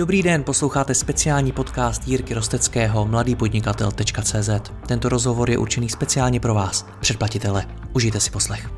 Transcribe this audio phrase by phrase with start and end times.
[0.00, 4.50] Dobrý den, posloucháte speciální podcast Jirky Rosteckého mladýpodnikatel.cz.
[4.86, 7.66] Tento rozhovor je určený speciálně pro vás, předplatitele.
[7.92, 8.70] Užijte si poslech.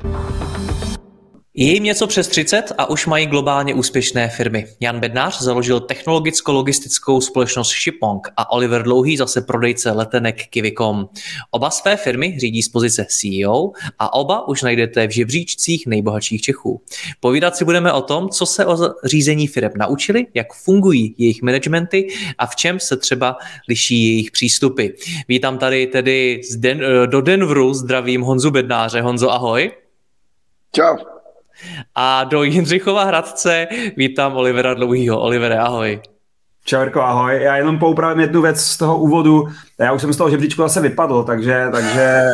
[1.54, 4.66] Je jim něco přes 30 a už mají globálně úspěšné firmy.
[4.80, 11.08] Jan Bednář založil technologicko-logistickou společnost Shipong a Oliver Dlouhý zase prodejce letenek Kivikom.
[11.50, 16.80] Oba své firmy řídí z pozice CEO a oba už najdete v žebříčcích nejbohatších Čechů.
[17.20, 22.08] Povídat si budeme o tom, co se o řízení firm naučili, jak fungují jejich managementy
[22.38, 23.36] a v čem se třeba
[23.68, 24.86] liší jejich přístupy.
[25.28, 29.00] Vítám tady tedy Den- do Denveru, zdravím Honzu Bednáře.
[29.00, 29.70] Honzo, ahoj.
[30.74, 31.21] Čau.
[31.94, 33.66] A do Jindřichova Hradce
[33.96, 35.20] vítám Olivera Dlouhýho.
[35.20, 36.00] Olivere, ahoj.
[36.64, 37.42] Čau, Jirko, ahoj.
[37.42, 39.48] Já jenom poupravím jednu věc z toho úvodu.
[39.78, 42.24] Já už jsem z toho žebříčku zase vypadl, takže, takže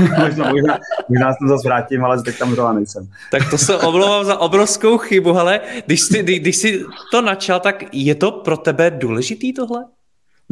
[0.18, 0.78] možná, možná,
[1.08, 3.08] možná to zase vrátím, ale teď tam zrovna nejsem.
[3.30, 7.84] Tak to se omlouvám za obrovskou chybu, ale když jsi, když jsi to načal, tak
[7.92, 9.84] je to pro tebe důležitý tohle?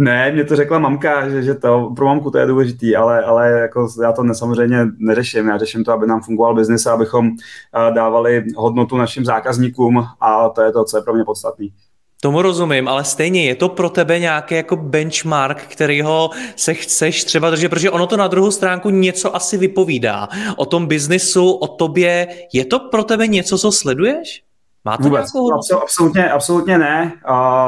[0.01, 3.51] Ne, mě to řekla mamka, že, že to pro mamku to je důležitý, ale, ale
[3.51, 5.49] jako já to samozřejmě neřeším.
[5.49, 7.31] Já řeším to, aby nám fungoval biznis a abychom
[7.95, 11.73] dávali hodnotu našim zákazníkům a to je to, co je pro mě podstatný.
[12.23, 17.51] Tomu rozumím, ale stejně je to pro tebe nějaký jako benchmark, kterýho se chceš třeba
[17.51, 22.29] držet, protože ono to na druhou stránku něco asi vypovídá o tom biznisu, o tobě.
[22.53, 24.43] Je to pro tebe něco, co sleduješ?
[24.85, 27.13] Má to Vůbec, absol, absolutně, absolutně ne.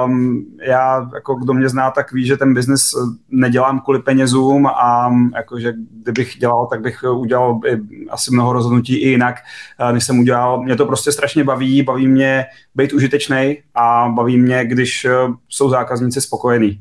[0.05, 4.67] Um, já, jako kdo mě zná, tak ví, že ten biznis eh, nedělám kvůli penězům
[4.67, 7.79] a jakože kdybych dělal, tak bych udělal i,
[8.11, 9.35] asi mnoho rozhodnutí i jinak,
[9.79, 10.63] eh, než jsem udělal.
[10.63, 15.13] Mě to prostě strašně baví, baví mě být užitečný a baví mě, když eh,
[15.49, 16.81] jsou zákazníci spokojení.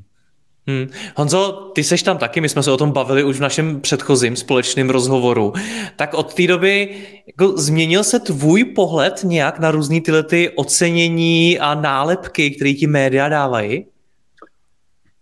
[0.67, 0.87] Hmm.
[1.15, 4.35] Honzo, ty seš tam taky, my jsme se o tom bavili už v našem předchozím
[4.35, 5.53] společném rozhovoru.
[5.95, 6.95] Tak od té doby
[7.27, 12.87] jako změnil se tvůj pohled nějak na různé tyhle ty ocenění a nálepky, které ti
[12.87, 13.85] média dávají?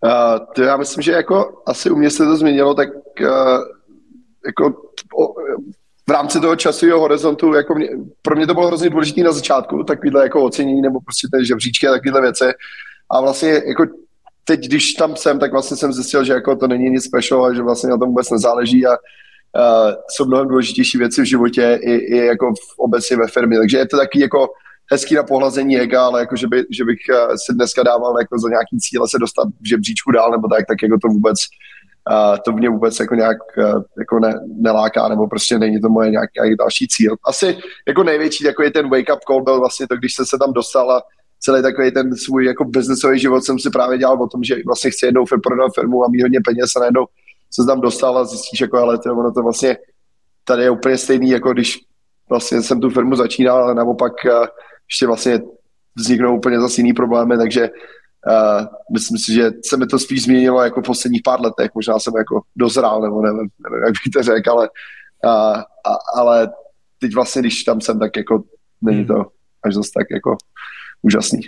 [0.04, 2.90] Uh, to já myslím, že jako asi u mě se to změnilo, tak
[3.22, 3.28] uh,
[4.46, 4.74] jako
[5.20, 5.34] o,
[6.10, 7.90] v rámci toho časového horizontu, jako mě,
[8.22, 11.88] pro mě to bylo hrozně důležité na začátku, takovýhle jako ocenění nebo prostě ty žebříčky
[11.88, 12.46] a takovéhle věci.
[13.12, 13.86] A vlastně jako
[14.50, 17.54] teď, když tam jsem, tak vlastně jsem zjistil, že jako to není nic special a
[17.54, 21.92] že vlastně na tom vůbec nezáleží a uh, jsou mnohem důležitější věci v životě i,
[21.92, 23.58] i jako v, obecně ve firmě.
[23.58, 24.48] Takže je to taky jako
[24.92, 28.40] hezký na pohlazení ega, ale jako, že, by, že bych uh, si dneska dával jako
[28.40, 31.38] za nějaký cíle se dostat v žebříčku dál nebo tak, tak jako to vůbec
[32.12, 36.10] uh, to mě vůbec jako nějak uh, jako ne, neláká, nebo prostě není to moje
[36.10, 37.16] nějaký další cíl.
[37.26, 40.54] Asi jako největší takový ten wake up call byl vlastně to, když jsem se tam
[40.54, 41.02] dostal a
[41.40, 44.92] celý takový ten svůj jako biznesový život jsem si právě dělal o tom, že vlastně
[44.92, 47.06] chci jednou prodat firmu a mít hodně peněz a najednou
[47.52, 49.78] se tam dostal a zjistíš, jako, ale to, ono to vlastně
[50.44, 51.80] tady je úplně stejný, jako když
[52.30, 54.32] vlastně jsem tu firmu začínal, ale naopak uh,
[54.90, 55.40] ještě vlastně
[55.96, 60.64] vzniknou úplně zase jiný problémy, takže uh, myslím si, že se mi to spíš změnilo
[60.64, 64.24] jako v posledních pár letech, možná jsem jako dozrál, nebo nevím, nevím jak bych to
[64.24, 64.70] řekl, ale,
[65.26, 66.50] uh, a, ale
[67.00, 68.44] teď vlastně, když tam jsem, tak jako
[68.82, 69.08] není hmm.
[69.08, 69.26] to
[69.64, 70.38] až zase tak jako
[71.02, 71.40] úžasný.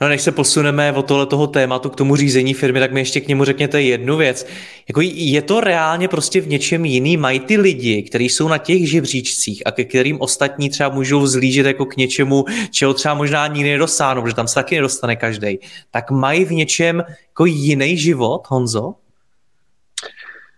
[0.00, 3.20] No než se posuneme od tohle toho tématu k tomu řízení firmy, tak mi ještě
[3.20, 4.46] k němu řekněte jednu věc.
[4.88, 7.16] Jako je to reálně prostě v něčem jiný?
[7.16, 11.66] Mají ty lidi, kteří jsou na těch žebříčcích a ke kterým ostatní třeba můžou vzlížet
[11.66, 15.58] jako k něčemu, čeho třeba možná nikdy nedosáhnou, protože tam se taky nedostane každý.
[15.90, 18.94] Tak mají v něčem jako jiný život, Honzo?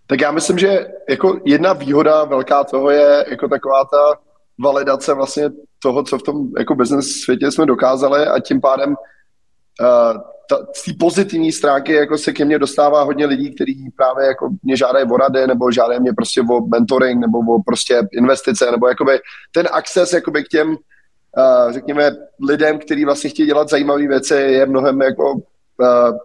[0.07, 4.26] Tak já myslím, že jako jedna výhoda velká toho je jako taková ta
[4.59, 5.51] validace vlastně
[5.83, 11.53] toho, co v tom jako business světě jsme dokázali a tím pádem uh, té pozitivní
[11.53, 15.47] stránky jako se ke mně dostává hodně lidí, kteří právě jako mě žádají o rady
[15.47, 19.21] nebo žádají mě prostě o mentoring nebo o prostě investice nebo jakoby
[19.53, 22.11] ten access jakoby k těm uh, řekněme
[22.49, 25.35] lidem, kteří vlastně chtějí dělat zajímavé věci je mnohem jako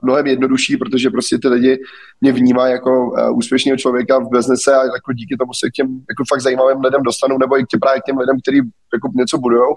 [0.01, 1.79] mnohem jednodušší, protože prostě ty lidi
[2.21, 5.87] mě vnímají jako uh, úspěšného člověka v biznise a jako díky tomu se k těm
[5.87, 8.57] jako fakt zajímavým lidem dostanu, nebo i k tě, právě k těm lidem, kteří
[8.93, 9.75] jako něco budujou.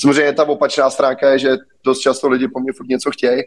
[0.00, 1.56] Samozřejmě ta opačná stránka je, že
[1.86, 3.42] dost často lidi po mně furt něco chtějí,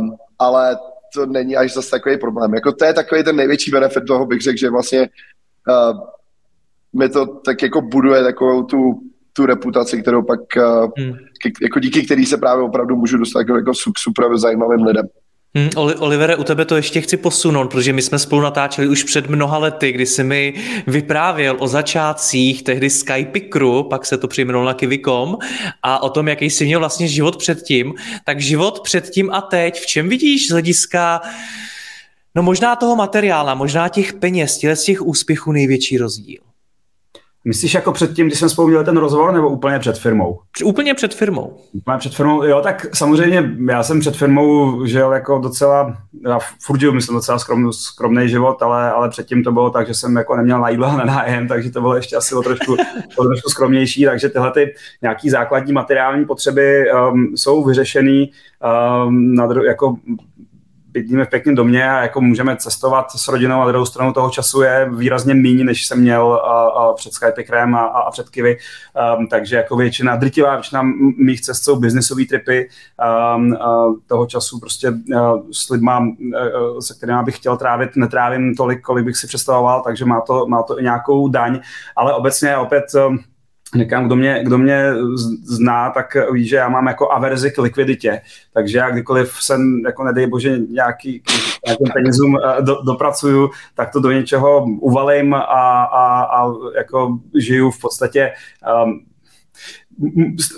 [0.00, 0.76] um, ale
[1.14, 2.54] to není až zase takový problém.
[2.54, 5.08] Jako to je takový ten největší benefit toho, bych řekl, že vlastně
[5.68, 6.00] uh,
[6.98, 9.00] mi to tak jako buduje takovou tu
[9.40, 10.62] tu reputaci, kterou pak, eh,
[10.98, 11.16] hmm.
[11.62, 15.08] jako díky který se právě opravdu můžu dostat jako, jako super zajímavým lidem.
[15.54, 19.28] Hmm, Olivere, u tebe to ještě chci posunout, protože my jsme spolu natáčeli už před
[19.28, 20.54] mnoha lety, kdy jsi mi
[20.86, 25.36] vyprávěl o začátcích tehdy Skype Crew, pak se to přejmenovalo na Kivicom,
[25.82, 27.94] a o tom, jaký jsi měl vlastně život předtím.
[28.24, 31.20] Tak život předtím a teď, v čem vidíš z hlediska
[32.34, 36.49] No možná toho materiála, možná těch peněz, těch úspěchů největší rozdíl.
[37.44, 40.38] Myslíš jako předtím, když jsme spolu měli ten rozhovor, nebo úplně před firmou?
[40.64, 41.56] Úplně před firmou.
[41.72, 46.80] Úplně před firmou, jo, tak samozřejmě já jsem před firmou žil jako docela, já furt
[46.80, 50.36] žil, myslím, docela skromný, skromný život, ale, ale předtím to bylo tak, že jsem jako
[50.36, 52.76] neměl na jídlo a na nájem, takže to bylo ještě asi o trošku,
[53.16, 58.30] o trošku skromnější, takže tyhle ty nějaký základní materiální potřeby um, jsou vyřešený
[59.06, 59.96] um, na, jako
[60.92, 64.62] bydlíme v pěkném domě a jako můžeme cestovat s rodinou a druhou stranu toho času
[64.62, 68.56] je výrazně méně, než jsem měl a, a před Skypekrem a, a před Kivy.
[69.18, 70.82] Um, takže jako většina, drtivá většina
[71.18, 72.68] mých cest jsou biznisové tripy
[73.36, 78.54] um, uh, toho času prostě uh, s lidma, uh, se kterými bych chtěl trávit, netrávím
[78.54, 81.60] tolik, kolik bych si představoval, takže má to, má to i nějakou daň,
[81.96, 83.18] ale obecně opět um,
[83.78, 84.92] Říkám, kdo mě, kdo mě
[85.44, 88.20] zná, tak ví, že já mám jako averzi k likviditě,
[88.54, 91.22] takže já kdykoliv jsem, jako nedej bože, nějaký,
[91.66, 95.40] nějakým penězům eh, do, dopracuju, tak to do něčeho uvalím a,
[95.82, 98.32] a, a jako žiju v podstatě
[98.84, 99.00] um,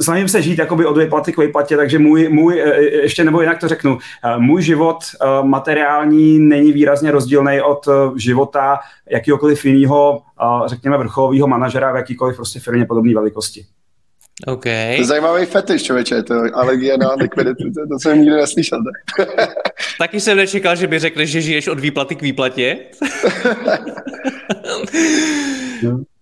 [0.01, 3.41] snažím se žít jakoby od výplaty k výplatě, takže můj, můj, e, e, ještě nebo
[3.41, 4.99] jinak to řeknu, e, můj život
[5.43, 8.79] materiální není výrazně rozdílný od života
[9.11, 10.23] jakýkoliv jiného,
[10.67, 13.65] řekněme, vrcholového manažera v jakýkoliv prostě firmě podobné velikosti.
[14.47, 14.97] Okay.
[14.97, 18.79] To je zajímavý fetiš, člověče, to alergie na likviditu, to, to jsem nikdy neslyšel.
[19.99, 22.79] Taky jsem nečekal, že by řekl, že žiješ od výplaty k výplatě.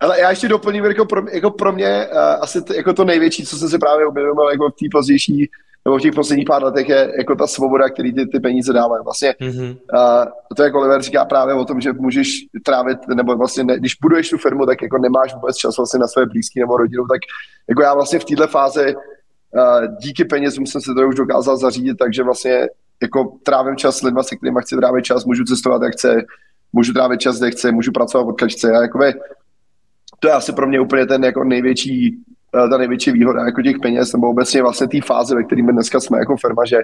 [0.01, 3.47] Ale já ještě doplním, jako pro, jako pro mě uh, asi t, jako to největší,
[3.47, 5.51] co jsem si právě objevil jako v té pozdější
[5.85, 9.05] nebo v těch posledních pár letech je jako ta svoboda, který ty, ty peníze dávají.
[9.05, 9.71] Vlastně mm-hmm.
[9.71, 10.25] uh,
[10.57, 12.29] to, jak Oliver říká právě o tom, že můžeš
[12.65, 16.07] trávit, nebo vlastně ne, když buduješ tu firmu, tak jako nemáš vůbec čas vlastně na
[16.07, 17.21] své blízké nebo rodinu, tak
[17.69, 21.95] jako já vlastně v této fázi uh, díky penězům jsem se to už dokázal zařídit,
[21.95, 22.69] takže vlastně
[23.03, 26.25] jako trávím čas s lidmi, se kterými chci trávit čas, můžu cestovat, jak chce,
[26.73, 28.73] můžu trávit čas, kde chce, můžu pracovat od chce.
[28.73, 29.15] A jakoby,
[30.21, 32.17] to je asi pro mě úplně ten jako největší,
[32.65, 35.73] eh, ta největší výhoda jako těch peněz, nebo obecně vlastně té fáze, ve které my
[35.73, 36.77] dneska jsme jako firma, že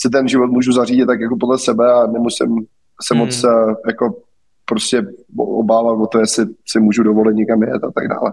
[0.00, 2.66] si ten život můžu zařídit tak jako podle sebe a nemusím
[3.02, 3.18] se hmm.
[3.18, 4.16] moc eh, jako
[4.64, 5.06] prostě
[5.36, 8.32] obávat o to, jestli si můžu dovolit někam jet a tak dále.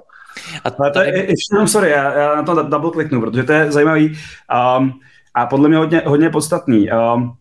[0.64, 0.92] A tady...
[0.92, 4.08] to je, ještě jenom sorry, já, já na to double kliknu, protože to je zajímavý
[4.10, 4.92] um,
[5.34, 6.90] a podle mě hodně, hodně podstatný.
[6.92, 7.34] Um,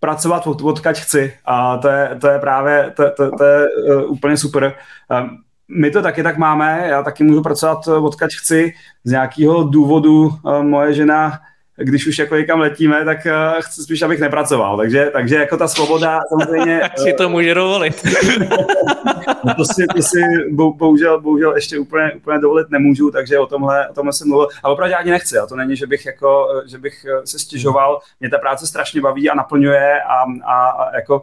[0.00, 4.12] pracovat od, odkaď chci a to je, to je právě, to, to, to je uh,
[4.12, 4.74] úplně super.
[5.20, 8.72] Um, my to taky tak máme, já taky můžu pracovat odkaď chci,
[9.04, 11.40] z nějakého důvodu uh, moje žena
[11.76, 14.76] když už jako někam letíme, tak uh, chci spíš, abych nepracoval.
[14.76, 16.80] Takže, takže jako ta svoboda samozřejmě...
[16.86, 18.02] Tak si to může dovolit.
[19.56, 20.20] to si, to si
[20.52, 24.48] bohužel, bohužel ještě úplně, úplně dovolit nemůžu, takže o tomhle, o tomhle jsem mluvil.
[24.62, 25.38] A opravdu ani nechci.
[25.38, 28.00] A to není, že bych, jako, že bych se stěžoval.
[28.20, 31.22] Mě ta práce strašně baví a naplňuje a, a, a jako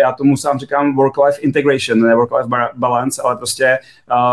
[0.00, 3.78] já tomu sám říkám work-life integration, ne work-life balance, ale prostě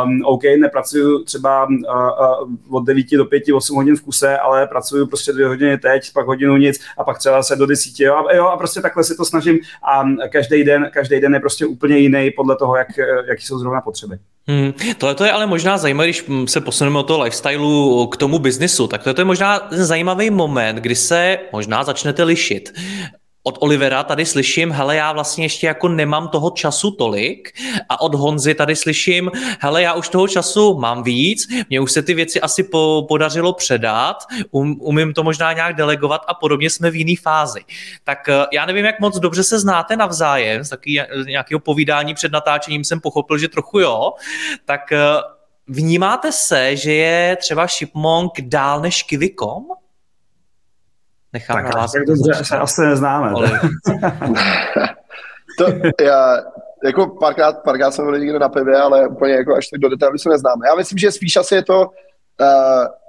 [0.03, 4.67] um, OK, nepracuju třeba uh, uh, od 9 do 5, 8 hodin v kuse, ale
[4.67, 8.03] pracuju prostě dvě hodiny hodiny teď, pak hodinu nic a pak třeba se do desíti,
[8.03, 11.39] jo, a, jo, a prostě takhle si to snažím a každý den, každý den je
[11.39, 12.87] prostě úplně jiný podle toho, jak,
[13.29, 14.17] jaký jsou zrovna potřeby.
[14.47, 18.39] Hmm, tohle to je ale možná zajímavé, když se posuneme od toho lifestylu k tomu
[18.39, 22.73] biznisu, tak to je možná zajímavý moment, kdy se možná začnete lišit
[23.43, 27.53] od Olivera tady slyším, hele, já vlastně ještě jako nemám toho času tolik
[27.89, 32.01] a od Honzy tady slyším, hele, já už toho času mám víc, mě už se
[32.01, 34.17] ty věci asi po, podařilo předat,
[34.51, 37.61] um, umím to možná nějak delegovat a podobně jsme v jiné fázi.
[38.03, 42.31] Tak eh, já nevím, jak moc dobře se znáte navzájem, z taky nějakého povídání před
[42.31, 44.13] natáčením jsem pochopil, že trochu jo,
[44.65, 44.99] tak eh,
[45.67, 49.65] vnímáte se, že je třeba Shipmonk dál než Kivikom?
[51.33, 51.91] Nechám tak, na vás.
[51.91, 53.33] Tak dobře, se asi neznáme.
[55.57, 55.65] to,
[56.03, 56.37] já,
[56.83, 60.17] jako párkrát, párkrát jsme byli někde na pivě, ale úplně jako až tak do detailu
[60.17, 60.67] se neznáme.
[60.67, 61.85] Já myslím, že spíš asi je to uh,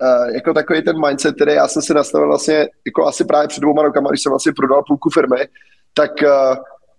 [0.02, 3.61] uh, jako takový ten mindset, který já jsem si nastavil vlastně jako asi právě před
[3.61, 5.49] dvouma rokama, když jsem vlastně prodal půlku firmy,
[5.95, 6.57] tak uh,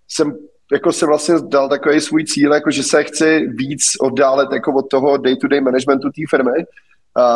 [0.08, 0.36] jsem
[0.72, 4.90] jako se vlastně dal takový svůj cíl, jako že se chci víc oddálet jako od
[4.90, 6.64] toho day-to-day managementu té firmy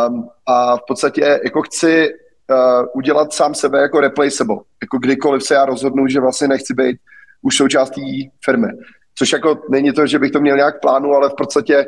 [0.09, 2.09] um, a v podstatě jako chci
[2.51, 4.57] uh, udělat sám sebe jako replaceable.
[4.83, 6.97] Jako kdykoliv se já rozhodnu, že vlastně nechci být
[7.43, 8.69] už součástí firmy.
[9.15, 11.87] Což jako není to, že bych to měl nějak plánu, ale v podstatě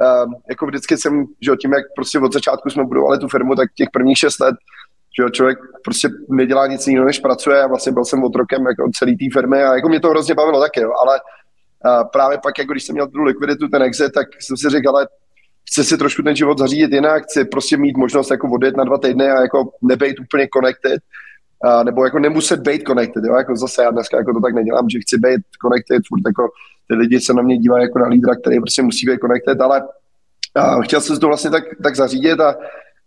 [0.00, 3.68] uh, jako vždycky jsem, že tím, jak prostě od začátku jsme budovali tu firmu, tak
[3.74, 4.54] těch prvních šest let
[5.18, 9.16] že člověk prostě nedělá nic jiného, než pracuje a vlastně byl jsem otrokem jako celý
[9.16, 12.72] té firmy a jako mě to hrozně bavilo taky, jo, ale uh, právě pak, jako
[12.72, 15.08] když jsem měl tu likviditu, ten exit, tak jsem si řekl, ale
[15.70, 18.98] chci si trošku ten život zařídit jinak, chci prostě mít možnost jako odjet na dva
[18.98, 21.02] týdny a jako nebejt úplně connected,
[21.64, 23.34] a, nebo jako nemuset být connected, jo?
[23.34, 26.48] jako zase já dneska jako to tak nedělám, že chci být connected, furt jako
[26.88, 29.82] ty lidi se na mě dívají jako na lídra, který prostě musí být connected, ale
[30.54, 32.54] a chtěl jsem to vlastně tak, tak zařídit a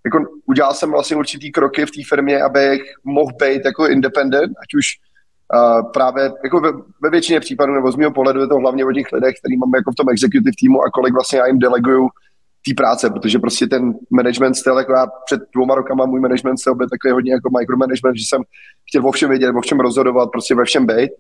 [0.06, 4.74] jako udělal jsem vlastně určitý kroky v té firmě, abych mohl být jako independent, ať
[4.78, 4.86] už
[5.54, 8.92] uh, právě jako ve, ve většině případů, nebo z mého pohledu je to hlavně o
[8.92, 12.10] těch lidech, který mám jako v tom executive týmu a kolik vlastně já jim deleguju
[12.66, 16.76] té práce, protože prostě ten management styl, jako já před dvouma rokama můj management styl
[16.76, 18.42] byl takový hodně jako micromanagement, že jsem
[18.90, 21.12] chtěl o všem vědět, o všem rozhodovat, prostě ve všem být,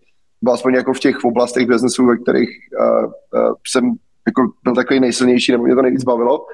[0.41, 3.83] byl aspoň jako v těch oblastech biznesu, ve kterých uh, uh, jsem
[4.27, 6.45] jako byl takový nejsilnější, nebo mě to nejvíc bavilo.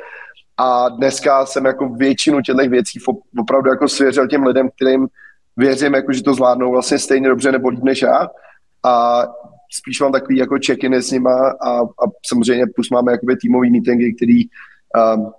[0.57, 2.99] A dneska jsem jako většinu těchto věcí
[3.39, 5.07] opravdu jako svěřil těm lidem, kterým
[5.57, 8.27] věřím, jako, že to zvládnou vlastně stejně dobře nebo líp než já.
[8.85, 9.23] A
[9.71, 14.13] spíš mám takový jako check-iny s nima a, a samozřejmě plus máme jakoby týmový meetingy,
[14.13, 14.43] který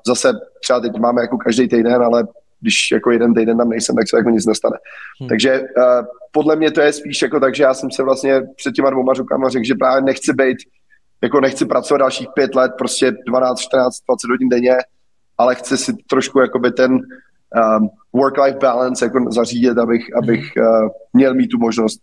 [0.07, 2.27] zase třeba teď máme jako každý týden, ale
[2.61, 4.77] když jako jeden týden tam nejsem, tak se jako nic nestane.
[5.21, 5.29] Hmm.
[5.29, 5.67] Takže uh,
[6.33, 9.13] podle mě to je spíš jako tak, že já jsem se vlastně před těma dvouma
[9.13, 10.57] rukama řekl, že právě nechci být,
[11.23, 14.77] jako nechci pracovat dalších pět let, prostě 12, 14, 20 hodin denně,
[15.39, 20.19] ale chci si trošku jakoby ten um, work-life balance jako zařídit, abych, hmm.
[20.23, 22.01] abych uh, měl mít tu možnost.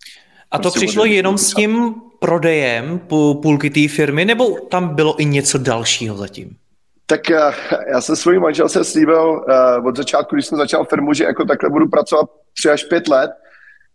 [0.51, 2.99] A to prostě přišlo jenom s tím prodejem
[3.41, 6.57] půlky té firmy, nebo tam bylo i něco dalšího zatím?
[7.05, 7.53] Tak uh,
[7.91, 11.69] já jsem svojí manželce slíbil uh, od začátku, když jsem začal firmu, že jako takhle
[11.69, 13.31] budu pracovat tři až pět let.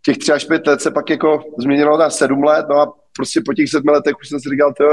[0.05, 3.41] Těch tři až pět let se pak jako změnilo na sedm let, no a prostě
[3.45, 4.85] po těch sedmi letech už jsem si říkal, to,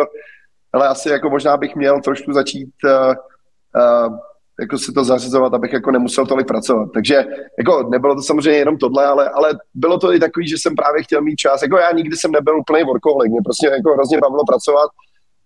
[0.73, 3.15] ale asi jako možná bych měl trošku začít uh,
[4.11, 4.19] uh,
[4.61, 6.89] jako si to zařizovat, abych jako nemusel tolik pracovat.
[6.95, 7.25] Takže
[7.59, 11.03] jako nebylo to samozřejmě jenom tohle, ale, ale bylo to i takový, že jsem právě
[11.03, 11.63] chtěl mít čas.
[11.63, 14.91] Jako já nikdy jsem nebyl úplný workoholik, mě prostě jako hrozně bavilo pracovat,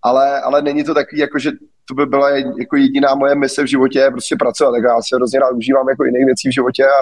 [0.02, 1.50] ale, ale není to takový, jako že
[1.88, 4.72] to by byla jako jediná moje mise v životě, prostě pracovat.
[4.72, 7.00] Tak já se hrozně rád užívám jako jiných věcí v životě a,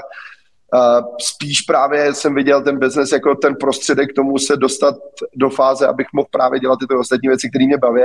[0.79, 4.95] a spíš právě jsem viděl ten biznes jako ten prostředek k tomu se dostat
[5.37, 8.03] do fáze, abych mohl právě dělat ty ostatní věci, které mě baví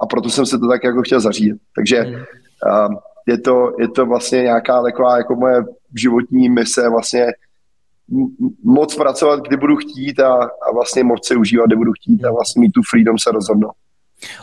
[0.00, 1.56] a proto jsem se to tak jako chtěl zařídit.
[1.74, 2.24] Takže hmm.
[2.70, 2.88] a,
[3.28, 5.64] je to, je to vlastně nějaká taková jako moje
[5.96, 7.26] životní mise vlastně
[8.64, 10.32] moc pracovat, kdy budu chtít a,
[10.68, 13.72] a vlastně moc se užívat, kdy budu chtít a vlastně mít tu freedom se rozhodnout.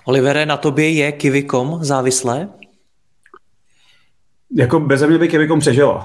[0.06, 2.50] Olivere, na tobě je Kivikom závislé?
[4.56, 6.04] Jako bez mě by Kivikom přežilo.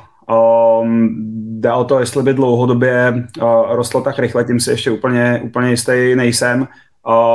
[0.82, 1.16] Um,
[1.60, 5.70] jde o to, jestli by dlouhodobě uh, rostlo tak rychle, tím si ještě úplně, úplně
[5.70, 6.68] jistý nejsem.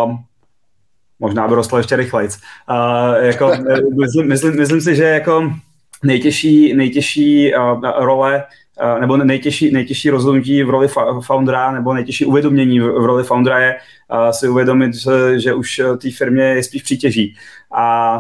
[0.06, 0.18] Um,
[1.20, 2.30] možná by rostlo ještě rychleji.
[2.30, 3.52] Uh, jako,
[4.02, 5.54] myslím, myslím, myslím si, že jako
[6.04, 8.44] nejtěžší, nejtěžší uh, role
[9.00, 10.88] nebo nejtěžší, nejtěžší rozhodnutí v roli
[11.22, 13.76] foundera nebo nejtěžší uvědomění v, roli foundera je
[14.12, 14.92] uh, si uvědomit,
[15.38, 17.36] že, už té firmě je spíš přítěží.
[17.76, 18.18] A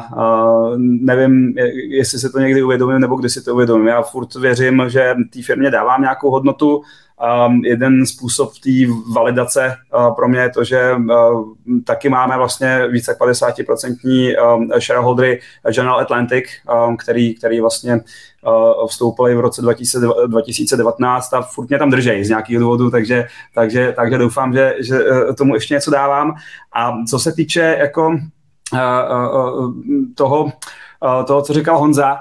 [0.78, 1.54] nevím,
[1.90, 3.88] jestli se to někdy uvědomím nebo kdy si to uvědomím.
[3.88, 6.82] Já furt věřím, že té firmě dávám nějakou hodnotu,
[7.24, 8.70] Um, jeden způsob té
[9.14, 11.44] validace uh, pro mě je to, že uh,
[11.84, 16.46] taky máme vlastně více jak 50% um, shareholdery General Atlantic,
[16.88, 22.24] um, který, který vlastně uh, vstoupili v roce 2000, 2019 a furt mě tam držej
[22.24, 25.00] z nějakých důvodů, takže, takže, takže doufám, že, že
[25.38, 26.36] tomu ještě něco dávám.
[26.74, 29.74] A co se týče jako uh, uh,
[30.16, 32.20] toho, uh, toho, co říkal Honza,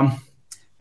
[0.00, 0.10] uh,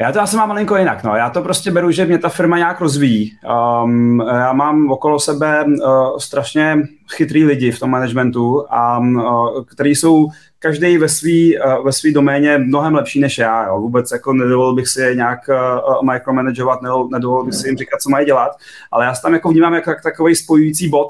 [0.02, 1.04] já to asi mám malinko jinak.
[1.04, 1.16] No.
[1.16, 3.38] Já to prostě beru, že mě ta firma nějak rozvíjí.
[3.84, 6.78] Um, já mám okolo sebe uh, strašně
[7.16, 10.28] chytrý lidi v tom managementu, a, uh, který jsou
[10.60, 13.68] každý ve svý, uh, ve svý doméně mnohem lepší než já.
[13.68, 13.82] Jo.
[13.82, 16.80] Vůbec jako nedovolil bych si je nějak uh, micromanagovat,
[17.12, 18.52] nedovolil bych si jim říkat, co mají dělat,
[18.92, 21.08] ale já se tam jako vnímám jako takový spojující bod,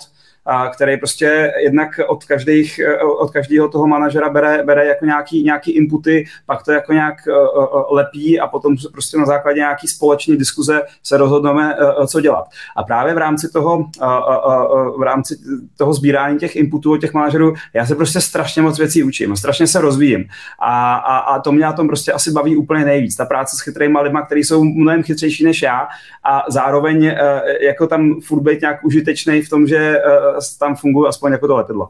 [0.73, 2.79] který prostě jednak od, každých,
[3.19, 7.31] od každého toho manažera bere, bere jako nějaký, nějaký inputy, pak to jako nějak e,
[7.31, 7.35] e,
[7.89, 11.75] lepí a potom prostě na základě nějaký společné diskuze se rozhodneme,
[12.07, 12.45] co dělat.
[12.75, 13.85] A právě v rámci toho,
[14.97, 15.35] v rámci
[15.77, 19.67] toho sbírání těch inputů od těch manažerů, já se prostě strašně moc věcí učím, strašně
[19.67, 20.25] se rozvíjím.
[20.59, 23.15] A, a, a to mě na tom prostě asi baví úplně nejvíc.
[23.15, 25.87] Ta práce s chytrýma lidma, kteří jsou mnohem chytřejší než já
[26.23, 27.15] a zároveň
[27.61, 30.01] jako tam furt být nějak užitečný v tom, že
[30.59, 31.89] tam funguje aspoň jako to letidlo.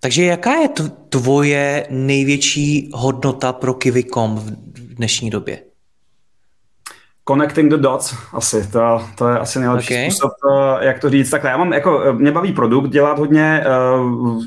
[0.00, 0.68] Takže jaká je
[1.08, 5.62] tvoje největší hodnota pro Kivikom v dnešní době?
[7.28, 10.10] Connecting the dots, asi, to, to je asi nejlepší okay.
[10.10, 10.32] způsob,
[10.80, 11.30] eh, jak to říct.
[11.30, 14.42] Takhle, já mám, jako, eh, mě baví produkt, dělat hodně, uh,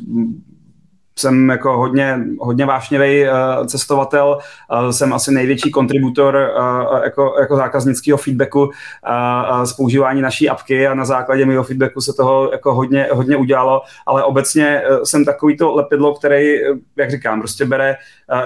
[1.20, 4.38] jsem jako hodně, hodně vášnivý uh, cestovatel,
[4.72, 8.72] uh, jsem asi největší kontributor uh, jako, jako zákaznického feedbacku
[9.64, 13.82] z používání naší apky a na základě mého feedbacku se toho jako hodně, hodně udělalo,
[14.06, 16.56] ale obecně jsem takovýto lepidlo, který,
[16.96, 17.96] jak říkám, prostě bere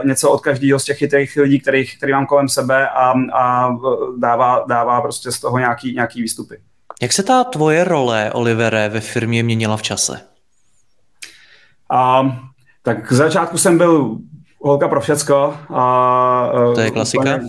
[0.03, 3.75] něco od každého z těch chytrých lidí, kterých, který mám kolem sebe a, a
[4.17, 6.57] dává, dává prostě z toho nějaký, nějaký výstupy.
[7.01, 10.21] Jak se ta tvoje role, Olivere, ve firmě měnila v čase?
[12.21, 12.48] Um,
[12.83, 14.17] tak k začátku jsem byl
[14.61, 15.53] holka pro všecko.
[15.69, 17.21] A, to je klasika?
[17.21, 17.39] Úplně,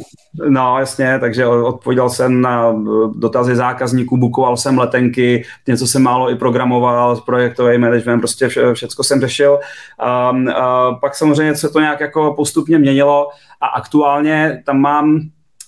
[0.48, 2.74] no, jasně, takže odpovídal jsem na
[3.14, 9.04] dotazy zákazníků, bukoval jsem letenky, něco jsem málo i programoval, projektový management, prostě vše, všecko
[9.04, 9.58] jsem řešil.
[9.98, 13.28] A, a pak samozřejmě se to nějak jako postupně měnilo
[13.60, 15.20] a aktuálně tam mám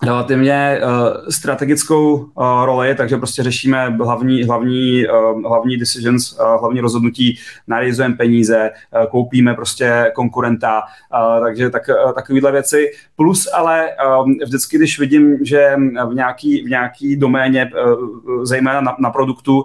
[0.02, 0.90] relativně uh,
[1.28, 2.24] strategickou uh,
[2.64, 9.06] roli, takže prostě řešíme hlavní, hlavní, uh, hlavní decisions, uh, hlavní rozhodnutí, narizujeme peníze, uh,
[9.06, 12.90] koupíme prostě konkurenta, uh, takže tak, uh, takovéhle věci.
[13.16, 13.88] Plus ale
[14.24, 15.76] um, vždycky, když vidím, že
[16.10, 19.62] v nějaký, v nějaký doméně, uh, zejména na, na produktu,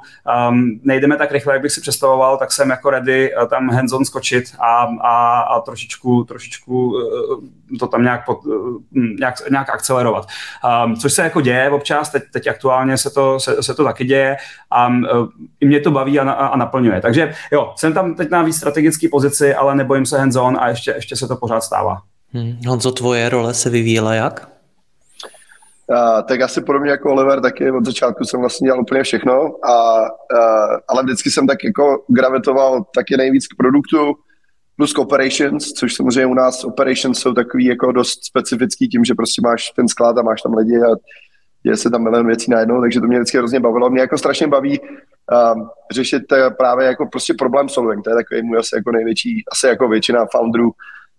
[0.50, 4.06] um, nejdeme tak rychle, jak bych si představoval, tak jsem jako ready uh, tam hands-on
[4.06, 7.02] skočit a, a, a trošičku, trošičku uh,
[7.80, 8.78] to tam nějak, pod, uh,
[9.20, 10.28] nějak, nějak akcelerovat.
[10.86, 14.06] Um, což se jako děje občas, teď, teď aktuálně se to, se, se to taky
[14.06, 14.38] děje
[14.72, 15.06] a um,
[15.60, 17.02] i mě to baví a, a, naplňuje.
[17.02, 20.92] Takže jo, jsem tam teď na víc strategické pozici, ale nebojím se hands-on a ještě,
[20.92, 21.98] ještě se to pořád stává.
[22.34, 22.60] Hmm.
[22.68, 24.50] Honzo, tvoje role se vyvíjela jak?
[25.90, 29.34] Uh, tak asi podobně jako Oliver, taky od začátku jsem vlastně dělal úplně všechno,
[29.64, 34.14] a, uh, ale vždycky jsem tak jako gravitoval taky nejvíc k produktu,
[34.78, 39.42] plus operations, což samozřejmě u nás operations jsou takový jako dost specifický tím, že prostě
[39.46, 40.96] máš ten sklad a máš tam lidi a
[41.64, 43.90] je se tam milion věcí najednou, takže to mě vždycky hrozně bavilo.
[43.90, 46.24] Mě jako strašně baví um, řešit
[46.58, 50.26] právě jako prostě problém solving, to je takový můj asi jako největší, asi jako většina
[50.32, 50.72] founderů,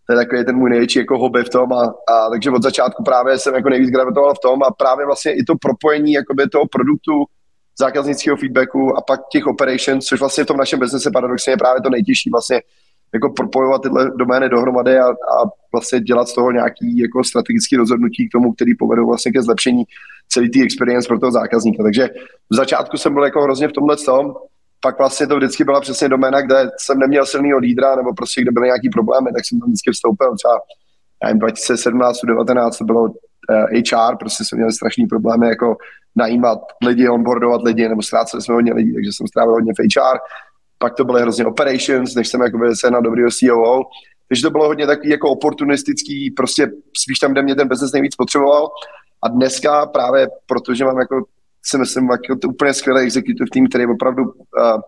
[0.07, 3.05] to je takový ten můj největší jako hobby v tom a, a takže od začátku
[3.05, 6.65] právě jsem jako nejvíc gravitoval v tom a právě vlastně i to propojení jakoby toho
[6.67, 7.13] produktu,
[7.79, 11.83] zákaznického feedbacku a pak těch operations, což vlastně v tom našem biznesu paradoxně je právě
[11.83, 12.63] to nejtěžší vlastně
[13.15, 15.39] jako propojovat tyhle domény dohromady a, a
[15.73, 19.85] vlastně dělat z toho nějaký jako strategický rozhodnutí k tomu, který povedou vlastně ke zlepšení
[20.29, 21.83] celý té experience pro toho zákazníka.
[21.83, 22.09] Takže
[22.51, 24.35] v začátku jsem byl jako hrozně v tomhle tom,
[24.81, 28.51] pak vlastně to vždycky byla přesně doména, kde jsem neměl silného lídra, nebo prostě kde
[28.53, 30.35] byly nějaký problémy, tak jsem tam vždycky vstoupil.
[30.37, 30.61] Třeba
[31.25, 33.11] já 2017, 2019 to bylo uh,
[33.51, 35.77] eh, HR, prostě jsme měli strašný problémy jako
[36.17, 40.19] najímat lidi, onboardovat lidi, nebo ztráceli jsme hodně lidí, takže jsem strávil hodně v HR
[40.79, 43.83] pak to byly hrozně operations, než jsem jakoby se na dobrýho COO,
[44.29, 48.17] takže to bylo hodně takový jako oportunistický, prostě spíš tam, kde mě ten business nejvíc
[48.17, 48.69] potřeboval.
[49.23, 51.25] A dneska právě, protože mám jako,
[51.65, 54.81] si myslím, jako úplně skvělý executive tým, který opravdu uh,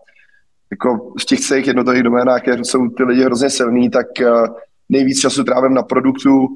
[0.71, 4.45] jako v těch celých jednotlivých doménách, jsou ty lidi hrozně silní, tak uh,
[4.89, 6.47] nejvíc času trávím na produktu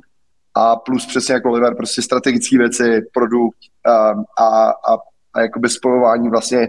[0.54, 4.98] a plus přesně jako Oliver, prostě strategické věci, produkt uh, a, a,
[5.34, 6.68] a jakoby spojování vlastně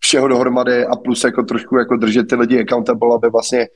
[0.00, 3.68] všeho dohromady a plus jako trošku jako držet ty lidi accountable, aby vlastně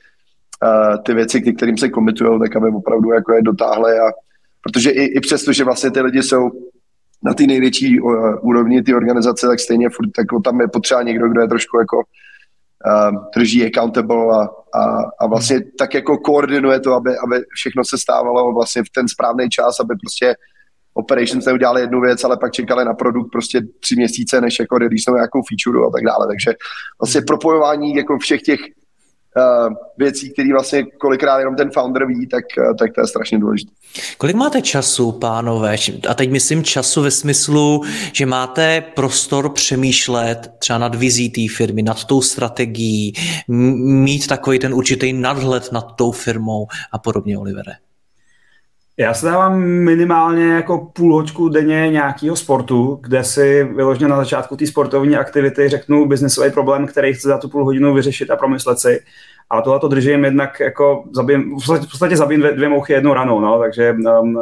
[0.63, 4.13] uh, ty věci, k kterým se komitují, tak aby opravdu jako je dotáhly a
[4.63, 6.51] protože i, i přesto, že vlastně ty lidi jsou
[7.23, 11.29] na té největší uh, úrovni ty organizace, tak stejně furt jako tam je potřeba někdo,
[11.29, 16.93] kdo je trošku jako uh, drží accountable a, a, a vlastně tak jako koordinuje to,
[16.93, 20.35] aby, aby všechno se stávalo vlastně v ten správný čas, aby prostě
[20.95, 25.11] operations neudělali jednu věc, ale pak čekali na produkt prostě tři měsíce, než jako release
[25.11, 26.27] nějakou feature a tak dále.
[26.27, 26.55] Takže
[27.01, 32.45] vlastně propojování jako všech těch uh, věcí, které vlastně kolikrát jenom ten founder ví, tak,
[32.59, 33.73] uh, tak to je strašně důležité.
[34.19, 35.77] Kolik máte času, pánové?
[36.09, 41.83] A teď myslím času ve smyslu, že máte prostor přemýšlet třeba nad vizí té firmy,
[41.83, 43.13] nad tou strategií,
[43.49, 47.73] mít takový ten určitý nadhled nad tou firmou a podobně, Olivere.
[48.97, 54.57] Já se dávám minimálně jako půl hoďku denně nějakého sportu, kde si vyložně na začátku
[54.57, 58.79] té sportovní aktivity řeknu biznesový problém, který chci za tu půl hodinu vyřešit a promyslet
[58.79, 59.01] si.
[59.51, 63.41] A tohle to držím jednak jako zabijím, v podstatě, zabijím dvě, dvě mouchy jednou ranou,
[63.41, 64.39] no, takže um,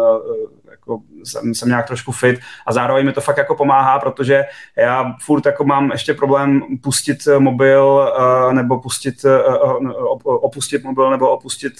[0.70, 4.44] jako jsem, jsem nějak trošku fit a zároveň mi to fakt jako pomáhá, protože
[4.76, 11.30] já furt jako mám ještě problém pustit mobil uh, nebo pustit, uh, opustit mobil nebo
[11.30, 11.72] opustit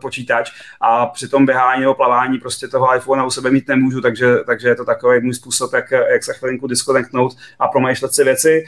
[0.00, 4.36] počítač a při tom běhání nebo plavání prostě toho iPhone u sebe mít nemůžu, takže,
[4.46, 8.64] takže je to takový můj způsob, jak, jak se chvilinku disconnectnout a promýšlet si věci.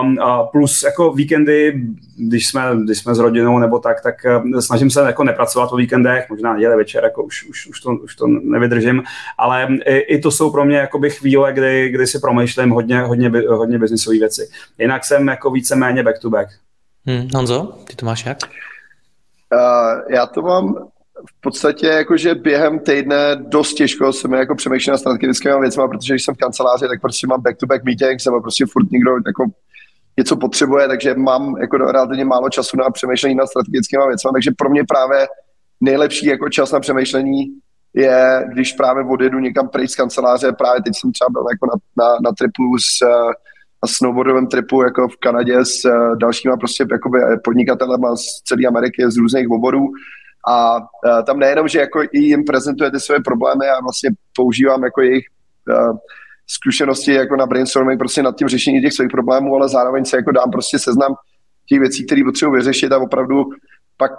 [0.00, 0.18] Um,
[0.52, 1.82] plus jako víkendy,
[2.16, 4.14] když jsme, když jsme s rodinou nebo tak, tak
[4.60, 8.16] snažím se jako nepracovat o víkendech, možná neděle večer, jako už, už, už, to, už
[8.16, 9.02] to nevydržím,
[9.38, 13.30] ale i, i to jsou pro mě jakoby chvíle, kdy, kdy si promýšlím hodně, hodně,
[13.48, 14.48] hodně biznisové věci.
[14.78, 16.48] Jinak jsem jako víceméně back to back.
[17.06, 18.38] Hmm, Honzo, ty to máš jak?
[19.54, 20.74] Uh, já to mám
[21.30, 26.12] v podstatě jakože během týdne dost těžko se mi jako přemýšlím na strategickými věcmi, protože
[26.12, 29.44] když jsem v kanceláři, tak prostě mám back-to-back meetings nebo prostě furt někdo jako
[30.16, 34.70] něco potřebuje, takže mám jako relativně málo času na přemýšlení na strategickými věcmi, takže pro
[34.70, 35.26] mě právě
[35.80, 37.44] nejlepší jako čas na přemýšlení
[37.94, 42.04] je, když právě odjedu někam pryč z kanceláře, právě teď jsem třeba byl jako na,
[42.04, 43.32] na, na tripu s, eh,
[43.84, 49.10] na snowboardovém tripu jako v Kanadě s uh, dalšíma prostě jakoby podnikatelema z celé Ameriky,
[49.10, 49.86] z různých oborů.
[50.48, 50.76] A
[51.26, 55.24] tam nejenom, že jako i jim prezentuje ty své problémy a vlastně používám jako jejich
[55.68, 55.96] uh,
[56.46, 60.32] zkušenosti jako na brainstorming prostě nad tím řešením těch svých problémů, ale zároveň se jako
[60.32, 61.14] dám prostě seznam
[61.68, 63.44] těch věcí, které potřebuji vyřešit a opravdu
[63.96, 64.12] pak,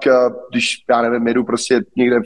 [0.51, 2.23] když já nevím, jedu prostě někde v,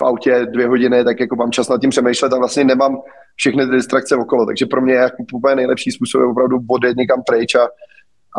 [0.00, 2.96] v autě dvě hodiny, tak jako mám čas nad tím přemýšlet a vlastně nemám
[3.36, 4.46] všechny ty distrakce okolo.
[4.46, 7.68] Takže pro mě je jako úplně nejlepší způsob je opravdu odjet někam pryč a,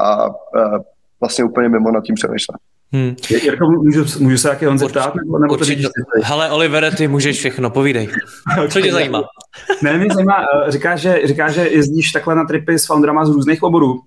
[0.04, 0.30] a, a
[1.21, 2.58] vlastně úplně mimo nad tím přemýšlet.
[2.93, 3.15] Hmm.
[3.30, 5.15] Jirko, můžu, můžu se taky Honze ptát?
[5.15, 5.88] Nebo, nebo Určitě.
[6.24, 8.10] Hele, Olivere, ty můžeš všechno, povídej.
[8.69, 9.24] Co tě zajímá?
[9.82, 10.34] Ne, mě zajímá,
[10.67, 14.02] eh, říká, že, říká, že jezdíš takhle na tripy s founderama z různých oborů.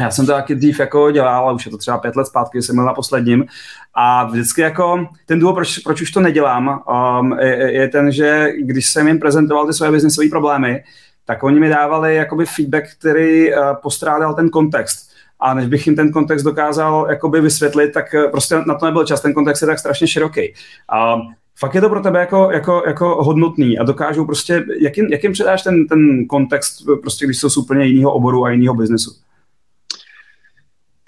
[0.00, 2.76] Já jsem to taky dřív jako dělal, už je to třeba pět let zpátky, jsem
[2.76, 3.46] byl na posledním.
[3.94, 6.82] A vždycky jako ten důvod, proč, proč už to nedělám,
[7.20, 10.84] um, je, je, ten, že když jsem jim prezentoval ty své biznisové problémy,
[11.24, 15.08] tak oni mi dávali jakoby feedback, který uh, postrádal ten kontext
[15.40, 19.04] a než bych jim ten kontext dokázal jakoby vysvětlit, tak eh, prostě na to nebyl
[19.04, 20.54] čas, ten kontext je tak strašně široký.
[20.88, 21.16] A
[21.58, 25.22] fakt je to pro tebe jako, jako, jako hodnotný a dokážou prostě, jak jim, jak
[25.22, 29.10] jim předáš ten, ten kontext, prostě když jsou z úplně jiného oboru a jiného biznesu?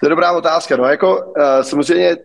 [0.01, 0.77] To je dobrá otázka.
[0.77, 2.17] No, jako, uh, samozřejmě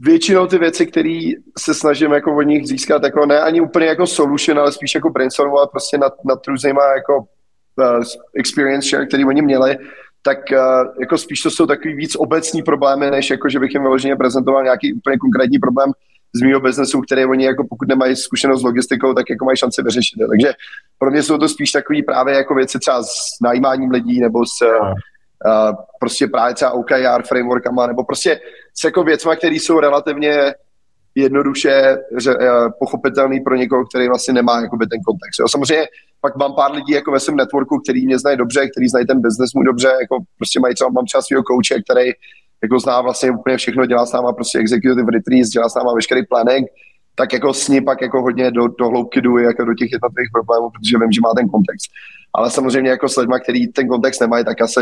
[0.00, 4.06] většinou ty věci, které se snažím jako od nich získat, jako ne ani úplně jako
[4.06, 8.02] solution, ale spíš jako brainstormovat prostě nad, nad různýma jako uh,
[8.34, 9.78] experience share, který oni měli,
[10.22, 10.58] tak uh,
[11.00, 14.64] jako spíš to jsou takový víc obecní problémy, než jako, že bych jim vyloženě prezentoval
[14.64, 15.92] nějaký úplně konkrétní problém
[16.34, 19.82] z mého biznesu, který oni jako pokud nemají zkušenost s logistikou, tak jako mají šanci
[19.82, 20.18] vyřešit.
[20.28, 20.52] Takže
[20.98, 24.66] pro mě jsou to spíš takové právě jako věci třeba s najímáním lidí nebo s
[26.00, 28.40] prostě právě třeba OKR frameworkama nebo prostě
[28.74, 30.54] s jako věcma, které jsou relativně
[31.14, 32.44] jednoduše že, uh,
[32.78, 35.40] pochopitelný pro někoho, který vlastně nemá jakoby, ten kontext.
[35.40, 35.48] Jo.
[35.48, 35.86] Samozřejmě
[36.20, 39.20] pak mám pár lidí jako ve svém networku, který mě znají dobře, který znají ten
[39.20, 42.10] business můj dobře, jako prostě mají třeba, mám třeba svého kouče, který
[42.62, 46.26] jako zná vlastně úplně všechno, dělá s náma prostě executive retreats, dělá s náma veškerý
[46.26, 46.68] planning,
[47.14, 50.30] tak jako s ní pak jako hodně do, do hloubky jdu jako do těch jednotlivých
[50.32, 51.86] problémů, protože vím, že má ten kontext.
[52.34, 54.80] Ale samozřejmě jako s lidmi, který ten kontext nemají, tak asi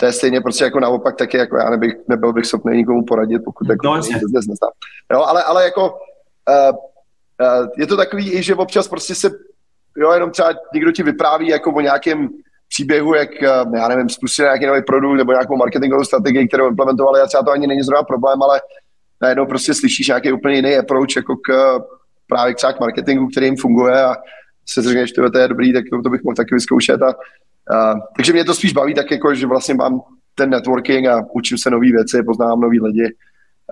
[0.00, 3.38] to je stejně prostě jako naopak taky, jako já nebych, nebyl bych schopný nikomu poradit,
[3.44, 4.70] pokud jako no, business neznám.
[5.12, 6.76] Jo, ale, ale jako uh,
[7.40, 9.30] uh, je to takový i, že občas prostě se
[9.96, 12.28] jo, jenom třeba někdo ti vypráví jako o nějakém
[12.68, 17.20] příběhu, jak, eh, já nevím, spustili nějaký nový produkt nebo nějakou marketingovou strategii, kterou implementovali
[17.20, 18.60] a třeba to ani není zrovna problém, ale
[19.22, 21.78] najednou prostě slyšíš nějaký úplně jiný approach jako k
[22.26, 24.16] právě třeba k marketingu, který jim funguje a
[24.68, 27.02] se řekneš, že to je dobrý, tak to, to bych mohl taky vyzkoušet.
[27.02, 27.14] A,
[27.74, 30.00] a, takže mě to spíš baví tak jako, že vlastně mám
[30.34, 33.14] ten networking a učím se nové věci, poznávám nový lidi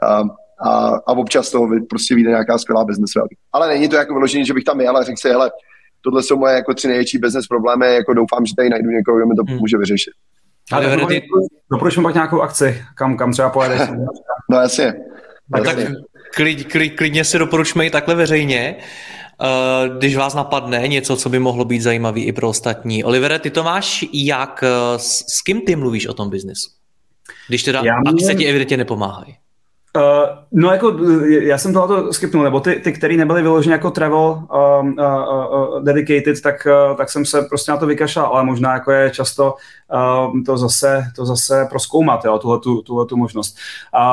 [0.03, 0.23] a,
[0.69, 3.13] a, a občas toho prostě vyjde nějaká skvělá business
[3.53, 5.51] Ale není to jako vyložení, že bych tam jel a řekl si, hele,
[6.01, 9.27] tohle jsou moje jako tři největší business problémy, jako doufám, že tady najdu někoho, kdo
[9.27, 9.59] mi to hmm.
[9.59, 10.13] může vyřešit.
[10.73, 11.23] Ale ty...
[11.71, 13.81] doporučím pak nějakou akci, kam, kam třeba pojedeš.
[14.51, 14.95] no jasně.
[15.57, 15.77] No, tak
[16.35, 18.77] klid, klid, klidně si doporučme i takhle veřejně,
[19.99, 23.05] když vás napadne něco, co by mohlo být zajímavý i pro ostatní.
[23.05, 26.71] Olivere, ty to máš jak, eh, s, s kým ty mluvíš o tom biznesu?
[27.49, 29.37] Když teda Já akce ti evidentně nepomáhají.
[29.99, 30.03] Uh,
[30.53, 30.97] no jako,
[31.29, 35.83] já jsem tohoto skipnul, nebo ty, ty který nebyly vyloženě jako travel uh, uh, uh,
[35.83, 39.55] dedicated, tak, uh, tak jsem se prostě na to vykašlal, ale možná jako je často
[39.95, 43.57] uh, to zase, to zase proskoumat, jo, tuhle, tu, tuhle tu možnost.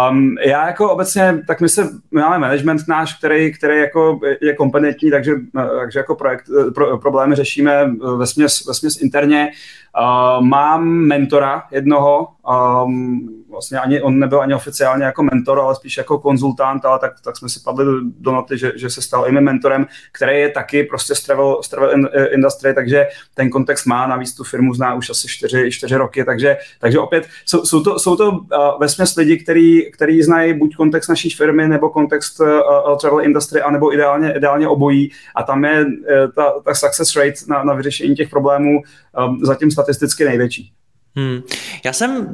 [0.10, 4.56] Um, já jako obecně, tak my se, my máme management náš, který, který jako je
[4.56, 5.34] kompetentní, takže,
[5.80, 6.46] takže jako projekt,
[6.76, 9.52] pro, problémy řešíme ve směs, ve směs interně.
[10.00, 12.28] Uh, mám mentora jednoho,
[12.86, 17.22] um, vlastně ani, on nebyl ani oficiálně jako mentor, ale spíš jako konzultant, ale tak,
[17.22, 20.50] tak jsme si padli do, do noty, že, že se stal i mentorem, který je
[20.50, 21.92] taky prostě z travel, z travel
[22.34, 26.58] industry, takže ten kontext má, navíc tu firmu zná už asi čtyři, čtyři roky, takže,
[26.80, 28.40] takže opět jsou, jsou to, jsou to uh,
[28.80, 33.94] vesměs lidi, který, který znají buď kontext naší firmy, nebo kontext uh, travel industry, anebo
[33.94, 35.92] ideálně, ideálně obojí a tam je uh,
[36.36, 38.82] ta, ta success rate na, na vyřešení těch problémů
[39.28, 40.74] um, zatím statisticky největší.
[41.16, 41.42] Hmm.
[41.86, 42.28] Já jsem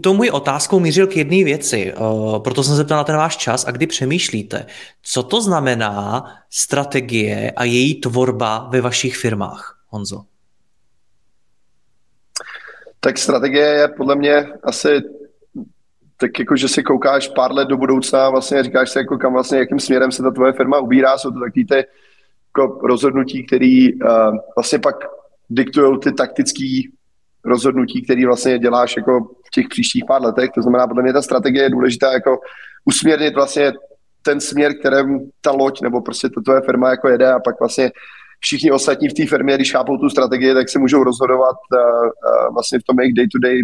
[0.00, 3.36] tou můj otázkou mířil k jedné věci, uh, proto jsem se ptal na ten váš
[3.36, 4.66] čas a kdy přemýšlíte,
[5.02, 10.24] co to znamená strategie a její tvorba ve vašich firmách, Honzo?
[13.00, 14.88] Tak strategie je podle mě asi
[16.16, 19.32] tak jako, že si koukáš pár let do budoucna a vlastně říkáš si, jako kam
[19.32, 21.74] vlastně, jakým směrem se ta tvoje firma ubírá, jsou to takový ty
[22.56, 24.94] jako rozhodnutí, které uh, vlastně pak
[25.50, 26.80] diktují ty taktické
[27.44, 30.50] rozhodnutí, který vlastně děláš jako v těch příštích pár letech.
[30.54, 32.38] To znamená, podle mě ta strategie je důležitá jako
[32.84, 33.72] usměrnit vlastně
[34.22, 37.90] ten směr, kterým ta loď nebo prostě ta tvoje firma jako jede a pak vlastně
[38.40, 42.54] všichni ostatní v té firmě, když chápou tu strategii, tak se můžou rozhodovat uh, uh,
[42.54, 43.62] vlastně v tom jejich day-to-day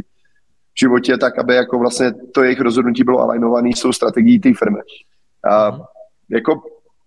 [0.80, 4.80] životě tak, aby jako vlastně to jejich rozhodnutí bylo alignované s tou strategií té firmy.
[5.50, 5.80] Uh,
[6.30, 6.62] jako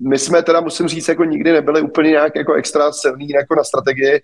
[0.09, 3.63] my jsme teda, musím říct, jako nikdy nebyli úplně nějak jako extra silní jako na
[3.63, 4.21] strategii,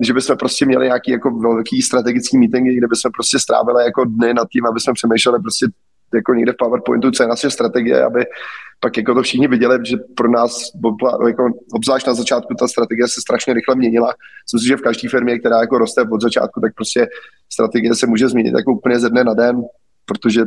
[0.00, 4.34] že bychom prostě měli nějaký jako velký strategický meetingy, kde bychom prostě strávili jako dny
[4.34, 5.66] nad tím, aby jsme přemýšleli prostě
[6.14, 8.24] jako někde v PowerPointu, co je naše strategie, aby
[8.80, 10.56] pak jako to všichni viděli, že pro nás,
[11.26, 14.14] jako, obzvlášť na začátku, ta strategie se strašně rychle měnila.
[14.44, 17.08] Myslím si, že v každé firmě, která jako roste od začátku, tak prostě
[17.52, 19.62] strategie se může změnit jako úplně ze dne na den,
[20.04, 20.42] protože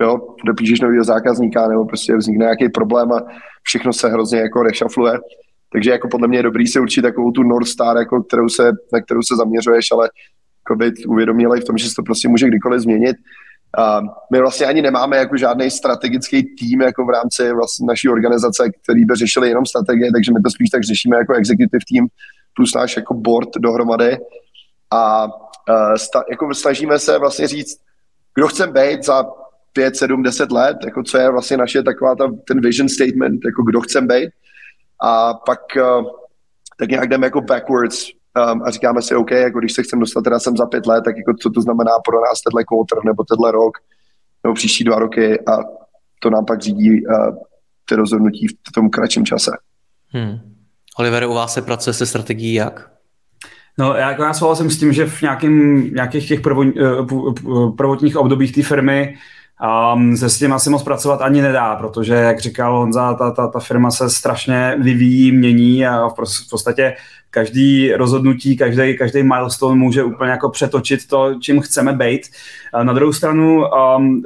[0.00, 3.22] jo, dopíšeš nového zákazníka nebo prostě vznikne nějaký problém a
[3.62, 5.18] všechno se hrozně jako rešafluje.
[5.72, 8.72] Takže jako podle mě je dobrý se určit takovou tu North Star, jako kterou se,
[8.92, 10.10] na kterou se zaměřuješ, ale
[10.64, 13.16] jako být uvědomělý v tom, že se to prostě může kdykoliv změnit.
[13.78, 14.00] A
[14.32, 19.04] my vlastně ani nemáme jako žádný strategický tým jako v rámci vlastně naší organizace, který
[19.04, 22.06] by řešili jenom strategie, takže my to spíš tak řešíme jako executive team
[22.56, 24.18] plus náš jako board dohromady.
[24.90, 27.80] A uh, sta, jako snažíme se vlastně říct,
[28.34, 29.24] kdo chceme být za
[29.72, 33.62] 5, 7, 10 let, jako co je vlastně naše taková ta, ten vision statement, jako
[33.62, 34.30] kdo chceme být.
[35.02, 36.06] A pak uh,
[36.78, 38.06] tak nějak jdeme jako backwards
[38.52, 41.02] um, a říkáme si, OK, jako když se chcem dostat teda sem za pět let,
[41.04, 43.78] tak jako co to znamená pro nás tenhle quarter nebo tenhle rok
[44.44, 45.58] nebo příští dva roky a
[46.20, 47.36] to nám pak řídí uh,
[47.88, 49.50] ty rozhodnutí v tom kratším čase.
[50.08, 50.38] Hmm.
[50.98, 52.92] Oliver, u vás se pracuje se strategií jak?
[53.78, 58.16] No, já, jako já souhlasím s tím, že v nějakým, nějakých těch prvo, eh, prvotních
[58.16, 59.14] obdobích té firmy
[59.94, 63.48] um, se s tím asi moc pracovat ani nedá, protože, jak říkal Honza, ta, ta,
[63.48, 66.12] ta firma se strašně vyvíjí, mění a v,
[66.46, 66.94] v podstatě
[67.30, 72.22] každý rozhodnutí, každý, každý milestone může úplně jako přetočit to, čím chceme být.
[72.82, 73.64] Na druhou stranu
[73.96, 74.22] um,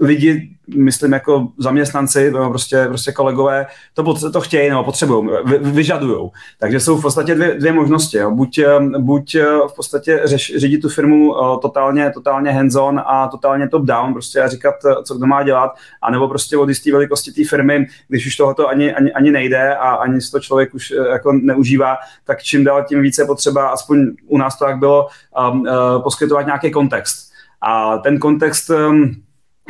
[0.00, 6.30] lidi, myslím jako zaměstnanci, prostě, prostě kolegové, to, to chtějí nebo potřebují, vy, vyžadují.
[6.58, 8.18] Takže jsou v podstatě dvě, dvě možnosti.
[8.18, 8.30] Jo.
[8.30, 13.28] Buď, eh, buď eh, v podstatě řeš, řídit tu firmu uh, totálně, totálně hands-on a
[13.28, 15.70] totálně top-down, prostě a říkat, co kdo má dělat,
[16.02, 19.90] anebo prostě od jisté velikosti té firmy, když už tohoto ani, ani, ani nejde a
[19.90, 24.58] ani to člověk už jako neužívá, tak čím dál tím více potřeba, aspoň u nás
[24.58, 25.06] to tak bylo,
[25.52, 27.30] um, uh, poskytovat nějaký kontext.
[27.62, 29.14] A ten kontext um,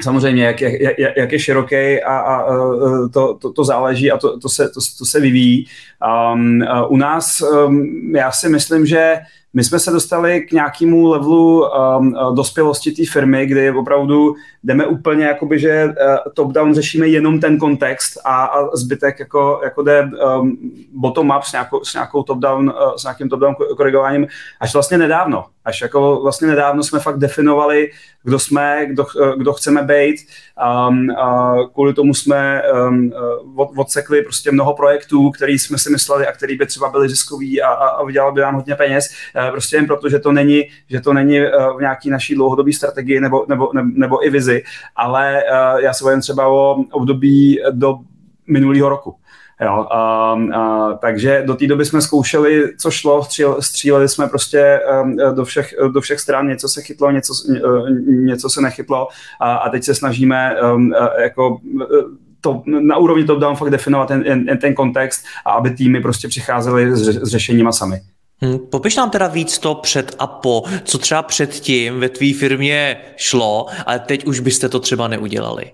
[0.02, 2.44] samozřejmě, jak, jak, jak, je široký a, a
[3.12, 5.66] to, to, to záleží a to, to, se, to, to se vyvíjí.
[6.34, 9.20] Um, u nás um, já si myslím, že
[9.54, 11.66] my jsme se dostali k nějakému levelu
[11.98, 14.34] um, dospělosti té firmy, kdy opravdu
[14.64, 19.82] jdeme úplně, jakoby, že uh, top-down řešíme jenom ten kontext a, a zbytek jako, jako
[19.82, 20.58] jde um,
[21.00, 24.26] bottom-up s nějakou, s nějakou top-down, uh, s nějakým top-down korigováním
[24.60, 25.44] až vlastně nedávno.
[25.64, 27.90] Až jako vlastně nedávno jsme fakt definovali,
[28.22, 30.16] kdo jsme, kdo, kdo chceme být.
[30.88, 33.12] Um, a kvůli tomu jsme um,
[33.56, 37.62] od, odsekli prostě mnoho projektů, který jsme si mysleli a který by třeba byly ziskový
[37.62, 39.10] a, a, a vydělali by nám hodně peněz.
[39.36, 42.72] Uh, prostě jen proto, že to není, že to není uh, v nějaký naší dlouhodobé
[42.72, 44.62] strategii nebo, nebo, nebo, nebo i vizi,
[44.96, 47.98] ale uh, já se bavím třeba o období do
[48.46, 49.19] minulého roku.
[49.62, 54.80] Jo, a, a, takže do té doby jsme zkoušeli, co šlo, stříl, stříleli jsme prostě
[55.02, 57.32] um, do všech, do všech stran, něco se chytlo, něco,
[57.64, 59.08] uh, něco se nechytlo
[59.40, 61.84] a, a teď se snažíme um, uh, jako uh,
[62.40, 66.96] to, na úrovni top-down fakt definovat ten, ten, ten kontext a aby týmy prostě přicházely
[66.96, 68.00] s, s řešeníma sami.
[68.42, 72.96] Hmm, popiš nám teda víc to před a po, co třeba předtím ve tvý firmě
[73.16, 75.72] šlo, ale teď už byste to třeba neudělali.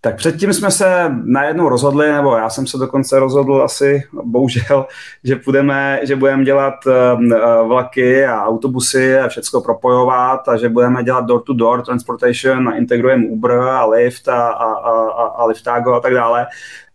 [0.00, 4.86] Tak předtím jsme se najednou rozhodli, nebo já jsem se dokonce rozhodl asi, bohužel,
[5.24, 10.68] že půjdeme, že budeme dělat um, uh, vlaky a autobusy a všechno propojovat a že
[10.68, 16.00] budeme dělat door-to-door transportation a integrujeme Uber a Lyft a, a, a, a Liftago a
[16.00, 16.46] tak dále.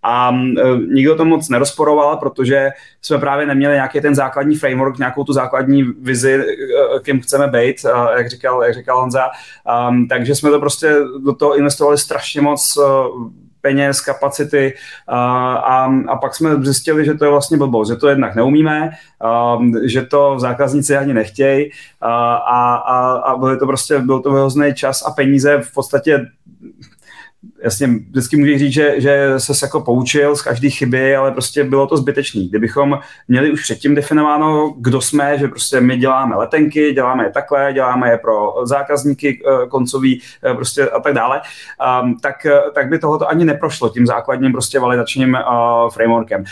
[0.03, 2.69] A e, nikdo to moc nerozporoval, protože
[3.01, 6.43] jsme právě neměli nějaký ten základní framework, nějakou tu základní vizi, e,
[7.01, 7.85] kým chceme být,
[8.17, 9.29] jak říkal, jak říkal Honza.
[9.89, 12.83] Um, takže jsme to prostě do toho investovali strašně moc e,
[13.63, 14.73] peněz, kapacity
[15.07, 18.89] a, a, a pak jsme zjistili, že to je vlastně blbost, že to jednak neumíme,
[19.21, 24.73] a, že to zákazníci ani nechtějí a, a, a, byl to prostě, byl to hrozný
[24.73, 26.25] čas a peníze v podstatě
[27.63, 31.87] jasně, vždycky můžeš říct, že, že se jako poučil z každé chyby, ale prostě bylo
[31.87, 32.49] to zbytečný.
[32.49, 37.73] Kdybychom měli už předtím definováno, kdo jsme, že prostě my děláme letenky, děláme je takhle,
[37.73, 41.41] děláme je pro zákazníky eh, koncový eh, prostě a tak dále,
[42.03, 45.37] um, tak, tak by tohoto ani neprošlo tím základním prostě validačním
[45.93, 46.43] frameworkem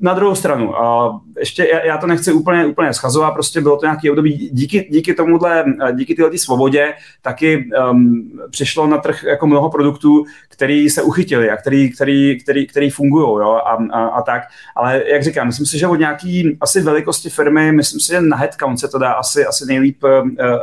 [0.00, 3.86] na druhou stranu, uh, ještě já, já to nechci úplně, úplně schazovat, prostě bylo to
[3.86, 9.70] nějaký období, díky, díky tomuhle, díky této svobodě, taky um, přišlo na trh jako mnoho
[9.70, 14.42] produktů, který se uchytili a který, který, který, který fungují jo, a, a, a, tak.
[14.76, 18.36] Ale jak říkám, myslím si, že od nějaký asi velikosti firmy, myslím si, že na
[18.36, 20.02] headcount se to dá asi, asi nejlíp,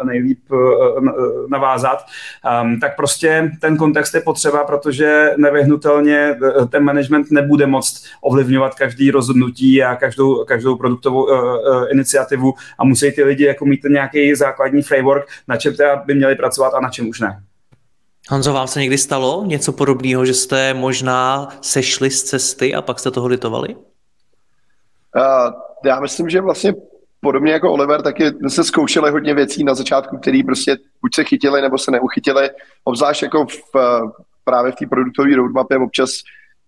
[0.03, 0.39] nejlíp
[1.49, 2.05] navázat,
[2.63, 6.35] um, tak prostě ten kontext je potřeba, protože nevyhnutelně
[6.69, 12.83] ten management nebude moct ovlivňovat každý rozhodnutí a každou, každou produktovou uh, uh, iniciativu a
[12.85, 16.79] musí ty lidi jako mít nějaký základní framework, na čem teda by měli pracovat a
[16.79, 17.43] na čem už ne.
[18.29, 22.99] Honzo, vám se někdy stalo něco podobného, že jste možná sešli z cesty a pak
[22.99, 23.75] jste toho litovali?
[23.75, 23.81] Uh,
[25.85, 26.73] já myslím, že vlastně
[27.21, 31.61] podobně jako Oliver, taky se zkoušeli hodně věcí na začátku, které prostě buď se chytili,
[31.61, 32.49] nebo se neuchytili.
[32.83, 33.81] Obzvlášť jako v,
[34.43, 36.09] právě v té produktové roadmapě občas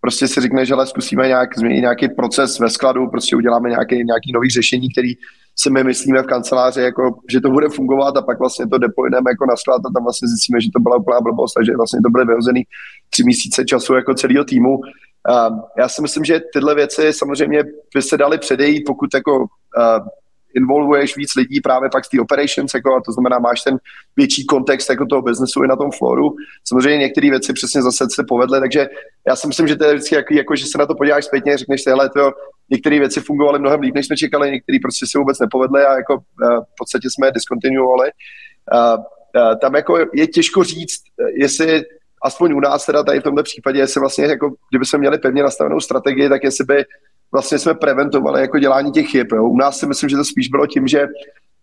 [0.07, 3.95] prostě si řekne, že ale zkusíme nějak změnit nějaký proces ve skladu, prostě uděláme nějaký,
[3.95, 5.13] nějaký nový řešení, který
[5.55, 9.31] si my myslíme v kanceláři, jako, že to bude fungovat a pak vlastně to deployneme
[9.31, 12.09] jako na sklad a tam vlastně zjistíme, že to byla úplná blbost, takže vlastně to
[12.09, 12.63] byly vyhozený
[13.09, 14.73] tři měsíce času jako celého týmu.
[14.77, 17.63] Uh, já si myslím, že tyhle věci samozřejmě
[17.95, 19.45] by se daly předejít, pokud jako uh,
[20.57, 23.77] involvuješ víc lidí právě pak z té operations, jako, a to znamená, máš ten
[24.15, 26.35] větší kontext jako toho biznesu i na tom floru.
[26.67, 28.87] Samozřejmě některé věci přesně zase se povedly, takže
[29.27, 31.57] já si myslím, že to je vždycky jako, jako že se na to podíváš zpětně,
[31.57, 32.31] řekneš si, to,
[32.69, 36.13] některé věci fungovaly mnohem líp, než jsme čekali, některé prostě se vůbec nepovedly a jako
[36.15, 36.21] uh,
[36.63, 38.11] v podstatě jsme je discontinuovali.
[38.73, 41.01] Uh, uh, tam jako je těžko říct,
[41.35, 41.81] jestli
[42.23, 45.43] aspoň u nás teda tady v tomto případě, jestli vlastně jako, kdyby jsme měli pevně
[45.43, 46.85] nastavenou strategii, tak jestli by
[47.31, 49.27] vlastně jsme preventovali jako dělání těch chyb.
[49.33, 49.43] Jo.
[49.43, 51.07] U nás si myslím, že to spíš bylo tím, že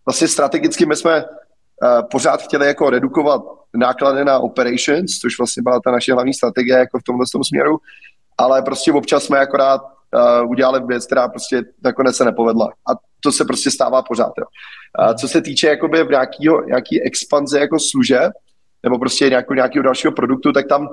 [0.06, 3.42] vlastně strategicky my jsme uh, pořád chtěli jako redukovat
[3.74, 7.76] náklady na operations, což vlastně byla ta naše hlavní strategie jako v tomhle tom směru,
[8.38, 12.66] ale prostě občas jsme akorát uh, udělali věc, která prostě nakonec se nepovedla.
[12.66, 14.32] A to se prostě stává pořád.
[14.38, 14.44] Jo.
[15.08, 18.32] Uh, co se týče jakoby nějakýho, nějaký expanze jako služeb,
[18.82, 20.88] nebo prostě nějakou, nějakého dalšího produktu, tak tam,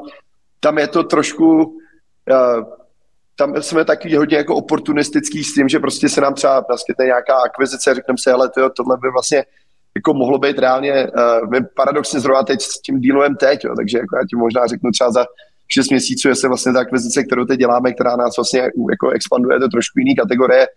[0.60, 2.81] tam je to trošku uh,
[3.42, 7.36] tam jsme taky hodně jako oportunistický s tím, že prostě se nám třeba naskytne nějaká
[7.46, 9.44] akvizice, řekneme si, ale tyjo, tohle by vlastně
[9.96, 14.16] jako mohlo být reálně, uh, paradoxně zrovna teď s tím dílem teď, jo, takže jako
[14.18, 15.26] já ti možná řeknu třeba za
[15.68, 18.60] 6 měsíců, jestli vlastně ta akvizice, kterou teď děláme, která nás vlastně
[18.92, 20.68] jako expanduje do trošku jiný kategorie,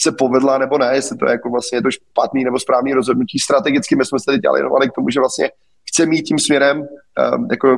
[0.00, 3.38] se povedla nebo ne, jestli to je jako vlastně je to špatný nebo správný rozhodnutí.
[3.38, 5.50] Strategicky my jsme se teď dělali k tomu, že vlastně
[5.88, 7.68] chce mít tím směrem, um, jako,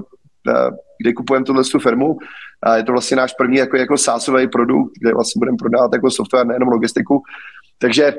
[1.02, 2.16] kde kupujeme tuhle firmu,
[2.62, 6.10] a je to vlastně náš první jako, jako sásový produkt, kde vlastně budeme prodávat jako
[6.10, 7.22] software, nejenom logistiku.
[7.78, 8.14] Takže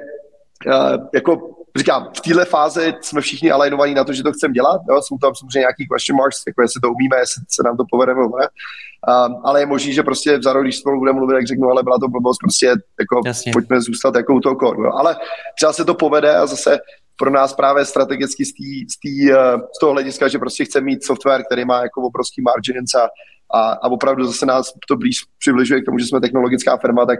[1.13, 4.81] jako říkám, v téhle fázi jsme všichni alignovaní na to, že to chceme dělat.
[4.89, 5.01] Jo?
[5.01, 8.15] Jsou tam samozřejmě nějaký question marks, jako jestli to umíme, jestli se nám to povede
[8.15, 8.47] nebo ne.
[9.27, 11.83] Um, ale je možný, že prostě v zároveň, když spolu budeme mluvit, tak řeknu, ale
[11.83, 12.67] byla to blbost, prostě
[12.99, 13.51] jako Jasně.
[13.53, 14.83] pojďme zůstat jako u toho kódu.
[14.93, 15.15] Ale
[15.55, 16.79] třeba se to povede a zase
[17.21, 20.81] pro nás právě strategicky z, tý, z, tý, uh, z toho hlediska, že prostě chce
[20.81, 23.07] mít software, který má jako obrovský margins a
[23.53, 27.19] a, a opravdu zase nás to blíž přibližuje k tomu, že jsme technologická firma, tak,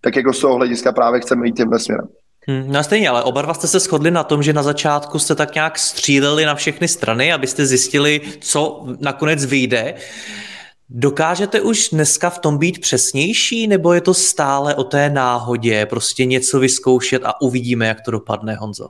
[0.00, 2.08] tak jako z toho hlediska právě chceme jít tímhle směrem.
[2.48, 5.34] Hmm, no stejně, ale oba dva jste se shodli na tom, že na začátku jste
[5.34, 9.94] tak nějak stříleli na všechny strany, abyste zjistili, co nakonec vyjde.
[10.90, 16.24] Dokážete už dneska v tom být přesnější, nebo je to stále o té náhodě, prostě
[16.24, 18.88] něco vyzkoušet a uvidíme, jak to dopadne, Honzo?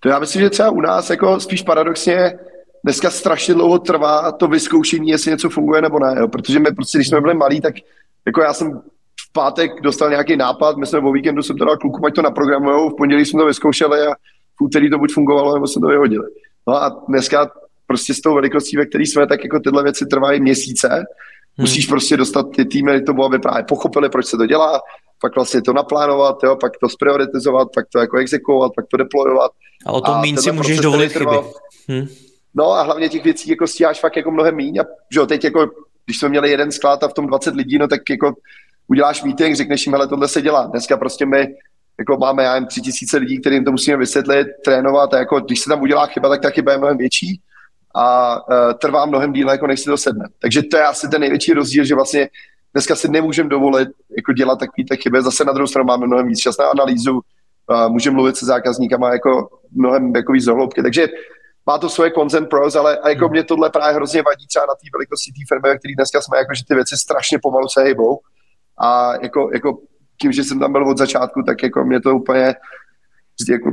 [0.00, 2.38] To já myslím, že třeba u nás jako spíš paradoxně
[2.84, 6.28] dneska strašně dlouho trvá to vyzkoušení, jestli něco funguje nebo ne, jo?
[6.28, 7.74] protože my prostě, když jsme byli malí, tak
[8.26, 8.80] jako já jsem
[9.20, 12.22] v pátek dostal nějaký nápad, my jsme o víkendu jsem to dal klukům, ať to
[12.22, 14.14] naprogramujou, v pondělí jsme to vyzkoušeli a
[14.56, 16.26] v úterý to buď fungovalo, nebo jsme to vyhodili.
[16.66, 17.50] No a dneska
[17.86, 20.88] prostě s tou velikostí, ve které jsme, tak jako tyhle věci trvají měsíce.
[20.88, 21.04] Hmm.
[21.58, 24.80] Musíš prostě dostat ty týmy k tomu, aby právě pochopili, proč se to dělá,
[25.20, 29.50] pak vlastně to naplánovat, jo, pak to sprioritizovat, pak to jako exekuovat, pak to deployovat.
[29.86, 31.36] A o tom méně si můžeš dovolit chyby.
[31.88, 32.06] Hmm.
[32.54, 35.44] No a hlavně těch věcí jako stíháš fakt jako mnohem míň a že jo, teď
[35.44, 35.70] jako,
[36.04, 38.32] když jsme měli jeden sklad a v tom 20 lidí, no tak jako
[38.88, 40.66] uděláš meeting, řekneš jim, hele, tohle se dělá.
[40.66, 41.48] Dneska prostě my
[41.98, 45.60] jako máme, já jen tři tisíce lidí, kterým to musíme vysvětlit, trénovat a jako když
[45.60, 47.40] se tam udělá chyba, tak ta chyba je mnohem větší
[47.94, 50.28] a uh, trvá mnohem díle, jako než si to sedne.
[50.38, 52.28] Takže to je asi ten největší rozdíl, že vlastně
[52.78, 55.22] dneska si nemůžeme dovolit jako dělat takové chyby.
[55.22, 57.20] Zase na druhou stranu máme mnohem víc čas na analýzu,
[57.88, 60.82] můžeme mluvit se zákazníkama jako mnohem jako víc dohloubky.
[60.82, 61.08] Takže
[61.66, 63.32] má to svoje consent pros, ale a jako hmm.
[63.32, 66.38] mě tohle právě hrozně vadí třeba na té velikosti té firmy, ve které dneska jsme,
[66.38, 68.18] jako, že ty věci strašně pomalu se hejbou.
[68.80, 69.78] A jako, jako
[70.20, 72.54] tím, že jsem tam byl od začátku, tak jako mě to úplně
[73.50, 73.70] jako,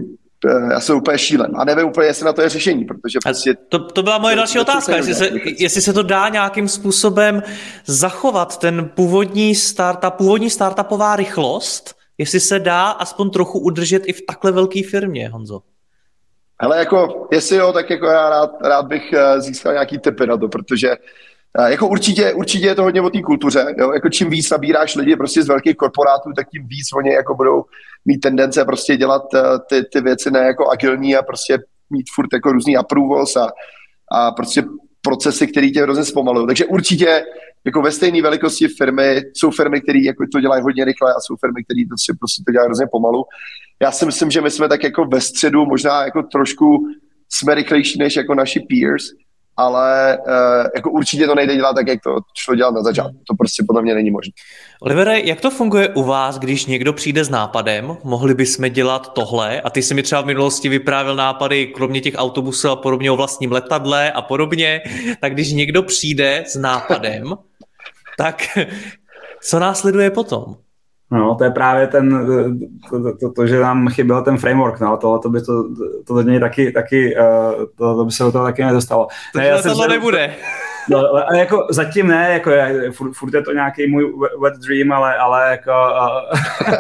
[0.72, 3.56] já jsem úplně šílen a nevím úplně, jestli na to je řešení, protože prostě...
[3.70, 5.30] To, to byla moje další otázka, jestli se,
[5.60, 7.44] jestli se to dá nějakým způsobem
[7.86, 14.22] zachovat, ten původní startup, původní startupová rychlost, jestli se dá aspoň trochu udržet i v
[14.28, 15.62] takhle velké firmě, Honzo.
[16.60, 20.38] Ale jako, jestli jo, tak jako já rád, rád bych eh, získal nějaký tipy na
[20.38, 20.92] to, protože
[21.60, 23.66] eh, jako určitě, určitě je to hodně o té kultuře.
[23.78, 23.92] Jo?
[23.94, 27.64] Jako čím víc nabíráš lidi prostě z velkých korporátů, tak tím víc oni jako budou
[28.06, 31.58] mít tendence prostě dělat eh, ty, ty věci ne jako agilní a prostě
[31.90, 33.52] mít furt jako různý approvals a,
[34.12, 34.64] a prostě
[35.02, 36.48] procesy, které tě hrozně zpomalují.
[36.48, 37.24] Takže určitě
[37.66, 41.36] jako ve stejné velikosti firmy jsou firmy, které jako to dělají hodně rychle a jsou
[41.36, 43.24] firmy, které to prostě to dělají hrozně pomalu.
[43.82, 46.66] Já si myslím, že my jsme tak jako ve středu možná jako trošku
[47.30, 49.04] jsme rychlejší než jako naši peers,
[49.58, 53.22] ale uh, jako určitě to nejde dělat tak, jak to šlo dělat na začátku.
[53.28, 54.32] To prostě podle mě není možné.
[54.82, 59.62] Olivere, jak to funguje u vás, když někdo přijde s nápadem, mohli bychom dělat tohle
[59.62, 63.16] a ty jsi mi třeba v minulosti vyprávěl nápady, kromě těch autobusů a podobně o
[63.16, 64.82] vlastním letadle a podobně,
[65.22, 67.34] tak když někdo přijde s nápadem,
[68.18, 68.44] tak
[69.42, 70.65] co následuje potom?
[71.16, 72.28] No, to je právě ten,
[72.90, 75.64] to, to, to že nám chyběl ten framework, no, to, to by to,
[76.08, 79.08] to do něj taky, taky uh, to, to by se do toho taky nedostalo.
[79.34, 80.36] To ne, já jsem to nebude.
[80.90, 84.92] No, ale jako zatím ne, jako je, furt, furt je to nějaký můj wet dream,
[84.92, 86.78] ale, ale jako uh,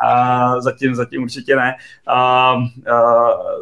[0.06, 1.74] a zatím, zatím určitě ne.
[2.06, 2.58] A, a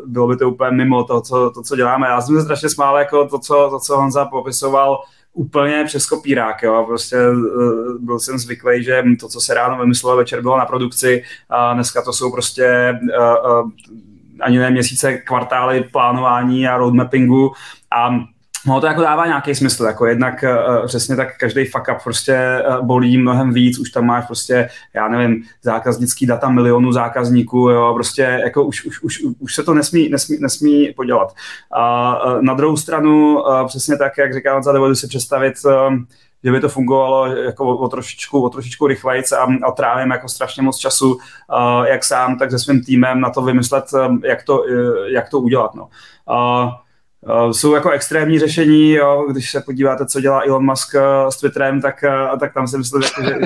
[0.06, 2.06] bylo by to úplně mimo to, co, to, co děláme.
[2.06, 5.00] Já jsem se strašně smál, jako to, co, to, co Honza popisoval,
[5.36, 6.84] úplně přes kopírák, jo.
[6.86, 11.22] Prostě uh, byl jsem zvyklý, že to, co se ráno vymyslelo, večer bylo na produkci
[11.50, 13.70] a dneska to jsou prostě uh, uh,
[14.40, 17.52] ani ne měsíce, kvartály plánování a roadmappingu
[17.90, 18.10] a
[18.66, 22.62] No to jako dává nějaký smysl, jako jednak uh, přesně tak každý fuck up prostě
[22.68, 27.94] uh, bolí mnohem víc, už tam máš prostě, já nevím, zákaznický data milionů zákazníků, jo,
[27.94, 31.34] prostě jako už, už, už, už se to nesmí, nesmí, nesmí podělat.
[31.72, 35.94] A uh, na druhou stranu, uh, přesně tak, jak říkám, dovedu si představit, uh,
[36.44, 40.28] že by to fungovalo jako o, o trošičku, o trošičku rychleji a, a trávím jako
[40.28, 43.84] strašně moc času, uh, jak sám, tak se svým týmem na to vymyslet,
[44.24, 44.66] jak to, uh,
[45.06, 45.74] jak to udělat.
[45.74, 45.88] No.
[46.30, 46.72] Uh,
[47.20, 51.36] Uh, jsou jako extrémní řešení, jo, když se podíváte, co dělá Elon Musk uh, s
[51.36, 53.30] Twitterem, tak, uh, tak tam si myslím, jako, že,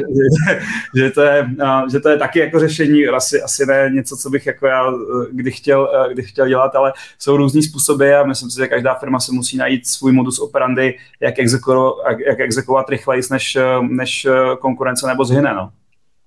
[0.95, 1.51] že, že, to je,
[1.93, 4.93] že to je taky jako řešení, asi, asi ne něco, co bych jako já
[5.33, 9.21] kdy chtěl, kdy chtěl dělat, ale jsou různý způsoby a myslím si, že každá firma
[9.21, 11.95] se musí najít svůj modus operandi, jak, exekuovat,
[12.27, 14.27] jak exekuovat rychleji než, než
[14.61, 15.55] konkurence nebo zhyne.
[15.55, 15.71] No.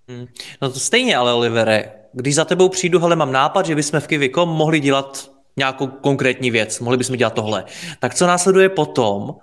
[0.10, 0.26] Hmm.
[0.62, 4.08] No to stejně ale, Olivere, když za tebou přijdu, hele, mám nápad, že bychom v
[4.08, 7.66] Kivikom mohli dělat nějakou konkrétní věc, mohli bychom dělat tohle.
[8.00, 9.36] Tak co následuje potom,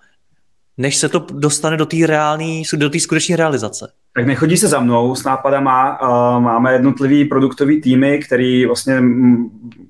[0.76, 3.92] než se to dostane do té reální, do té skutečné realizace?
[4.16, 5.98] Tak nechodí se za mnou s nápadama.
[6.38, 9.02] máme jednotlivý produktový týmy, který vlastně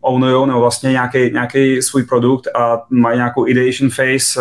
[0.00, 4.40] ownují nebo vlastně nějaký, nějaký svůj produkt a mají nějakou ideation phase,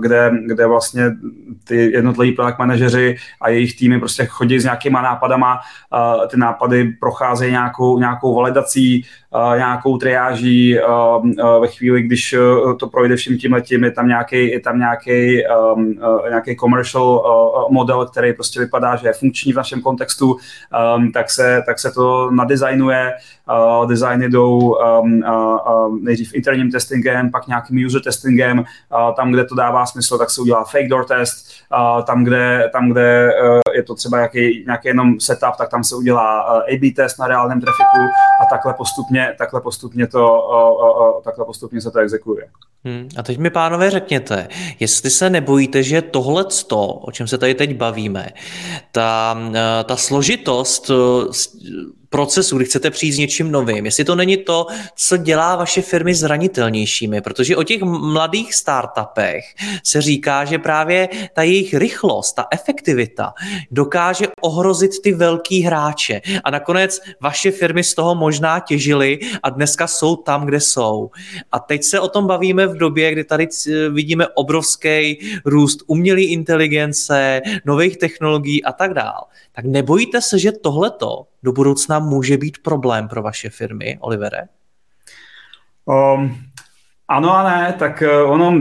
[0.00, 1.02] kde, kde vlastně
[1.64, 5.60] ty jednotliví product manažeři a jejich týmy prostě chodí s nějakýma nápadama,
[6.30, 9.04] ty nápady procházejí nějakou, nějakou validací,
[9.56, 10.78] nějakou triáží
[11.60, 12.36] ve chvíli, když
[12.78, 15.42] to projde vším tím letím, je tam nějaký, je tam nějaký,
[16.28, 17.22] nějaký commercial
[17.70, 20.36] model, který prostě vypadá, že je funkční v našem kontextu,
[21.14, 23.12] tak se, tak se to nadizajnuje,
[23.86, 24.76] designy jdou
[26.00, 28.64] nejdřív interním testingem, pak nějakým user testingem,
[29.16, 31.46] tam, kde to dává smysl, tak se udělá fake door test,
[32.06, 33.32] tam, kde, tam, kde
[33.74, 37.60] je to třeba nějaký, nějaký jenom setup, tak tam se udělá A-B test na reálném
[37.60, 37.98] trafiku
[38.42, 42.48] a takhle postupně, takhle postupně, to, takhle postupně se to exekuje.
[42.84, 43.08] Hmm.
[43.16, 44.48] A teď mi, pánové, řekněte,
[44.80, 48.28] jestli se nebojíte, že tohle, o čem se tady teď bavíme,
[48.92, 49.38] ta,
[49.84, 50.90] ta složitost
[52.12, 56.14] procesu, kdy chcete přijít s něčím novým, jestli to není to, co dělá vaše firmy
[56.14, 59.44] zranitelnějšími, protože o těch mladých startupech
[59.84, 63.32] se říká, že právě ta jejich rychlost, ta efektivita
[63.70, 69.86] dokáže ohrozit ty velký hráče a nakonec vaše firmy z toho možná těžily a dneska
[69.86, 71.10] jsou tam, kde jsou.
[71.52, 73.48] A teď se o tom bavíme v době, kdy tady
[73.90, 79.24] vidíme obrovský růst umělé inteligence, nových technologií a tak dále.
[79.52, 84.42] Tak nebojíte se, že tohleto do budoucna může být problém pro vaše firmy, Olivere?
[85.84, 86.52] Um,
[87.12, 88.60] ano a ne, tak eh, ono,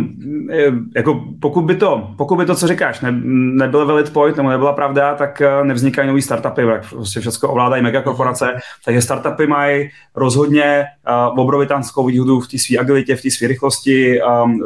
[0.50, 4.50] eh, jako pokud by to, pokud by to, co říkáš, ne, nebyl valid point nebo
[4.50, 8.54] nebyla pravda, tak eh, nevznikají nový startupy, prostě všechno ovládají megakorporace,
[8.86, 14.20] takže startupy mají rozhodně uh, obrovitánskou výhodu v té své agilitě, v té své rychlosti,
[14.44, 14.60] um,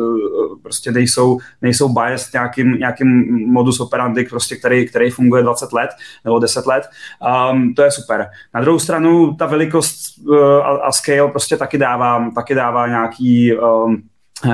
[0.65, 3.07] prostě nejsou, nejsou biased nějakým, nějakým
[3.51, 5.89] modus operandi, prostě, který, který funguje 20 let
[6.25, 6.89] nebo 10 let.
[7.51, 8.29] Um, to je super.
[8.53, 13.57] Na druhou stranu ta velikost uh, a, a scale prostě taky dává, taky dává nějaký
[13.57, 14.01] um,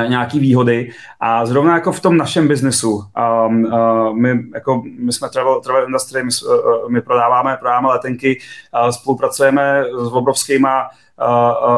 [0.07, 3.03] nějaký výhody a zrovna jako v tom našem biznesu,
[3.47, 8.39] um, uh, my, jako, my jsme travel, travel industry, my, uh, my prodáváme, prodáváme letenky,
[8.83, 10.89] uh, spolupracujeme s obrovskýma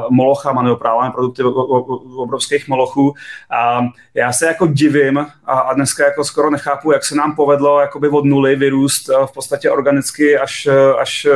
[0.10, 1.44] molochama nebo práváme produkty
[2.18, 3.14] obrovských molochů.
[3.52, 3.82] A
[4.14, 8.26] já se jako divím a, dneska jako skoro nechápu, jak se nám povedlo jakoby od
[8.26, 10.68] nuly vyrůst v podstatě organicky až,
[11.00, 11.28] až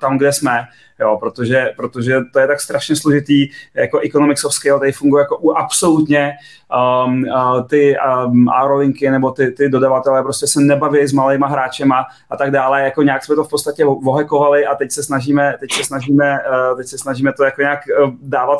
[0.00, 0.64] tam, kde jsme
[1.02, 5.36] jo, protože, protože to je tak strašně složitý, jako economics of scale tady funguje jako
[5.36, 6.32] u absolutně
[7.06, 7.96] um, uh, ty
[8.26, 12.82] um, aerolinky nebo ty, ty dodavatelé prostě se nebaví s malýma hráčema a tak dále,
[12.82, 16.38] jako nějak jsme to v podstatě vohekovali a teď se snažíme, teď se snažíme,
[16.70, 18.58] uh, teď se snažíme to jako nějak uh, dávat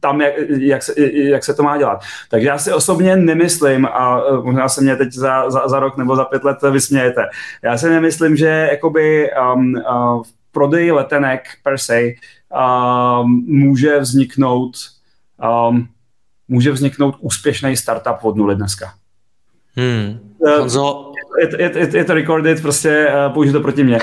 [0.00, 2.00] tam, jak, jak, se, jak se to má dělat.
[2.30, 5.96] Takže já si osobně nemyslím, a uh, možná se mě teď za, za, za rok
[5.96, 7.26] nebo za pět let vysmějete,
[7.62, 10.22] já si nemyslím, že jakoby um, uh,
[10.54, 12.00] prodej letenek per se
[12.48, 14.76] um, může vzniknout
[15.68, 15.88] um,
[16.48, 18.94] může vzniknout úspěšný startup od nuly dneska.
[19.76, 20.18] Hmm.
[20.38, 21.13] Uh, Honzo...
[21.40, 23.98] Je, je, je, je to recorded, prostě uh, použij to proti mně.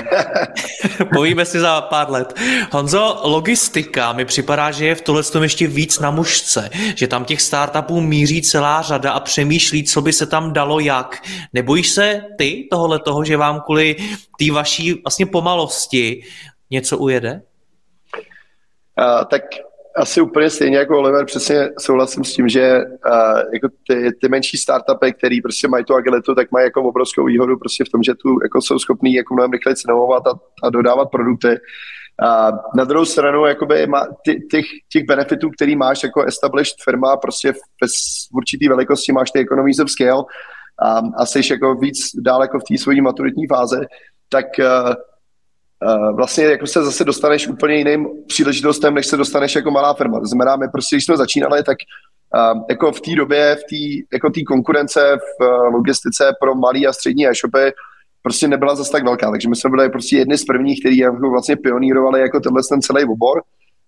[1.14, 2.34] Povíme si za pár let.
[2.72, 7.24] Honzo, logistika mi připadá, že je v tohle tom ještě víc na mužce, že tam
[7.24, 11.22] těch startupů míří celá řada a přemýšlí, co by se tam dalo jak.
[11.52, 13.96] Nebojíš se ty tohle toho, že vám kvůli
[14.38, 16.22] té vaší vlastně pomalosti
[16.70, 17.42] něco ujede?
[18.98, 19.42] Uh, tak
[19.96, 24.56] asi úplně stejně jako Oliver, přesně souhlasím s tím, že uh, jako ty, ty menší
[24.56, 28.14] startupy, který prostě mají tu agilitu, tak mají jako obrovskou výhodu prostě v tom, že
[28.14, 30.30] tu jako jsou schopní jako mnohem rychleji cenovovat a,
[30.62, 31.56] a dodávat produkty.
[32.24, 37.16] A na druhou stranu, jakoby má, ty, těch, těch benefitů, který máš jako established firma,
[37.16, 40.24] prostě v, v určitý velikosti máš ty economies of scale
[40.82, 43.80] a, a jsi jako víc daleko v té svojí maturitní fáze,
[44.28, 44.94] tak uh, Uh,
[46.16, 50.20] vlastně jako se zase dostaneš úplně jiným příležitostem, než se dostaneš jako malá firma.
[50.20, 51.76] To znamená, my prostě, když jsme začínali, tak
[52.34, 56.92] uh, jako v té době, v té jako konkurence v uh, logistice pro malý a
[56.92, 57.72] střední e-shopy
[58.22, 59.30] prostě nebyla zase tak velká.
[59.30, 62.82] Takže my jsme byli prostě jedni z prvních, kteří jako vlastně pionírovali jako tenhle ten
[62.82, 63.42] celý obor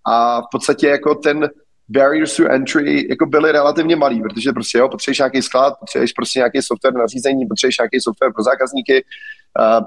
[0.07, 1.49] a v podstatě jako ten
[1.89, 6.39] barriers to entry jako byly relativně malý, protože prostě jo, potřebuješ nějaký sklad, potřebuješ prostě
[6.39, 9.05] nějaký software na řízení, potřebuješ nějaký software pro zákazníky,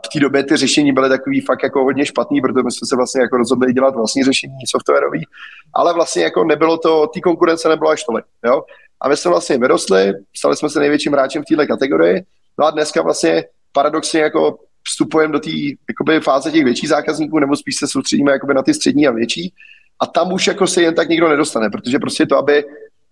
[0.06, 2.96] v té době ty řešení byly takový fakt jako hodně špatný, protože my jsme se
[2.96, 5.26] vlastně jako rozhodli dělat vlastní řešení softwarový,
[5.76, 8.64] ale vlastně jako nebylo to, té konkurence nebylo až tolik, jo.
[9.02, 12.26] A my jsme vlastně vyrostli, stali jsme se největším hráčem v této kategorii,
[12.60, 17.76] no a dneska vlastně paradoxně jako vstupujeme do té fáze těch větších zákazníků, nebo spíš
[17.76, 19.54] se soustředíme jakoby na ty střední a větší.
[20.00, 22.66] A tam už jako se jen tak nikdo nedostane, protože prostě to, aby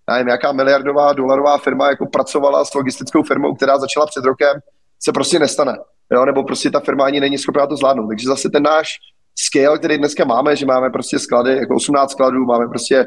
[0.09, 4.59] nevím, nějaká miliardová dolarová firma jako pracovala s logistickou firmou, která začala před rokem,
[4.99, 5.77] se prostě nestane
[6.11, 8.07] jo, nebo prostě ta firma ani není schopná to zvládnout.
[8.07, 8.87] Takže zase ten náš
[9.35, 13.05] scale, který dneska máme, že máme prostě sklady, jako 18 skladů, máme prostě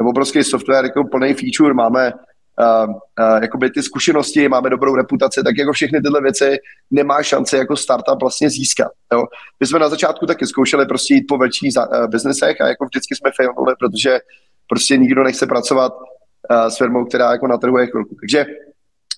[0.00, 5.56] obrovský software, jako plný feature, máme uh, uh, jakoby ty zkušenosti, máme dobrou reputaci, tak
[5.58, 6.56] jako všechny tyhle věci
[6.90, 8.92] nemá šance jako startup vlastně získat.
[9.12, 9.24] Jo.
[9.60, 13.14] My jsme na začátku taky zkoušeli prostě jít po větších uh, biznesech a jako vždycky
[13.14, 14.18] jsme failnuli, protože
[14.68, 18.14] prostě nikdo nechce pracovat uh, s firmou, která jako na trhu je chvilku.
[18.20, 18.46] Takže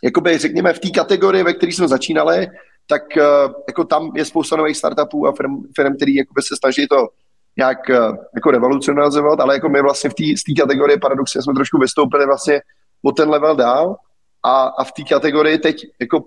[0.02, 2.48] jakoby řekněme v té kategorii, ve které jsme začínali,
[2.88, 3.22] tak eh,
[3.68, 7.08] jako tam je spousta nových startupů a firm, firm který jakoby se snaží to
[7.56, 7.96] nějak eh,
[8.34, 12.60] jako revolucionalizovat, ale jako my vlastně v té kategorii paradoxně jsme trošku vystoupili vlastně
[13.02, 13.96] o ten level dál
[14.42, 16.24] a, a v té kategorii teď jako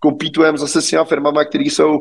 [0.00, 1.98] kompítujeme zase s těma firmama, které jsou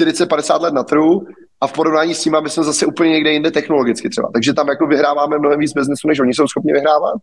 [0.00, 1.26] 40-50 let na trhu
[1.60, 4.30] a v porovnání s nimi my jsme zase úplně někde jinde technologicky třeba.
[4.34, 7.14] Takže tam jako vyhráváme mnohem víc biznesu, než oni jsou schopni vyhrávat.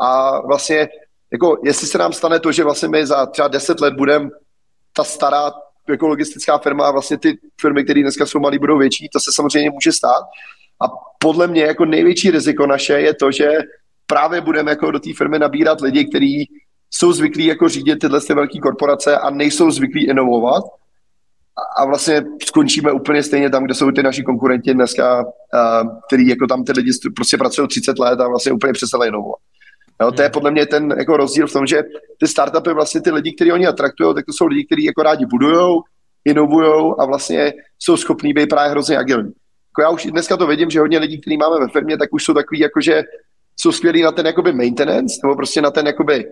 [0.00, 0.88] A vlastně
[1.32, 4.30] jako jestli se nám stane to, že vlastně my za třeba 10 let budeme
[4.96, 5.52] ta stará
[5.88, 9.30] jako logistická firma a vlastně ty firmy, které dneska jsou malé, budou větší, to se
[9.34, 10.24] samozřejmě může stát.
[10.84, 10.84] A
[11.18, 13.50] podle mě jako největší riziko naše je to, že
[14.06, 16.48] právě budeme jako do té firmy nabírat lidi, kteří
[16.90, 20.64] jsou zvyklí jako řídit tyhle ty velké korporace a nejsou zvyklí inovovat.
[21.78, 25.24] A vlastně skončíme úplně stejně tam, kde jsou ty naši konkurenti dneska,
[26.06, 29.40] který jako tam ty lidi prostě pracují 30 let a vlastně úplně přestali inovovat.
[30.02, 31.82] Jo, to je podle mě ten jako rozdíl v tom, že
[32.20, 35.26] ty startupy vlastně ty lidi, kteří oni atraktují, tak to jsou lidi, kteří jako rádi
[35.26, 35.80] budují,
[36.24, 39.32] inovují a vlastně jsou schopní být právě hrozně agilní.
[39.70, 42.24] Jako já už dneska to vidím, že hodně lidí, kteří máme ve firmě, tak už
[42.24, 43.02] jsou takový, jako že
[43.56, 46.26] jsou skvělí na ten jakoby maintenance, nebo prostě na ten jakoby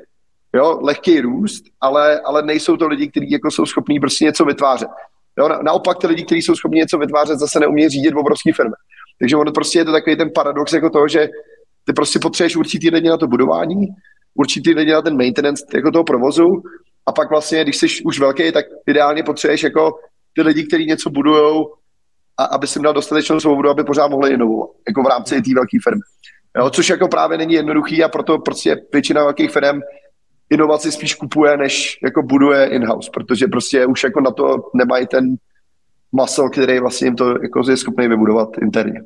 [0.54, 4.88] jo, lehký růst, ale, ale nejsou to lidi, kteří jako jsou schopní prostě něco vytvářet.
[5.38, 8.74] Jo, na, naopak ty lidi, kteří jsou schopni něco vytvářet, zase neumí řídit obrovské firmy.
[9.18, 11.28] Takže ono prostě je to takový ten paradox jako toho, že
[11.84, 13.88] ty prostě potřebuješ určitý lidi na to budování
[14.34, 16.62] určitý lidi na ten maintenance jako toho provozu
[17.06, 19.98] a pak vlastně, když jsi už velký, tak ideálně potřebuješ jako
[20.34, 21.74] ty lidi, kteří něco budujou
[22.36, 25.78] a aby si měl dostatečnou svobodu, aby pořád mohli inovovat, jako v rámci té velké
[25.82, 26.00] firmy.
[26.58, 29.80] Jo, což jako právě není jednoduchý a proto prostě většina velkých firm
[30.50, 35.36] inovaci spíš kupuje, než jako buduje in-house, protože prostě už jako na to nemají ten
[36.12, 39.00] muscle, který vlastně jim to jako je schopný vybudovat interně.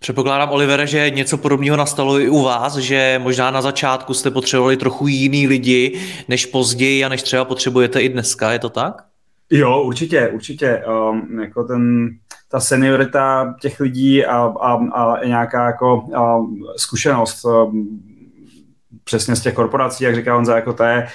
[0.00, 4.76] Předpokládám, Olivere, že něco podobného nastalo i u vás, že možná na začátku jste potřebovali
[4.76, 9.04] trochu jiný lidi než později a než třeba potřebujete i dneska, je to tak?
[9.50, 10.82] Jo, určitě, určitě.
[11.10, 12.08] Um, jako ten,
[12.50, 18.00] ta seniorita těch lidí a, a, a nějaká jako um, zkušenost um,
[19.04, 21.08] přesně z těch korporací, jak říká Honza, jako to je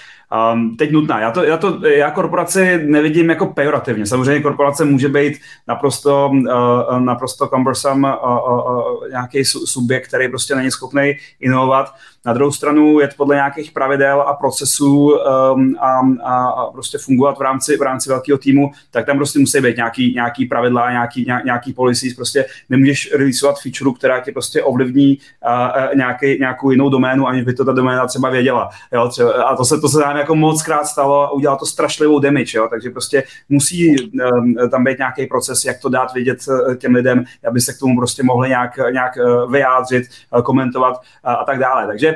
[0.53, 1.19] um, teď nutná.
[1.19, 4.05] Já, to, já, to, já korporaci nevidím jako pejorativně.
[4.05, 5.33] Samozřejmě korporace může být
[5.67, 11.93] naprosto, uh, naprosto cumbersome uh, uh, nějaký subjekt, který prostě není schopný inovovat,
[12.25, 17.41] na druhou stranu jet podle nějakých pravidel a procesů um, a, a, prostě fungovat v
[17.41, 21.73] rámci, v rámci velkého týmu, tak tam prostě musí být nějaký, nějaký pravidla, nějaký, nějaký
[21.73, 25.17] policies, prostě nemůžeš releaseovat feature, která ti prostě ovlivní
[25.47, 28.69] uh, nějaký, nějakou jinou doménu, aniž by to ta doména třeba věděla.
[28.93, 31.65] Jo, třeba, a to se, to se nám jako moc krát stalo a udělalo to
[31.65, 36.39] strašlivou damage, jo, takže prostě musí um, tam být nějaký proces, jak to dát vědět
[36.47, 40.03] uh, těm lidem, aby se k tomu prostě mohli nějak, nějak uh, vyjádřit,
[40.35, 41.87] uh, komentovat uh, a tak dále.
[41.87, 42.13] Takže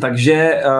[0.00, 0.72] takže, uh,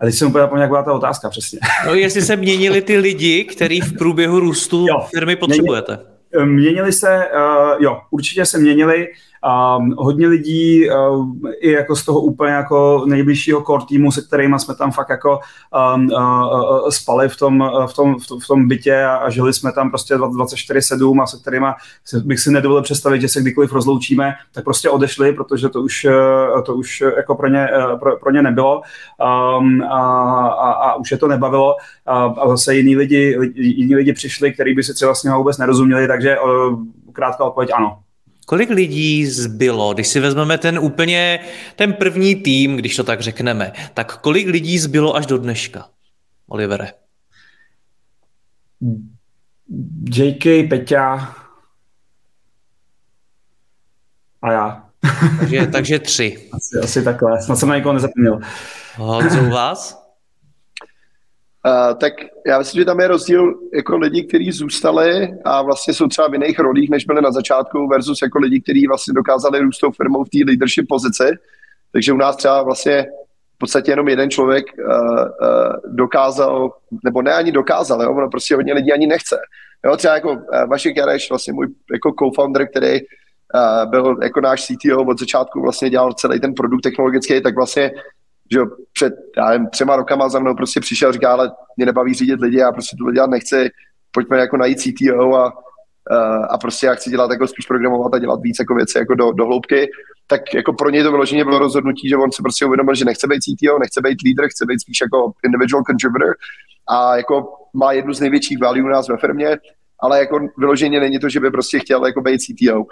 [0.00, 1.58] a teď jsem úplně zapomněl, jak byla ta otázka přesně.
[1.86, 5.98] No, jestli se měnili ty lidi, který v průběhu růstu jo, firmy potřebujete.
[6.32, 9.08] Měnili, měnili se, uh, jo, určitě se měnili.
[9.46, 11.26] Um, hodně lidí uh,
[11.60, 15.40] i jako z toho úplně jako nejbližšího core týmu, se kterými jsme tam fakt jako
[15.94, 19.52] um, uh, spali v tom, v tom, v tom, v tom bytě a, a žili
[19.52, 21.66] jsme tam prostě 24-7 a se kterými
[22.24, 26.06] bych si nedovolil představit, že se kdykoliv rozloučíme, tak prostě odešli, protože to už,
[26.64, 27.68] to už jako pro ně,
[28.00, 28.82] pro, pro ně nebylo
[29.60, 31.76] um, a, a, a už je to nebavilo
[32.06, 35.58] a, a zase jiní lidi, jiní lidi přišli, kteří by si třeba s nimi vůbec
[35.58, 36.36] nerozuměli, takže
[37.12, 37.98] krátká odpověď ano.
[38.46, 41.40] Kolik lidí zbylo, když si vezmeme ten úplně,
[41.76, 45.88] ten první tým, když to tak řekneme, tak kolik lidí zbylo až do dneška,
[46.48, 46.92] Olivere?
[50.14, 51.34] JK, Peťa
[54.42, 54.86] a já.
[55.38, 56.48] Takže, takže tři.
[56.52, 58.40] Asi, asi takhle, snad jsem na někoho nezapomněl.
[59.32, 60.05] Co u vás?
[61.66, 62.12] Uh, tak
[62.46, 66.32] já myslím, že tam je rozdíl jako lidi, kteří zůstali a vlastně jsou třeba v
[66.32, 70.24] jiných rolích, než byli na začátku, versus jako lidi, kteří vlastně dokázali růst tou firmou
[70.24, 71.24] v té leadership pozici.
[71.92, 73.06] Takže u nás třeba vlastně
[73.54, 75.26] v podstatě jenom jeden člověk uh, uh,
[75.86, 76.70] dokázal,
[77.04, 79.36] nebo ne ani dokázal, jo, ono prostě hodně lidí ani nechce.
[79.86, 80.38] Jo, třeba jako uh,
[80.70, 85.90] Vašek Jareš, vlastně můj jako co-founder, který uh, byl jako náš CTO od začátku, vlastně
[85.90, 87.90] dělal celý ten produkt technologický, tak vlastně
[88.52, 88.60] že
[88.92, 92.58] před já nevím, třema rokama za mnou prostě přišel, říká, ale mě nebaví řídit lidi,
[92.58, 93.70] já prostě to dělat nechci,
[94.10, 95.52] pojďme jako najít CTO a,
[96.50, 99.32] a prostě já chci dělat jako spíš programovat a dělat víc jako věci jako do,
[99.32, 99.88] do hloubky,
[100.26, 103.26] tak jako pro něj to vyloženě bylo rozhodnutí, že on se prostě uvědomil, že nechce
[103.26, 106.34] být CTO, nechce být leader, chce být spíš jako individual contributor
[106.88, 109.58] a jako má jednu z největších value u nás ve firmě,
[110.00, 112.84] ale jako vyloženě není to, že by prostě chtěl jako být CTO.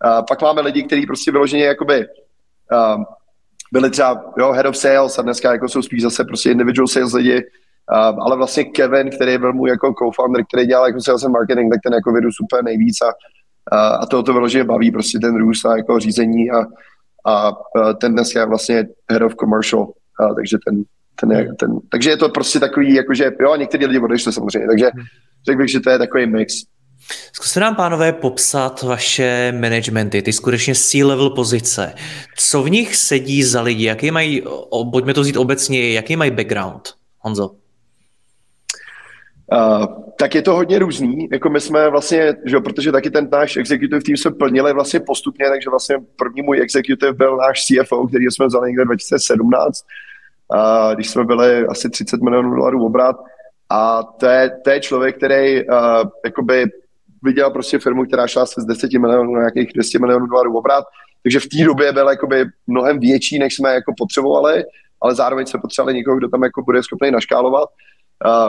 [0.00, 2.06] A pak máme lidi, kteří prostě vyloženě jakoby
[2.96, 3.04] um,
[3.72, 7.12] byli třeba jo, head of sales a dneska jako jsou spíš zase prostě individual sales
[7.12, 7.36] lidi,
[7.92, 11.72] uh, ale vlastně Kevin, který byl můj jako co-founder, který dělal jako sales and marketing,
[11.72, 15.36] tak ten jako vědu super nejvíc a, uh, a to to vyloženě baví, prostě ten
[15.36, 16.58] růst a jako řízení a,
[17.26, 17.52] a
[18.00, 20.82] ten dneska je vlastně head of commercial, uh, takže ten,
[21.20, 24.90] ten, je, ten, takže je to prostě takový, jakože jo, někteří lidi odešli samozřejmě, takže
[25.46, 26.54] řekl bych, že to je takový mix.
[27.32, 31.94] Zkuste nám, pánové, popsat vaše managementy, ty skutečně C-level pozice.
[32.36, 33.84] Co v nich sedí za lidi?
[33.84, 34.42] Jaký mají,
[34.90, 36.88] pojďme to vzít obecně, jaký mají background?
[37.18, 37.50] Honzo.
[39.52, 39.86] Uh,
[40.18, 44.00] tak je to hodně různý, jako my jsme vlastně, že protože taky ten náš executive
[44.00, 48.46] tým jsme plnili vlastně postupně, takže vlastně první můj executive byl náš CFO, který jsme
[48.46, 49.84] vzali někde 2017,
[50.54, 53.16] uh, když jsme byli asi 30 milionů dolarů obrat
[53.70, 55.76] a to je, to je člověk, který uh,
[56.24, 56.66] jakoby
[57.22, 60.84] viděl prostě firmu, která šla z 10 milionů na nějakých 200 milionů dolarů obrat,
[61.22, 64.64] takže v té době byl jakoby mnohem větší, než jsme jako potřebovali,
[65.02, 67.68] ale zároveň jsme potřebovali někoho, kdo tam jako bude schopný naškálovat.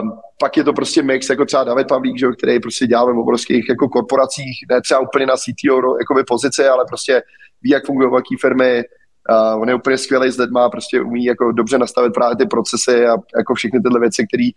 [0.00, 3.18] Um, pak je to prostě mix, jako třeba David Pavlík, že, který prostě dělá v
[3.18, 7.22] obrovských jako korporacích, ne třeba úplně na CTO jakoby pozici, ale prostě
[7.62, 8.82] ví, jak fungují velké firmy,
[9.30, 13.06] Uh, on je úplně skvělý s lidma, prostě umí jako dobře nastavit právě ty procesy
[13.06, 14.48] a jako všechny tyhle věci, které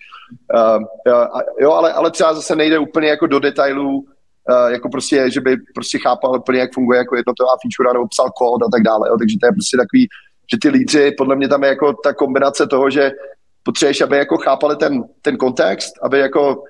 [0.53, 5.31] uh, uh, jo, ale, ale třeba zase nejde úplně jako do detailů, uh, jako prostě,
[5.31, 8.83] že by prostě chápal úplně, jak funguje jako jednotová feature nebo psal kód a tak
[8.83, 10.07] dále, jo, takže to je prostě takový
[10.51, 13.11] že ty lídři, podle mě tam je jako ta kombinace toho, že
[13.63, 16.63] potřebuješ, aby jako chápali ten, ten kontext, aby jako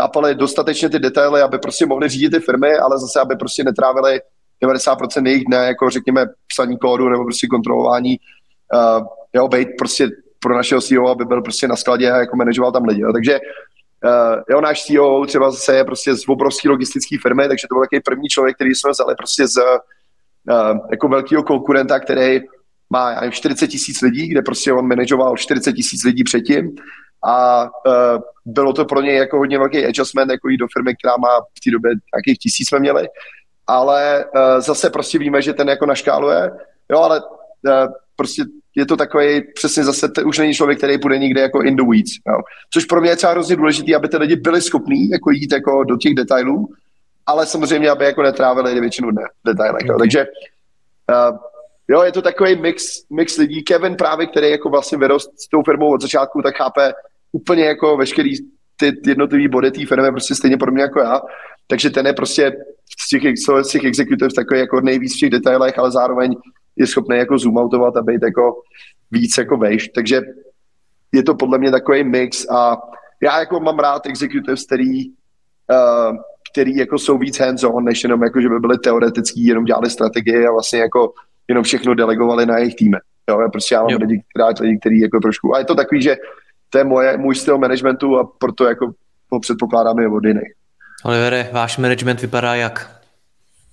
[0.00, 4.20] chápali dostatečně ty detaily, aby prostě mohli řídit ty firmy, ale zase, aby prostě netrávili
[4.62, 8.16] 90% jejich dne, jako řekněme psaní kódu nebo prostě kontrolování,
[8.74, 10.08] uh, jo, být prostě
[10.38, 13.00] pro našeho CEO, aby byl prostě na skladě a jako manažoval tam lidi.
[13.00, 13.12] Jo.
[13.12, 13.40] Takže
[14.04, 17.82] uh, jo, náš CEO třeba zase je prostě z obrovské logistické firmy, takže to byl
[17.82, 22.40] takový první člověk, který jsme vzali prostě z uh, jako velkého konkurenta, který
[22.90, 26.76] má já 40 tisíc lidí, kde prostě on manažoval 40 tisíc lidí předtím
[27.24, 31.14] a uh, bylo to pro něj jako hodně velký adjustment, jako jít do firmy, která
[31.16, 33.08] má v té době nějakých tisíc jsme měli,
[33.66, 36.50] ale uh, zase prostě víme, že ten jako naškáluje,
[36.90, 38.44] jo, ale uh, prostě
[38.76, 41.82] je to takový, přesně zase, to už není člověk, který půjde nikde jako in the
[41.82, 42.36] weeds, jo.
[42.72, 45.84] což pro mě je třeba hrozně důležité, aby ty lidi byli schopní jako jít jako
[45.84, 46.68] do těch detailů,
[47.26, 49.98] ale samozřejmě, aby jako netrávili většinu dne v detailech, jo.
[49.98, 50.26] takže
[51.30, 51.38] uh,
[51.88, 53.62] jo, je to takový mix, mix lidí.
[53.62, 56.92] Kevin právě, který jako vlastně vyrost s tou firmou od začátku, tak chápe
[57.32, 58.34] úplně jako veškerý
[58.90, 61.20] ty jednotlivý body té firmy prostě stejně podobně jako já.
[61.66, 62.52] Takže ten je prostě
[63.00, 63.22] z těch,
[63.62, 66.34] z těch executives takový jako nejvíc v těch detailech, ale zároveň
[66.76, 68.54] je schopný jako zoomoutovat a být jako
[69.10, 69.88] víc jako vejš.
[69.88, 70.20] Takže
[71.12, 72.76] je to podle mě takový mix a
[73.22, 76.16] já jako mám rád executives, který, uh,
[76.52, 80.48] který jako jsou víc hands-on, než jenom jako, že by byly teoretický, jenom dělali strategie
[80.48, 81.12] a vlastně jako
[81.48, 82.96] jenom všechno delegovali na jejich týmy.
[83.30, 83.98] Jo, já prostě já mám jo.
[84.00, 84.22] lidi,
[84.60, 86.16] lidi, který jako trošku, a je to takový, že
[86.72, 88.92] to je moje, můj styl managementu a proto jako
[89.32, 90.52] ho předpokládám i od jiných.
[91.04, 92.90] Olivere, váš management vypadá jak?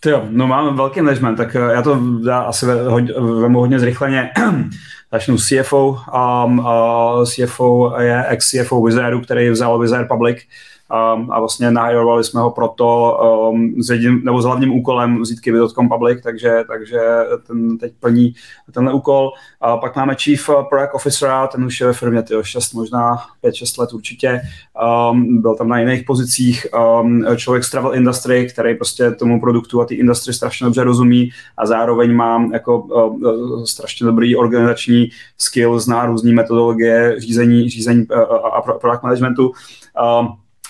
[0.06, 2.66] Jo, no mám velký management, tak eh, já to já asi
[3.42, 4.32] vemu hodně zrychleně.
[5.12, 5.98] Začnu CFO.
[6.46, 10.38] Um, uh, CFO je ex-CFO Wizardu, který vzal Wizard Public
[10.90, 13.20] um, a vlastně nahirovali jsme ho proto
[13.52, 17.00] um, s, jedin, nebo s hlavním úkolem vzít Kiwi.com public, takže, takže
[17.48, 18.34] ten teď plní
[18.72, 19.32] tenhle úkol.
[19.62, 23.82] A pak máme Chief Product Officer, ten už je ve firmě tyjo, 6, možná 5-6
[23.82, 24.42] let určitě.
[25.12, 26.68] Um, byl tam na jiných pozicích
[27.02, 31.30] um, člověk z travel industry, který prostě tomu produktu a té industry strašně dobře rozumí
[31.58, 38.20] a zároveň mám jako uh, strašně dobrý organizační skill, zná různé metodologie řízení, řízení uh,
[38.54, 39.52] a product managementu.
[40.22, 40.28] Um,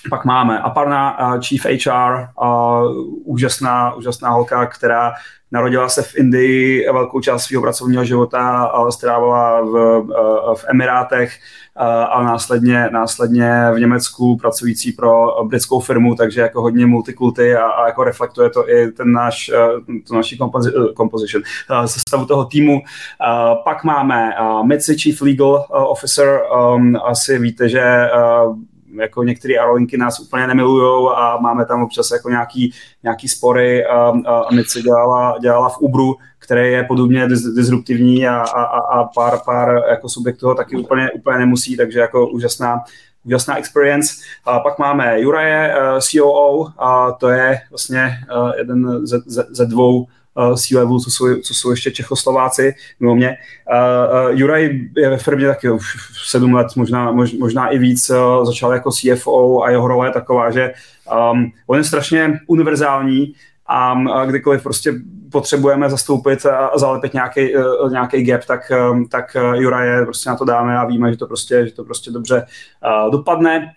[0.09, 2.93] pak máme Aparna, uh, Chief HR, uh,
[3.23, 5.13] úžasná, úžasná holka, která
[5.51, 11.31] narodila se v Indii velkou část svého pracovního života, ale strávila v, uh, v Emirátech
[12.11, 17.87] a následně, následně v Německu pracující pro britskou firmu, takže jako hodně multikulty a, a
[17.87, 19.51] jako reflektuje to i ten náš,
[20.07, 21.43] to naší kompozi, composition,
[21.85, 22.81] sestavu toho týmu.
[23.63, 24.31] Pak máme
[24.63, 26.39] Mitzi, Chief Legal Officer,
[27.05, 28.09] asi víte, že
[28.99, 32.73] jako některé aerolinky nás úplně nemilujou a máme tam občas jako nějaký,
[33.03, 38.35] nějaký spory a, a, a Mitzi dělala, dělala v Uberu, který je podobně disruptivní a,
[38.35, 42.83] a, a pár, pár jako subjektů ho taky úplně, úplně nemusí, takže jako úžasná,
[43.25, 44.13] úžasná experience.
[44.45, 49.65] A pak máme Juraje, uh, COO, a to je vlastně uh, jeden ze, ze, ze
[49.65, 50.07] dvou
[50.39, 53.37] uh, C-level, co jsou, co jsou ještě Čechoslováci, mimo mě.
[53.71, 55.85] Uh, uh, Juraj je ve firmě taky už
[56.29, 60.11] sedm let, možná, mož, možná i víc, uh, začal jako CFO a jeho role je
[60.11, 60.73] taková, že
[61.31, 63.33] um, on je strašně univerzální
[63.71, 64.93] a kdykoliv prostě
[65.31, 67.53] potřebujeme zastoupit a zalepit nějaký,
[67.91, 68.71] nějaký gap, tak,
[69.11, 72.11] tak Jura je prostě na to dáme a víme, že to prostě, že to prostě
[72.11, 72.45] dobře
[73.11, 73.73] dopadne.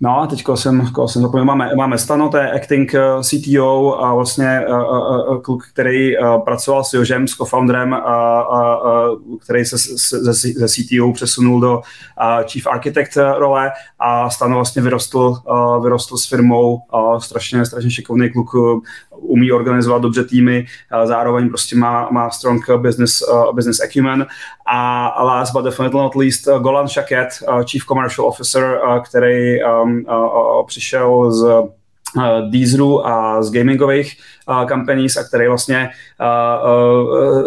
[0.00, 4.14] No a teď jsem, jsem zapomněl, máme, máme Stano, to je acting uh, CTO a
[4.14, 9.64] vlastně uh, uh, uh, kluk, který uh, pracoval s Jožem, s co-founderem, uh, uh, který
[9.64, 9.76] se
[10.18, 13.70] ze, ze CTO přesunul do uh, Chief Architect role.
[13.98, 18.50] A Stano vlastně vyrostl, uh, vyrostl s firmou, uh, strašně, strašně šikovný kluk,
[19.20, 20.66] umí organizovat dobře týmy,
[21.04, 24.26] zároveň prostě má, má strong business, uh, business acumen.
[24.66, 29.87] A last but definitely not least Golan Shaket, uh, Chief Commercial Officer, uh, který um,
[30.66, 31.68] přišel z
[32.50, 34.16] Deezeru a z gamingových
[34.68, 35.90] companies a který vlastně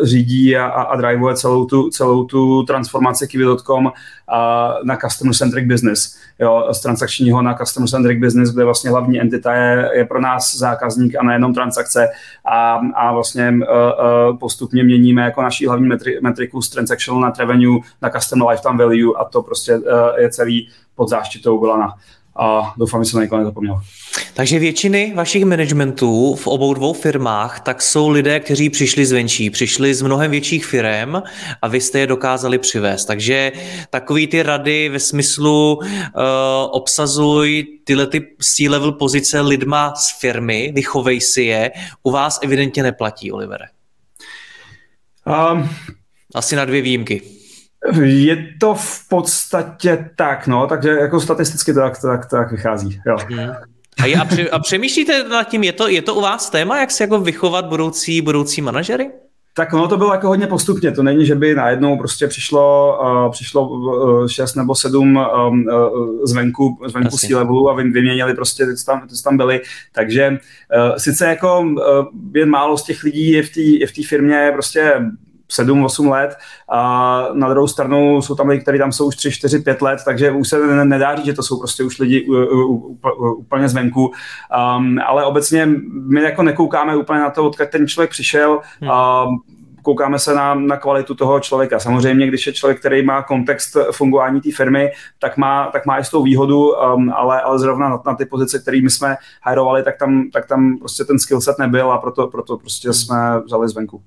[0.04, 3.92] řídí a, a drivuje celou tu, celou tu transformaci Kiwi.com
[4.84, 6.18] na customer centric business.
[6.40, 10.56] Jo, z transakčního na customer centric business, kde vlastně hlavní entita je, je pro nás
[10.56, 12.08] zákazník a nejenom transakce
[12.46, 13.54] a, a vlastně
[14.40, 19.14] postupně měníme jako naší hlavní metri, metriku z transactional na revenue na customer lifetime value
[19.18, 19.80] a to prostě
[20.18, 21.94] je celý pod záštitou Golana
[22.36, 23.82] a doufám, že jsem na někoho nezapomněl.
[24.34, 29.94] Takže většiny vašich managementů v obou dvou firmách tak jsou lidé, kteří přišli zvenčí, přišli
[29.94, 31.16] z mnohem větších firm
[31.62, 33.06] a vy jste je dokázali přivést.
[33.06, 33.52] Takže
[33.90, 35.84] takový ty rady ve smyslu uh,
[36.72, 41.72] obsazuj tyhle ty C-level pozice lidma z firmy, vychovej si je,
[42.04, 43.66] u vás evidentně neplatí, Olivere.
[45.54, 45.70] Um,
[46.36, 47.41] Asi na dvě výjimky.
[48.02, 53.18] Je to v podstatě tak, no, takže jako statisticky to tak, tak, tak vychází, jo.
[53.30, 53.52] Hmm.
[54.02, 56.80] A, je, a, pře, a přemýšlíte nad tím, je to, je to u vás téma,
[56.80, 59.10] jak si jako vychovat budoucí, budoucí manažery?
[59.54, 63.32] Tak ono to bylo jako hodně postupně, to není, že by najednou prostě přišlo, uh,
[63.32, 68.72] přišlo uh, šest nebo sedm um, uh, zvenku, zvenku z levelu a vyměnili prostě, ty
[68.86, 69.62] tam, ty tam byli,
[69.92, 71.76] takže uh, sice jako uh,
[72.36, 75.02] jen málo z těch lidí je v té firmě prostě
[75.52, 76.38] 7-8 let
[76.70, 80.00] a na druhou stranu jsou tam lidi, kteří tam jsou už 3, 4, 5 let,
[80.06, 82.28] takže už se nedá říct, že to jsou prostě už lidi
[83.38, 88.60] úplně zvenku, um, ale obecně my jako nekoukáme úplně na to, odkud ten člověk přišel,
[88.82, 88.90] hmm.
[88.90, 89.42] um,
[89.82, 91.80] koukáme se na, na kvalitu toho člověka.
[91.80, 96.24] Samozřejmě, když je člověk, který má kontext fungování té firmy, tak má, tak má jistou
[96.24, 100.30] výhodu, um, ale, ale zrovna na, na ty pozice, které my jsme hajrovali, tak tam,
[100.34, 102.94] tak tam prostě ten skillset nebyl a proto, proto prostě hmm.
[102.94, 104.02] jsme vzali zvenku.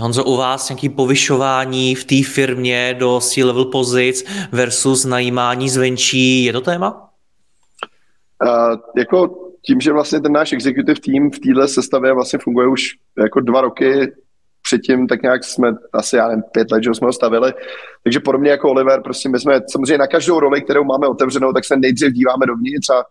[0.00, 6.52] Honzo, u vás nějaký povyšování v té firmě do C-level pozic versus najímání zvenčí, je
[6.52, 7.10] to téma?
[8.44, 12.82] Uh, jako tím, že vlastně ten náš executive team v téhle sestavě vlastně funguje už
[13.18, 14.12] jako dva roky,
[14.62, 17.52] předtím tak nějak jsme asi, já nevím, pět let, že jsme ho stavili,
[18.02, 21.64] takže podobně jako Oliver, prostě my jsme samozřejmě na každou roli, kterou máme otevřenou, tak
[21.64, 23.04] se nejdřív díváme dovnitř a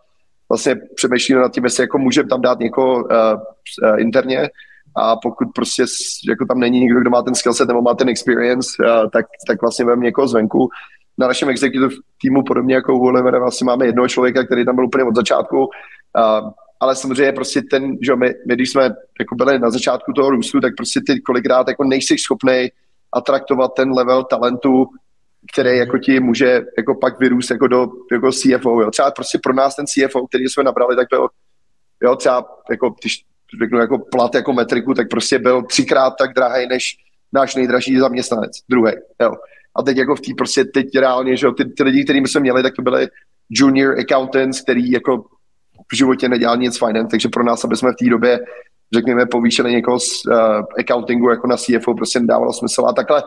[0.50, 4.50] vlastně přemýšlíme nad tím, jestli jako můžeme tam dát někoho uh, uh, interně,
[4.98, 5.86] a pokud prostě
[6.30, 8.70] jako tam není nikdo, kdo má ten skillset nebo má ten experience,
[9.14, 10.70] tak, tak vlastně vem někoho zvenku.
[11.18, 14.86] Na našem executive týmu, podobně jako u Olivera, vlastně máme jednoho člověka, který tam byl
[14.86, 15.70] úplně od začátku,
[16.80, 18.84] ale samozřejmě prostě ten, že my, my když jsme
[19.20, 22.68] jako byli na začátku toho růstu, tak prostě ty kolikrát jako nejsi schopný
[23.12, 24.86] atraktovat ten level talentu,
[25.54, 28.82] který jako ti může jako pak vyrůst jako do jako CFO.
[28.82, 28.92] Jo.
[28.92, 31.28] Třeba prostě pro nás ten CFO, který jsme nabrali, tak byl
[32.04, 33.24] jo, třeba jako, když
[33.64, 36.96] řeknu jako plat, jako metriku, tak prostě byl třikrát tak drahý než
[37.34, 38.92] náš nejdražší zaměstnanec, druhý.
[39.22, 39.32] Jo.
[39.76, 42.42] A teď jako v té prostě teď reálně, že jo, ty, ty lidi, kterými jsme
[42.42, 43.08] měli, tak to byly
[43.50, 45.24] junior accountants, který jako
[45.92, 48.40] v životě nedělal nic finance, takže pro nás, aby jsme v té době
[48.94, 50.36] řekněme, povýšili někoho z uh,
[50.80, 52.86] accountingu jako na CFO, prostě nedávalo smysl.
[52.86, 53.24] A takhle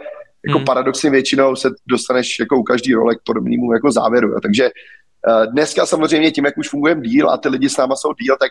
[0.46, 0.64] jako hmm.
[0.64, 4.28] paradoxně většinou se dostaneš jako u každý role k podobnému jako závěru.
[4.28, 4.40] Jo.
[4.42, 8.12] Takže uh, dneska samozřejmě tím, jak už fungujeme díl a ty lidi s náma jsou
[8.22, 8.50] díl, tak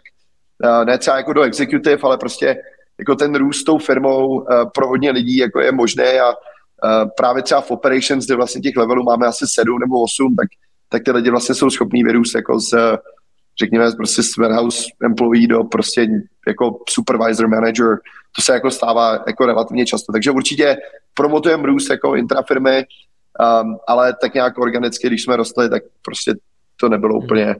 [0.85, 2.57] ne třeba jako do executive, ale prostě
[2.99, 7.43] jako ten růst tou firmou eh, pro hodně lidí jako je možné a eh, právě
[7.43, 10.47] třeba v operations, kde vlastně těch levelů máme asi sedm nebo osm, tak,
[10.89, 12.73] tak ty lidi vlastně jsou schopní vyrůst jako z,
[13.59, 16.07] řekněme, prostě z warehouse employee do prostě
[16.47, 17.97] jako supervisor, manager,
[18.35, 20.13] to se jako stává jako relativně často.
[20.13, 20.77] Takže určitě
[21.13, 22.85] promotujeme růst jako intrafirmy,
[23.63, 26.33] um, ale tak nějak organicky, když jsme rostli, tak prostě
[26.79, 27.55] to nebylo úplně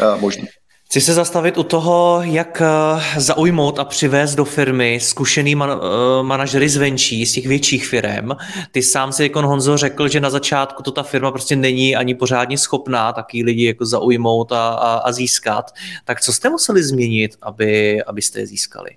[0.00, 0.46] uh, možné.
[0.86, 6.26] Chci se zastavit u toho, jak eh, zaujmout a přivést do firmy zkušený man, uh,
[6.26, 8.30] manažery zvenčí, z těch větších firm.
[8.70, 12.14] Ty sám si jako Honzo řekl, že na začátku to ta firma prostě není ani
[12.14, 15.70] pořádně schopná taky lidi jako zaujmout a, a, a získat.
[16.04, 18.90] Tak co jste museli změnit, aby, abyste je získali?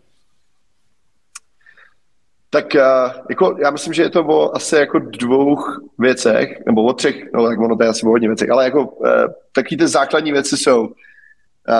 [2.49, 5.57] Tak uh, jako, já myslím, že je to o asi jako dvou
[5.99, 8.97] věcech, nebo o třech, no tak ono to je asi o hodně věcech, ale jako
[9.51, 10.89] taky ty základní věci jsou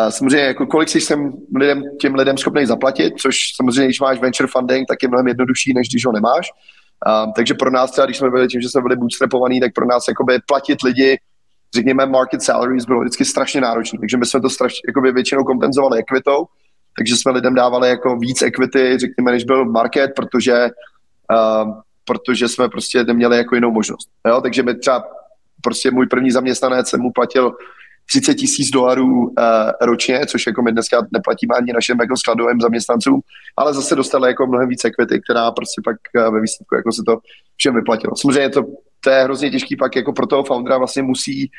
[0.10, 4.48] samozřejmě, jako kolik jsi sem lidem, těm lidem schopný zaplatit, což samozřejmě, když máš venture
[4.48, 6.52] funding, tak je mnohem jednodušší, než když ho nemáš.
[7.36, 10.08] Takže pro nás třeba, když jsme byli tím, že jsme byli bootstrapovaní, tak pro nás
[10.08, 11.18] jakoby platit lidi,
[11.76, 14.00] řekněme market salaries, bylo vždycky strašně náročné.
[14.00, 16.46] Takže my jsme to strašně, jakoby většinou kompenzovali equitou,
[16.98, 20.70] takže jsme lidem dávali jako víc equity, řekněme, než byl market, protože,
[21.34, 21.74] uh,
[22.06, 24.10] protože jsme prostě neměli jako jinou možnost.
[24.28, 24.42] Jo?
[24.42, 25.04] Takže my třeba
[25.62, 27.54] prostě můj první zaměstnanec jsem mu platil
[28.12, 29.34] 30 tisíc dolarů uh,
[29.82, 33.20] ročně, což jako my dneska neplatíme ani našim jako skladovým zaměstnancům,
[33.58, 37.02] ale zase dostali jako mnohem více ekvity, která prostě pak uh, ve výsledku jako se
[37.06, 37.18] to
[37.58, 38.16] všem vyplatilo.
[38.16, 38.64] Samozřejmě to,
[39.00, 41.52] to je hrozně těžký pak jako pro toho foundera vlastně musí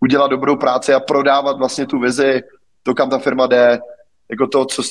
[0.00, 2.42] udělat dobrou práci a prodávat vlastně tu vizi,
[2.82, 3.78] to, kam ta firma jde,
[4.30, 4.82] jako to, co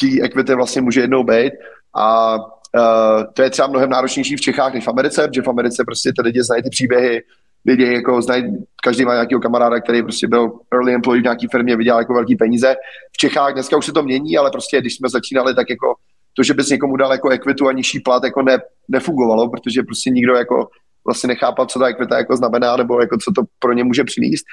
[0.00, 1.52] tí equity vlastně může jednou být
[1.96, 5.84] a uh, to je třeba mnohem náročnější v Čechách než v Americe, protože v Americe
[5.84, 7.22] prostě ty lidi znají ty příběhy,
[7.68, 8.44] lidi jako znají,
[8.82, 12.36] každý má nějakého kamaráda, který prostě byl early employee v nějaké firmě, vydělal jako velký
[12.36, 12.74] peníze.
[13.12, 15.94] V Čechách dneska už se to mění, ale prostě když jsme začínali, tak jako
[16.34, 18.58] to, že bys někomu dal jako ekvitu a nižší plat, jako ne,
[18.88, 20.68] nefungovalo, protože prostě nikdo jako
[21.06, 24.44] vlastně nechápal, co ta ekvita jako znamená, nebo jako co to pro ně může přinést.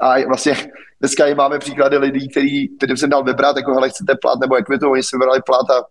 [0.00, 0.56] A vlastně
[1.00, 4.54] dneska i máme příklady lidí, který, kterým jsem dal vybrat, jako hele, chcete plat nebo
[4.56, 5.84] ekvitu, oni si vybrali plat a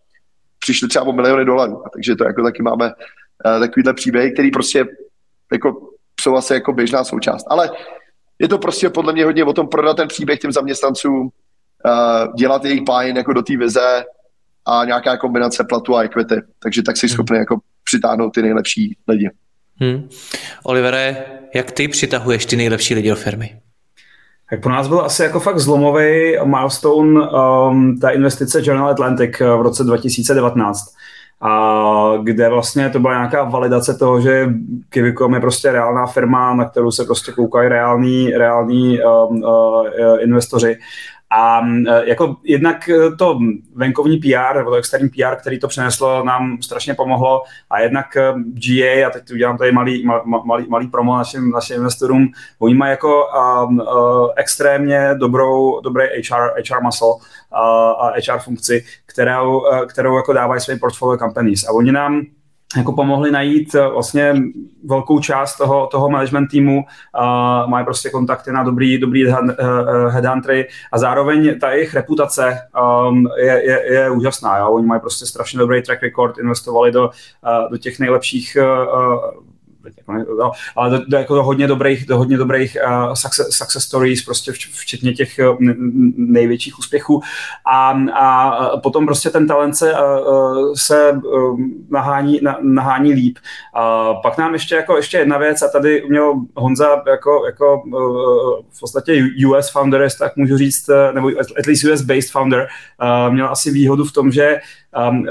[0.60, 1.84] přišli třeba o miliony dolarů.
[1.94, 4.86] Takže to jako taky máme uh, takovýhle příběhy, který prostě
[5.52, 5.93] jako
[6.24, 7.46] jsou asi jako běžná součást.
[7.50, 7.72] Ale
[8.40, 12.66] je to prostě podle mě hodně o tom prodat ten příběh těm zaměstnancům, uh, dělat
[12.66, 14.04] jejich pájen jako do té vize
[14.66, 16.36] a nějaká kombinace platu a equity.
[16.60, 17.14] Takže tak jsi hmm.
[17.14, 19.30] schopný jako přitáhnout ty nejlepší lidi.
[19.80, 20.10] Hmm.
[20.64, 23.60] Olivere, jak ty přitahuješ ty nejlepší lidi do firmy?
[24.50, 29.62] Tak pro nás byl asi jako fakt zlomový milestone um, ta investice Journal Atlantic v
[29.62, 30.96] roce 2019
[31.46, 34.50] a kde vlastně to byla nějaká validace toho, že
[34.90, 39.88] Kivicom je prostě reálná firma, na kterou se prostě koukají reální, reální um, uh,
[40.20, 40.78] investoři
[41.34, 43.40] a e, jako jednak e, to
[43.76, 48.34] venkovní PR, nebo to externí PR, který to přineslo, nám strašně pomohlo a jednak e,
[48.38, 50.08] GA, a teď udělám tady malý,
[50.46, 52.28] malý, malý promo našim, našim investorům,
[52.60, 57.18] oni mají jako um, uh, extrémně dobrou, dobrý HR, HR muscle uh,
[58.06, 61.64] a HR funkci, kterou, uh, kterou jako dávají svým portfolio companies.
[61.64, 62.22] A oni nám
[62.78, 64.36] jako pomohli najít eh, vlastně
[64.84, 69.34] velkou část toho, toho management týmu, uh, mají prostě kontakty na dobrý, dobrý eh,
[70.10, 72.60] headhuntery a zároveň ta jejich reputace
[73.10, 74.58] um, je, je, je úžasná.
[74.58, 74.70] Jo?
[74.70, 79.44] Oni mají prostě strašně dobrý track record, investovali do, uh, do těch nejlepších uh,
[80.40, 84.26] no, ale do, do, jako do hodně dobrých, do hodně dobrých uh, success, success stories,
[84.26, 85.58] prostě v, včetně těch uh,
[86.16, 87.22] největších úspěchů.
[87.66, 91.60] A, a potom prostě ten talent se, uh, se uh,
[91.90, 93.38] nahání, na, nahání líp.
[93.76, 97.94] Uh, pak nám ještě jako ještě jedna věc, a tady měl Honza jako, jako uh,
[98.72, 101.28] v podstatě US founder, tak můžu říct, nebo
[101.60, 102.68] at least US based founder,
[103.28, 104.60] uh, měl asi výhodu v tom, že
[105.10, 105.26] um,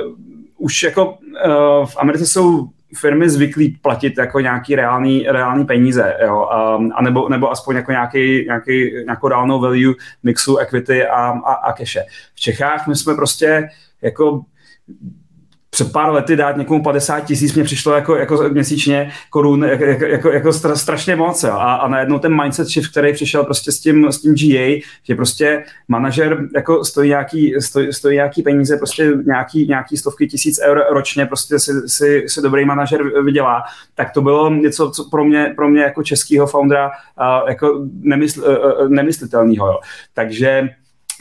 [0.56, 6.42] už jako uh, v Americe jsou firmy zvyklí platit jako nějaký reálný, reálný peníze, jo,
[6.94, 11.72] a, nebo, nebo aspoň jako nějaký, nějaký, nějakou reálnou value mixu equity a, a, a
[11.72, 12.04] cache.
[12.34, 13.68] V Čechách my jsme prostě
[14.02, 14.44] jako
[15.74, 20.28] před pár lety dát někomu 50 tisíc mě přišlo jako, jako měsíčně korun jako, jako,
[20.28, 21.42] jako, stra, strašně moc.
[21.42, 21.52] Jo.
[21.52, 25.14] A, a najednou ten mindset shift, který přišel prostě s tím, s tím GA, že
[25.14, 30.84] prostě manažer jako stojí nějaký, stojí, stojí nějaký peníze, prostě nějaký, nějaký stovky tisíc eur
[30.90, 33.62] ročně prostě si, si, si dobrý manažer vydělá,
[33.94, 36.90] tak to bylo něco, co pro mě, pro mě jako českého foundera
[37.48, 39.66] jako nemysl, uh, nemyslitelného.
[39.66, 39.78] Jo.
[40.14, 40.68] Takže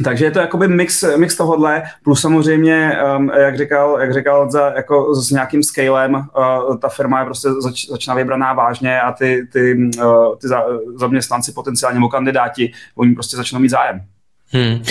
[0.03, 4.73] takže je to jakoby mix, mix tohohle, plus samozřejmě, um, jak říkal, jak říkal za,
[4.75, 9.47] jako s nějakým scalem, uh, ta firma je prostě zač, začíná vybraná vážně a ty,
[9.51, 10.63] ty, uh, ty za,
[10.95, 14.01] zaměstnanci potenciálně nebo kandidáti, oni prostě začnou mít zájem.
[14.53, 14.83] Hmm.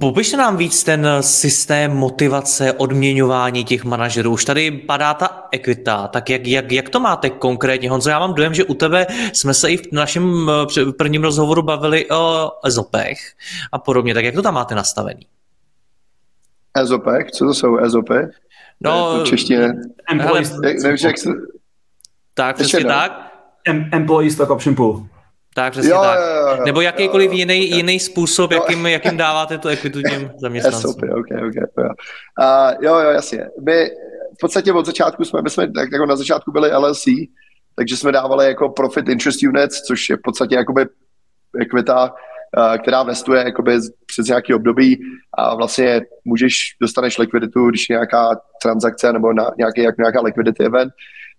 [0.00, 4.30] Popište nám víc ten systém motivace, odměňování těch manažerů.
[4.30, 7.90] Už tady padá ta ekvita, tak jak, jak, jak to máte konkrétně?
[7.90, 11.62] Honzo, já mám dojem, že u tebe jsme se i v našem eh, prvním rozhovoru
[11.62, 13.18] bavili o ezopech
[13.72, 15.26] a podobně, tak jak to tam máte nastavený?
[16.76, 17.30] Ezopech?
[17.30, 18.18] Co to jsou ezopy?
[18.80, 19.68] No, v češtině.
[20.10, 21.30] Employees, Nevíš, jak se...
[22.34, 23.32] Tak, přesně tak.
[23.92, 25.06] Employee stock option pool.
[25.58, 26.18] Tak, přesně jo, tak.
[26.18, 30.92] Jo, jo, Nebo jakýkoliv jo, jiný, jiný způsob, jakým, jakým dáváte tu ekvitu těm zaměstnancům.
[30.92, 31.90] SOP, okay, okay, jo.
[32.40, 33.46] Uh, jo, jo, jasně.
[33.66, 33.90] My
[34.34, 37.04] v podstatě od začátku jsme, my jsme tak, jako na začátku byli LLC,
[37.76, 40.86] takže jsme dávali jako profit interest units, což je v podstatě jakoby
[41.60, 44.98] ekvita, uh, která vestuje jakoby přes nějaký období
[45.38, 50.64] a vlastně můžeš, dostaneš likviditu, když je nějaká transakce nebo na, nějaký, jak, nějaká liquidity
[50.64, 50.92] event,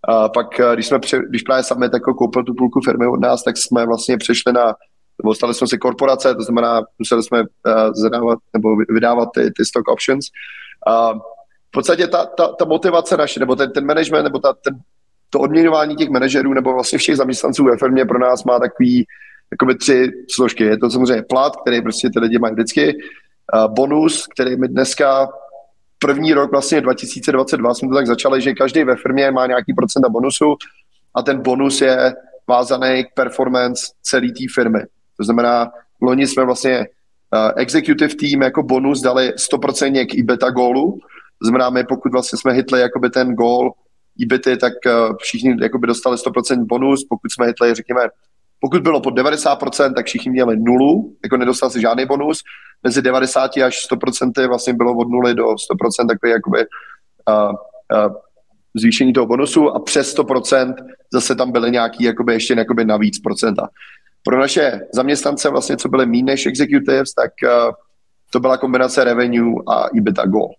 [0.08, 3.20] a pak, eh, když, jsme pře, když právě Summit jako koupil tu půlku firmy od
[3.20, 4.74] nás, tak jsme vlastně přešli na,
[5.24, 7.46] nebo stali jsme si korporace, to znamená, museli jsme uh,
[7.94, 10.26] zadávat nebo vydávat ty, ty stock options.
[10.88, 14.80] A v podstatě ta, ta, ta motivace naše, nebo ten, ten management, nebo ta, ten,
[15.30, 19.06] to odměňování těch manažerů, nebo vlastně všech zaměstnanců ve firmě pro nás má takový
[19.52, 20.64] jakoby tři složky.
[20.64, 22.96] Je to samozřejmě plat, který prostě ty lidi mají vždycky,
[23.56, 25.28] uh, bonus, který my dneska
[26.00, 30.10] první rok, vlastně 2022, jsme to tak začali, že každý ve firmě má nějaký procenta
[30.10, 30.56] bonusu
[31.16, 32.14] a ten bonus je
[32.48, 34.80] vázaný k performance celé té firmy.
[35.18, 35.72] To znamená,
[36.02, 41.00] loni jsme vlastně uh, executive team jako bonus dali 100% k IBETA gólu.
[41.42, 43.74] To znamená, my pokud vlastně jsme hitli jakoby ten gól
[44.18, 47.04] IBETy, tak uh, všichni jakoby dostali 100% bonus.
[47.10, 48.02] Pokud jsme hitli, řekněme,
[48.60, 52.42] pokud bylo pod 90%, tak všichni měli nulu, jako nedostal si žádný bonus.
[52.84, 56.66] Mezi 90 až 100% vlastně bylo od nuly do 100% takový jakoby
[57.30, 57.52] uh,
[58.08, 58.16] uh,
[58.78, 60.74] zvýšení toho bonusu a přes 100%
[61.14, 63.70] zase tam byly nějaký jakoby ještě jakoby navíc procenta.
[64.24, 67.72] Pro naše zaměstnance vlastně, co byly méně než executives, tak uh,
[68.30, 70.50] to byla kombinace revenue a EBITDA goal.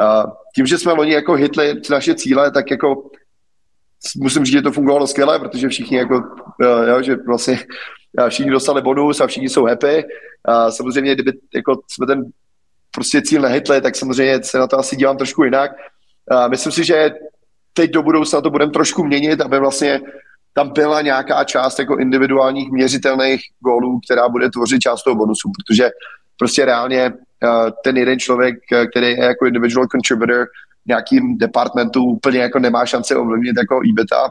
[0.00, 3.10] Uh, tím, že jsme loni jako hitli naše cíle, tak jako
[4.16, 7.58] musím říct, že to fungovalo skvěle, protože všichni jako, uh, jo, že vlastně
[8.20, 10.04] uh, všichni dostali bonus a všichni jsou happy.
[10.48, 12.24] Uh, samozřejmě, kdyby jako jsme ten
[12.94, 15.70] prostě cíl nehytli, tak samozřejmě se na to asi dívám trošku jinak.
[16.32, 17.10] Uh, myslím si, že
[17.72, 20.00] teď do budoucna to budeme trošku měnit, aby vlastně
[20.52, 25.90] tam byla nějaká část jako individuálních měřitelných gólů, která bude tvořit část toho bonusu, protože
[26.38, 28.54] prostě reálně uh, ten jeden člověk,
[28.90, 30.46] který je jako individual contributor,
[30.86, 34.30] nějakým departmentu úplně jako nemá šanci ovlivnit jako IBETA.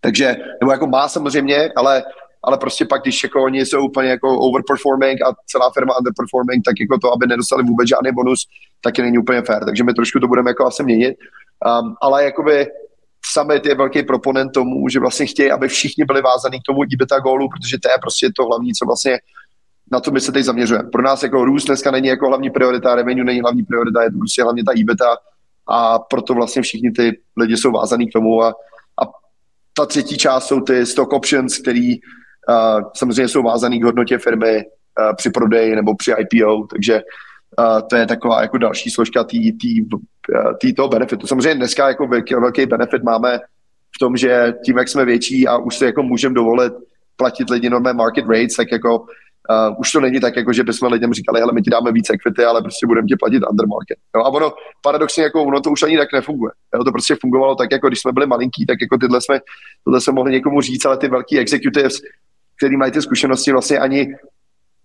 [0.00, 2.02] Takže, nebo jako má samozřejmě, ale
[2.44, 6.74] ale prostě pak, když jako oni jsou úplně jako overperforming a celá firma underperforming, tak
[6.80, 8.46] jako to, aby nedostali vůbec žádný bonus,
[8.80, 9.64] taky není úplně fair.
[9.64, 11.16] Takže my trošku to budeme jako asi měnit.
[11.80, 12.66] Um, ale jakoby
[13.26, 17.18] Summit je velký proponent tomu, že vlastně chtějí, aby všichni byli vázaní k tomu EBITDA
[17.18, 19.18] gólu, protože to je prostě to hlavní, co vlastně
[19.92, 20.88] na to my se teď zaměřujeme.
[20.88, 24.18] Pro nás jako růst dneska není jako hlavní priorita, revenue není hlavní priorita, je to
[24.18, 25.16] prostě hlavně ta EBITDA
[25.70, 28.48] a proto vlastně všichni ty lidi jsou vázaní k tomu a,
[29.02, 29.06] a
[29.78, 34.56] ta třetí část jsou ty stock options, který uh, samozřejmě jsou vázaný k hodnotě firmy
[34.56, 37.02] uh, při prodeji nebo při IPO, takže
[37.58, 39.84] uh, to je taková jako další složka tý, tý,
[40.60, 41.26] tý toho benefitu.
[41.26, 43.38] Samozřejmě dneska jako velký, velký benefit máme
[43.96, 46.72] v tom, že tím, jak jsme větší a už si jako můžeme dovolit
[47.16, 49.04] platit lidi normé market rates, tak jako
[49.50, 52.12] Uh, už to není tak, jako že bychom lidem říkali, ale my ti dáme více
[52.12, 53.98] equity, ale prostě budeme ti platit under market.
[54.16, 56.52] No a ono paradoxně jako ono to už ani tak nefunguje.
[56.74, 59.40] Jo, to prostě fungovalo tak, jako když jsme byli malinký, tak jako tyhle jsme,
[59.84, 62.00] tohle jsme mohli někomu říct, ale ty velký executives,
[62.56, 64.14] který mají ty zkušenosti, vlastně ani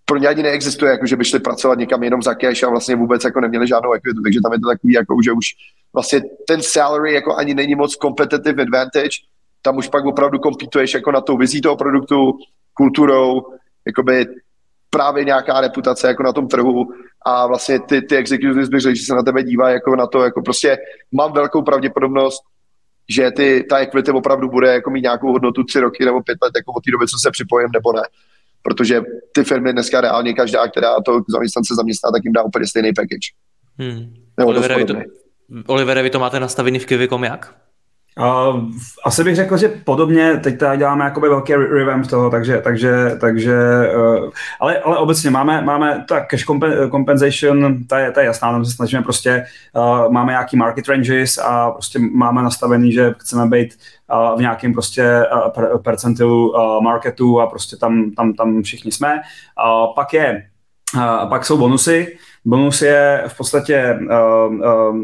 [0.04, 2.96] pro ně ani neexistuje, jako že by šli pracovat někam jenom za cash a vlastně
[2.96, 5.46] vůbec jako neměli žádnou equitu, takže tam je to takový, jako že už
[5.92, 9.16] vlastně ten salary jako ani není moc competitive advantage,
[9.62, 12.38] tam už pak opravdu kompituješ jako na tou vizí toho produktu,
[12.74, 13.42] kulturou,
[13.86, 14.26] jakoby
[14.96, 16.84] právě nějaká reputace jako na tom trhu
[17.26, 20.24] a vlastně ty, ty executives bych řekl, že se na tebe dívají jako na to,
[20.24, 20.78] jako prostě
[21.12, 22.42] mám velkou pravděpodobnost,
[23.08, 26.52] že ty, ta equity opravdu bude jako mít nějakou hodnotu tři roky nebo pět let,
[26.56, 28.02] jako od té doby, co se připojím nebo ne.
[28.62, 29.00] Protože
[29.32, 33.28] ty firmy dneska reálně každá, která to zaměstnance zaměstná, tak jim dá úplně stejný package.
[33.78, 34.14] Hmm.
[34.48, 34.94] Olivere, vy to,
[35.66, 37.54] Olivere, vy to máte nastavený v Kivikom jak?
[38.20, 38.64] Uh,
[39.04, 43.56] asi bych řekl, že podobně, teď tady děláme jakoby velký revamp toho, takže, takže, takže
[43.96, 46.44] uh, ale, ale obecně máme, máme ta cash
[46.90, 49.46] compensation, ta je, ta je jasná, tam se snažíme prostě,
[49.76, 53.78] uh, máme nějaký market ranges a prostě máme nastavený, že chceme být
[54.12, 55.22] uh, v nějakém prostě
[55.84, 59.20] percentilu marketu a prostě tam, tam, tam všichni jsme.
[59.94, 60.42] Pak je,
[61.28, 64.96] pak jsou bonusy, Bonus je v podstatě uh, uh,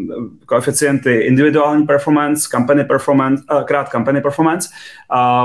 [0.47, 4.69] koeficienty individuální performance, company performance, uh, krát company performance,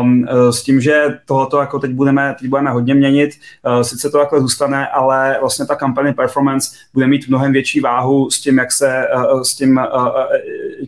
[0.01, 3.29] um, uh, s tím, že tohoto jako teď budeme, teď budeme hodně měnit,
[3.65, 8.29] uh, sice to takhle zůstane, ale vlastně ta company performance bude mít mnohem větší váhu
[8.29, 10.09] s tím, jak se, uh, s tím, uh,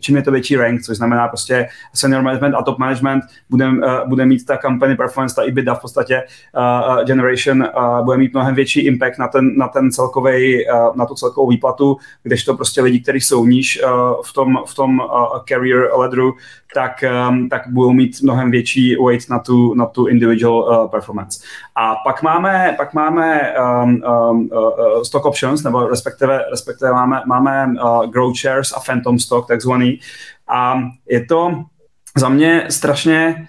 [0.00, 4.08] čím je to větší rank, což znamená prostě senior management a top management bude, uh,
[4.08, 6.22] bude mít ta company performance, ta EBITDA v podstatě
[6.56, 11.06] uh, generation uh, bude mít mnohem větší impact na ten, na ten celkový uh, na
[11.06, 13.90] tu celkovou výplatu, kdežto prostě lidi, kteří jsou níž uh,
[14.24, 16.34] v tom, v tom uh, career ladderu,
[16.74, 21.44] tak, um, tak budou mít mnohem větší weight na tu, na tu individual uh, performance.
[21.74, 24.48] A pak máme, pak máme um, um,
[25.02, 27.74] stock options, nebo respektive, respektive máme, máme
[28.10, 30.00] growth shares a phantom stock, takzvaný.
[30.48, 31.64] A je to
[32.16, 33.48] za mě strašně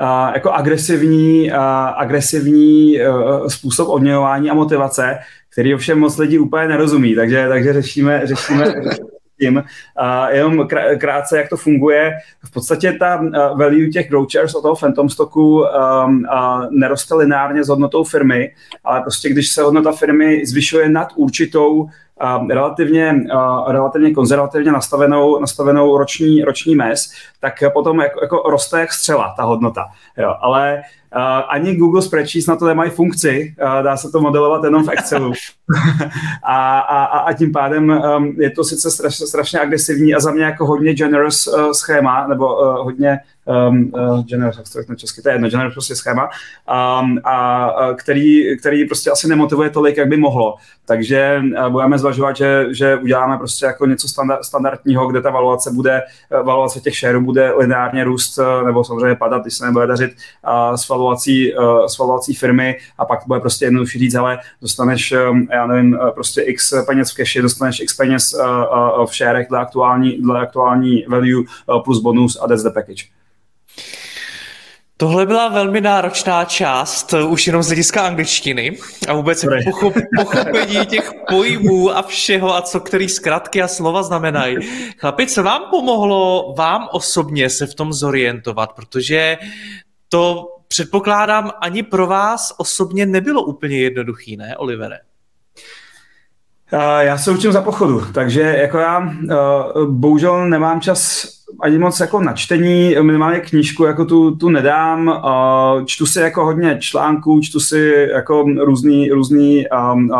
[0.00, 1.56] Uh, jako agresivní, uh,
[1.96, 5.18] agresivní uh, způsob odměňování a motivace,
[5.52, 8.74] který ovšem moc lidí úplně nerozumí, takže, takže řešíme, řešíme,
[9.40, 9.56] tím.
[9.56, 10.68] Uh, jenom
[10.98, 12.12] krátce, jak to funguje.
[12.44, 16.26] V podstatě ta uh, value těch growchers od toho Phantom stocku um,
[16.70, 18.50] neroste lineárně s hodnotou firmy,
[18.84, 21.88] ale prostě když se hodnota firmy zvyšuje nad určitou
[22.50, 23.14] relativně,
[23.68, 29.42] relativně konzervativně nastavenou, nastavenou roční, roční mez, tak potom jako, jako roste jak střela ta
[29.42, 29.84] hodnota.
[30.16, 30.34] Jo.
[30.40, 30.82] Ale
[31.16, 34.90] Uh, ani Google Spreadsheets na to nemají funkci, uh, dá se to modelovat jenom v
[34.90, 35.32] Excelu.
[36.42, 40.44] a, a, a tím pádem um, je to sice straš, strašně agresivní a za mě
[40.44, 43.18] jako hodně generous uh, schéma, nebo uh, hodně
[43.48, 47.88] um, uh, generous, jak to řeknu česky, to je jedno, generous prostě schéma, um, a,
[47.88, 50.54] uh, který, který prostě asi nemotivuje tolik, jak by mohlo.
[50.86, 55.70] Takže uh, budeme zvažovat, že, že uděláme prostě jako něco standard, standardního, kde ta valuace
[55.70, 56.02] bude,
[56.40, 60.10] uh, valuace těch shareů bude lineárně růst, uh, nebo samozřejmě padat, když se nebude dařit
[60.10, 65.12] uh, s valuací, uh, s valuací firmy a pak bude prostě jednodušší říct, ale dostaneš,
[65.30, 68.40] um, já nevím, prostě x peněz v cashi, dostaneš x peněz uh,
[69.00, 73.17] uh, v sharech dle aktuální, dle aktuální value uh, plus bonus a that's the package.
[75.00, 81.12] Tohle byla velmi náročná část, už jenom z hlediska angličtiny a vůbec pochop, pochopení těch
[81.28, 84.56] pojmů a všeho a co který zkratky a slova znamenají.
[84.98, 89.38] Chlapi, co vám pomohlo vám osobně se v tom zorientovat, protože
[90.08, 94.98] to předpokládám ani pro vás osobně nebylo úplně jednoduchý, ne, Olivere?
[97.00, 99.12] Já se učím za pochodu, takže jako já
[99.86, 101.28] bohužel nemám čas
[101.60, 105.22] ani moc jako na čtení, minimálně knížku jako tu, tu nedám,
[105.86, 110.18] čtu si jako hodně článků, čtu si jako různý, různý um, uh,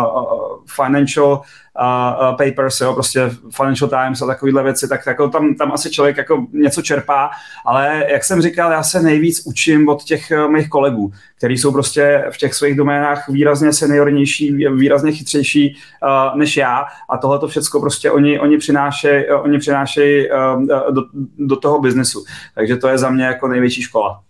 [0.76, 1.42] financial
[1.80, 6.16] uh, papers, jo, prostě Financial Times a takovéhle věci, tak jako tam, tam asi člověk
[6.16, 7.30] jako něco čerpá,
[7.66, 11.72] ale jak jsem říkal, já se nejvíc učím od těch uh, mých kolegů, kteří jsou
[11.72, 16.84] prostě v těch svých doménách výrazně seniornější, výrazně chytřejší uh, než já.
[17.08, 21.02] A tohle to všechno prostě oni, oni přinášejí uh, oni přinášej, uh, do,
[21.38, 22.24] do toho biznesu.
[22.54, 24.22] Takže to je za mě jako největší škola.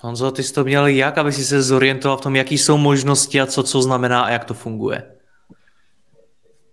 [0.00, 3.40] Honzo, ty jsi to měl jak, aby si se zorientoval v tom, jaký jsou možnosti
[3.40, 5.02] a co co znamená a jak to funguje?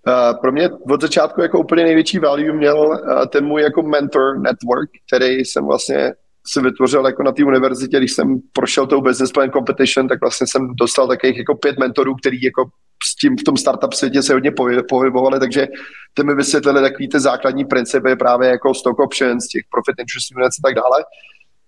[0.08, 4.40] Uh, pro mě od začátku jako úplně největší value měl uh, ten můj jako mentor
[4.40, 6.14] network, který jsem vlastně
[6.48, 10.48] si vytvořil jako na té univerzitě, když jsem prošel tou business plan competition, tak vlastně
[10.48, 12.70] jsem dostal takových jako pět mentorů, který jako
[13.04, 14.52] s tím v tom startup světě se hodně
[14.90, 15.68] pohybovali, takže
[16.14, 20.58] ty mi vysvětlili takový ty základní principy právě jako stock options, těch profit interest units
[20.60, 21.04] a tak dále.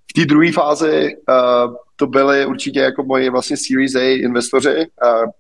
[0.10, 4.85] V té druhé fázi uh, to byly určitě jako moji vlastně Series A investoři, uh,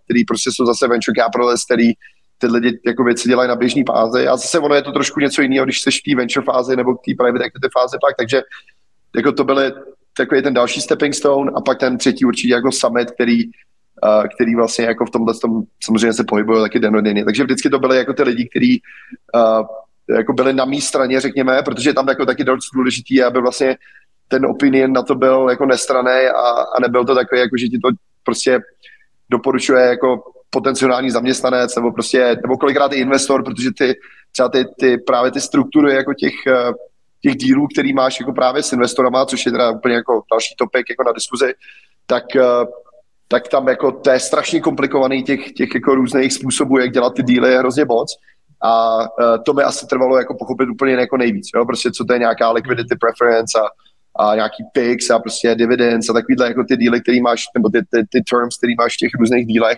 [0.05, 1.91] který prostě jsou zase venture capitalists, který
[2.37, 5.41] ty lidi jako věci dělají na běžné fázi a zase ono je to trošku něco
[5.41, 8.41] jiného, když jsi v té venture fázi nebo v té private equity fázi pak, takže
[9.15, 9.71] jako to byly
[10.17, 13.43] takový ten další stepping stone a pak ten třetí určitě jako summit, který,
[14.03, 17.25] uh, který vlastně jako v tomhle tom samozřejmě se pohybuje taky denodenně.
[17.25, 18.81] Takže vždycky to byly jako ty lidi, kteří
[19.35, 19.65] uh,
[20.15, 23.77] jako byli na mý straně, řekněme, protože tam jako taky dost důležitý, aby vlastně
[24.27, 27.79] ten opinion na to byl jako nestraný a, a nebyl to takový, jako že ti
[27.79, 27.89] to
[28.23, 28.59] prostě
[29.29, 33.95] doporučuje jako potenciální zaměstnanec nebo prostě, nebo kolikrát i investor, protože ty
[34.31, 36.71] třeba ty, ty právě ty struktury jako těch, eh,
[37.21, 40.85] těch dílů, který máš jako právě s investorama, což je teda úplně jako další topik
[40.89, 41.53] jako na diskuzi,
[42.05, 42.65] tak, eh,
[43.33, 47.23] tak tam jako to je strašně komplikovaný těch, těch jako různých způsobů, jak dělat ty
[47.23, 48.15] díly je hrozně moc.
[48.63, 49.07] A uh,
[49.45, 51.65] to mi asi trvalo jako pochopit úplně jako nejvíc, jo?
[51.65, 53.65] prostě co to je nějaká liquidity preference a,
[54.23, 57.79] a nějaký PIX a prostě dividends a takovýhle jako ty díly, který máš, nebo ty,
[57.79, 59.77] ty, ty terms, který máš v těch různých dílech,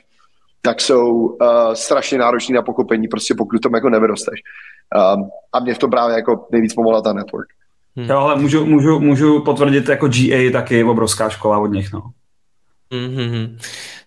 [0.61, 1.37] tak jsou uh,
[1.73, 4.39] strašně náročný na pochopení, prostě pokud tom jako nevyrosteš.
[5.15, 7.47] Um, a mě v tom právě jako nejvíc pomohla ta network.
[7.95, 8.09] Hmm.
[8.09, 12.01] Jo, ale můžu, můžu, můžu potvrdit jako GA taky obrovská škola od nich, no.
[12.91, 13.57] Mm-hmm.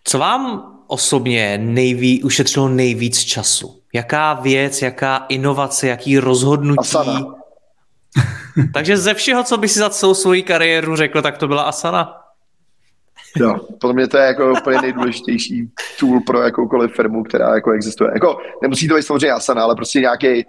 [0.05, 3.81] Co vám osobně nejví, ušetřilo nejvíc času?
[3.93, 6.79] Jaká věc, jaká inovace, jaký rozhodnutí?
[6.79, 7.35] Asana.
[8.75, 12.15] Takže ze všeho, co by si za celou svoji kariéru řekl, tak to byla Asana?
[13.37, 18.11] Jo, podle mě to je jako úplně nejdůležitější tool pro jakoukoliv firmu, která jako existuje.
[18.15, 20.47] Jako, nemusí to být samozřejmě Asana, ale prostě nějaký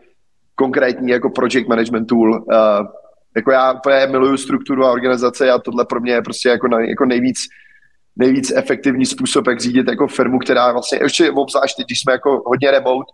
[0.55, 2.31] konkrétní jako project management tool.
[2.31, 2.87] Uh,
[3.35, 6.79] jako já úplně miluju strukturu a organizace a tohle pro mě je prostě jako, na,
[6.79, 7.39] jako nejvíc,
[8.19, 12.71] nejvíc efektivní způsob, jak řídit jako firmu, která vlastně, ještě obzvlášť když jsme jako hodně
[12.71, 13.11] remote,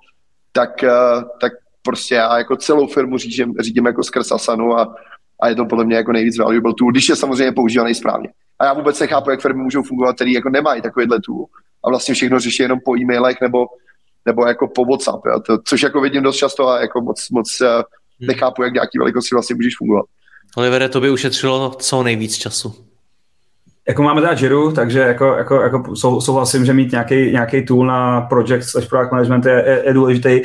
[0.52, 4.96] tak, uh, tak prostě já jako celou firmu řídím, řídím jako skrz Asanu a,
[5.42, 8.30] a je to podle mě jako nejvíc valuable tool, když je samozřejmě používaný správně.
[8.60, 11.46] A já vůbec nechápu, jak firmy můžou fungovat, který jako nemají takovýhle tool
[11.86, 13.66] a vlastně všechno řeší jenom po e-mailech nebo,
[14.26, 15.40] nebo jako po WhatsApp, jo.
[15.40, 17.68] To, což jako vidím dost často a jako moc, moc uh,
[18.28, 20.06] nechápu, jak nějaký velikosti vlastně můžeš fungovat.
[20.58, 22.95] Olivere, to by ušetřilo co nejvíc času.
[23.88, 27.86] Jako máme teda Jiru, takže jako, jako, jako sou, souhlasím, že mít nějaký, nějaký tool
[27.86, 30.42] na project slash product management je, je, je důležitý.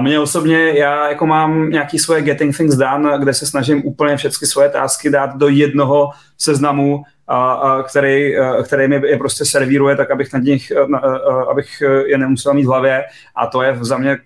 [0.00, 4.46] Mně osobně, já jako mám nějaký svoje getting things done, kde se snažím úplně všechny
[4.46, 9.96] svoje tásky dát do jednoho seznamu, a, a který, a, který mi je prostě servíruje,
[9.96, 13.04] tak abych, na nich, a, a, abych je nemusel mít v hlavě.
[13.36, 14.18] A to je za mě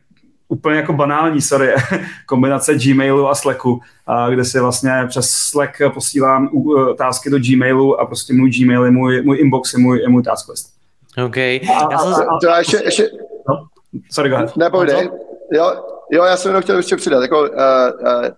[0.49, 1.75] úplně jako banální, sorry,
[2.27, 3.81] kombinace Gmailu a Slacku,
[4.31, 6.51] kde si vlastně přes Slack posílám
[6.91, 10.23] otázky do Gmailu a prostě můj Gmail je můj, můj inbox, je můj, je můj
[10.23, 10.73] task list.
[11.25, 11.37] OK.
[11.37, 12.13] Já jsem...
[12.43, 13.11] To ještě, ještě...
[13.49, 13.67] No?
[14.11, 14.57] Sorry, go ahead.
[15.53, 17.23] Jo, jo, já jsem jenom chtěl ještě přidat.
[17.23, 18.29] Jako, uh, uh,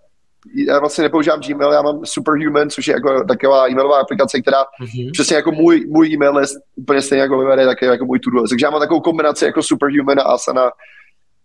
[0.55, 5.10] já vlastně nepoužívám Gmail, já mám Superhuman, což je jako taková e-mailová aplikace, která mm-hmm.
[5.12, 8.30] přesně jako můj, můj e-mail list, úplně stejně jako Oliver, je také jako můj to
[8.48, 10.70] Takže já mám takovou kombinaci jako Superhuman a Asana,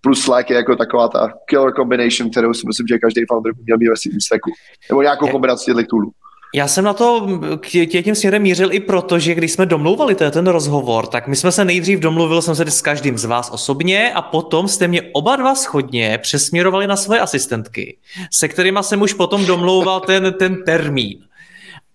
[0.04, 3.64] plus Slack je jako taková ta killer combination, kterou si myslím, že každý founder by
[3.64, 4.52] měl mít ve svým stacku.
[4.90, 6.12] Nebo nějakou kombinaci těch toolů.
[6.56, 7.28] Já jsem na to
[7.70, 11.52] tě tím směrem mířil i proto, že když jsme domlouvali ten rozhovor, tak my jsme
[11.52, 15.36] se nejdřív domluvil jsem se s každým z vás osobně a potom jste mě oba
[15.36, 17.98] dva schodně přesměrovali na svoje asistentky,
[18.34, 21.24] se kterými jsem už potom domlouval ten, ten termín.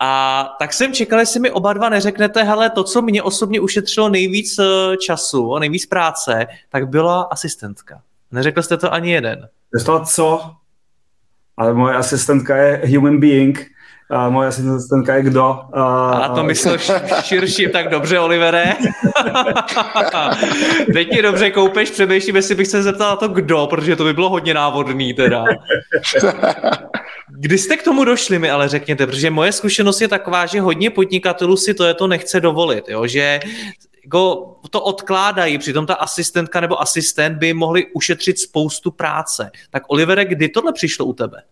[0.01, 4.09] A tak jsem čekal, jestli mi oba dva neřeknete, hele, to, co mě osobně ušetřilo
[4.09, 8.03] nejvíc eh, času a nejvíc práce, tak byla asistentka.
[8.33, 9.49] Neřekl jste to ani jeden.
[9.87, 10.55] To co?
[11.57, 13.70] Ale moje asistentka je human being,
[14.11, 15.61] a moje asistentka je kdo.
[15.73, 16.79] A, a to myslel
[17.23, 18.75] širší, tak dobře, Olivere.
[20.93, 24.13] Teď ti dobře koupeš, přemýšlím, jestli bych se zeptal na to kdo, protože to by
[24.13, 25.45] bylo hodně návodný teda.
[27.29, 30.91] Kdy jste k tomu došli mi ale řekněte, protože moje zkušenost je taková, že hodně
[30.91, 33.07] podnikatelů si to je to nechce dovolit, jo?
[33.07, 33.41] že
[34.05, 39.51] jako to odkládají, přitom ta asistentka nebo asistent by mohli ušetřit spoustu práce.
[39.71, 41.43] Tak Olivere, kdy tohle přišlo u tebe?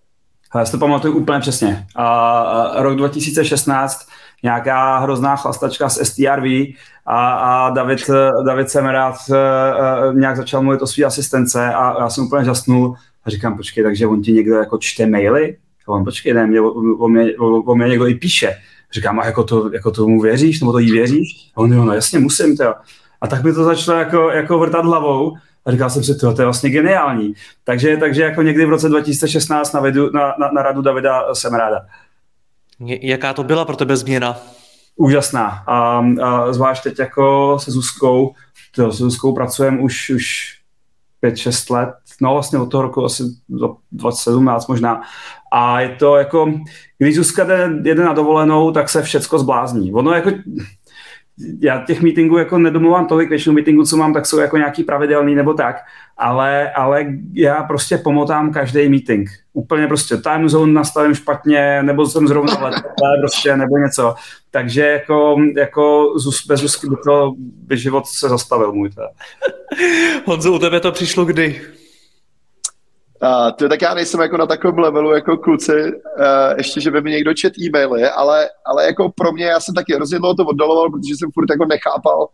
[0.58, 1.86] Já si to pamatuju úplně přesně.
[1.98, 4.08] Uh, rok 2016,
[4.42, 6.44] nějaká hrozná chlastačka z STRV
[7.06, 8.10] a, a David,
[8.46, 13.30] David Semerát uh, nějak začal mluvit o své asistence a já jsem úplně žasnul a
[13.30, 15.56] říkám, počkej, takže on ti někdo jako čte maily?
[15.88, 18.56] A on, počkej, ne, mě, o, mě, o, o mě někdo i píše.
[18.92, 21.50] Říkám, a jako, to, jako tomu věříš, nebo to jí věříš?
[21.56, 22.74] A on, jo, no jasně, musím, to.
[23.20, 26.42] A tak mi to začalo jako, jako vrtat hlavou a říkal jsem si, to, to
[26.42, 27.34] je vlastně geniální.
[27.64, 31.54] Takže, takže jako někdy v roce 2016 na, vedu, na, na, na radu Davida jsem
[31.54, 31.86] ráda.
[32.80, 34.36] Jaká to byla pro tebe změna?
[34.96, 35.46] Úžasná.
[35.66, 38.34] A, a zvlášť teď jako se Zuzkou,
[38.74, 40.54] to, se Zuzkou pracujeme už, už
[41.22, 43.22] 5-6 let, no vlastně od toho roku asi
[43.92, 45.02] 2017 možná.
[45.52, 46.52] A je to jako,
[46.98, 49.92] když Zuzka jde, jede na dovolenou, tak se všecko zblázní.
[49.92, 50.30] Ono jako,
[51.60, 55.34] já těch meetingů jako nedomluvám tolik, většinou meetingů, co mám, tak jsou jako nějaký pravidelný
[55.34, 55.76] nebo tak,
[56.16, 59.30] ale, ale já prostě pomotám každý meeting.
[59.52, 64.14] Úplně prostě time zone nastavím špatně, nebo jsem zrovna letadle prostě, nebo něco.
[64.50, 66.14] Takže jako, jako
[66.48, 68.90] bez Zuzky by, to, by život se zastavil můj.
[70.24, 71.60] Honzo, u tebe to přišlo kdy?
[73.22, 75.92] Uh, to tak já nejsem jako na takovém levelu jako kluci, uh,
[76.56, 79.94] ještě, že by mi někdo čet e-maily, ale, ale jako pro mě, já jsem taky
[79.94, 82.28] hrozně to oddaloval, protože jsem furt jako nechápal,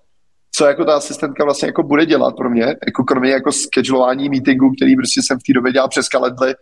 [0.55, 4.73] co jako ta asistentka vlastně jako bude dělat pro mě, jako kromě jako schedulování meetingů,
[4.77, 6.55] který prostě jsem v té době dělal přes kalendly,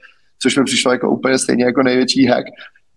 [0.43, 2.45] což mi přišlo jako úplně stejně jako největší hack.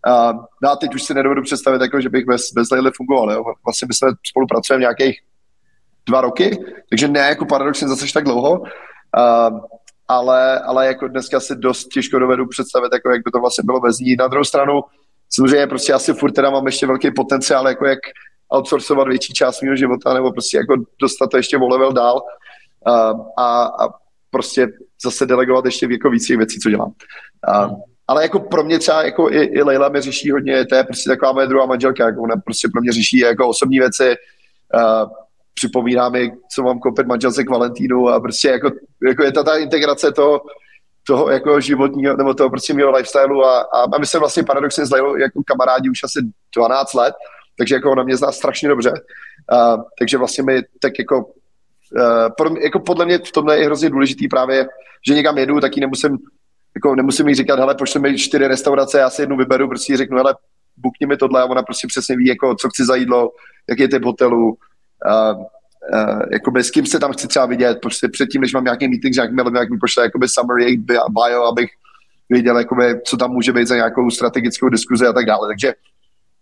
[0.07, 3.31] Uh, no a teď už si nedovedu představit, jako, že bych bez, bez Leily fungoval.
[3.31, 3.43] Jo.
[3.65, 5.19] Vlastně my jsme spolupracujeme nějakých
[6.05, 6.57] dva roky,
[6.89, 8.59] takže ne jako paradoxně zase tak dlouho.
[8.59, 9.59] Uh,
[10.13, 13.79] ale, ale jako dneska si dost těžko dovedu představit, jako jak by to vlastně bylo
[13.79, 14.15] bez ní.
[14.15, 14.81] Na druhou stranu,
[15.35, 17.99] samozřejmě prostě asi furt teda mám ještě velký potenciál, jako jak
[18.49, 22.21] outsourcovat větší část mého života, nebo prostě jako dostat to ještě o level dál
[22.85, 23.89] a, a, a
[24.29, 24.67] prostě
[25.03, 26.91] zase delegovat ještě jako víc věcí, co dělám.
[27.47, 27.69] A,
[28.07, 31.09] ale jako pro mě třeba jako i, i Leila mi řeší hodně, to je prostě
[31.09, 34.15] taková moje druhá manželka, jako ona prostě pro mě řeší jako osobní věci,
[34.75, 35.09] uh,
[35.53, 38.71] připomíná mi, co mám koupit manželce k Valentínu a prostě jako,
[39.07, 40.41] jako je ta, ta integrace toho,
[41.07, 44.91] toho jako životního, nebo toho prostě mého lifestylu a, a my se vlastně paradoxně s
[44.91, 46.19] Leilou jako kamarádi už asi
[46.55, 47.15] 12 let,
[47.57, 48.91] takže jako ona mě zná strašně dobře.
[49.51, 53.89] Uh, takže vlastně mi tak jako, uh, pro, jako podle mě v tomhle je hrozně
[53.89, 54.67] důležitý právě,
[55.07, 56.17] že někam jedu, taky nemusím
[56.75, 60.17] jako nemusím jí říkat, hele, pošli mi čtyři restaurace, já si jednu vyberu, prostě řeknu,
[60.17, 60.35] hele,
[60.77, 63.31] bukni mi tohle a ona prostě přesně ví, jako, co chci za jídlo,
[63.69, 64.57] jaký je typ hotelu,
[65.05, 68.87] uh, uh, jakoby s kým se tam chci třeba vidět, prostě předtím, než mám nějaký
[68.87, 71.69] meeting, jak mi, jak mi pošle jakoby summary bio, abych
[72.29, 75.47] věděl, jakoby, co tam může být za nějakou strategickou diskuzi a tak dále.
[75.47, 75.73] Takže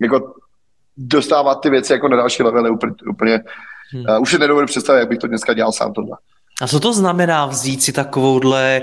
[0.02, 0.34] jako
[0.98, 3.42] dostávat ty věci jako na další level je úplně, úplně
[3.92, 4.06] hmm.
[4.10, 6.18] uh, už se nedovedu představit, jak bych to dneska dělal sám tohle.
[6.62, 8.82] A co to znamená vzít si takovouhle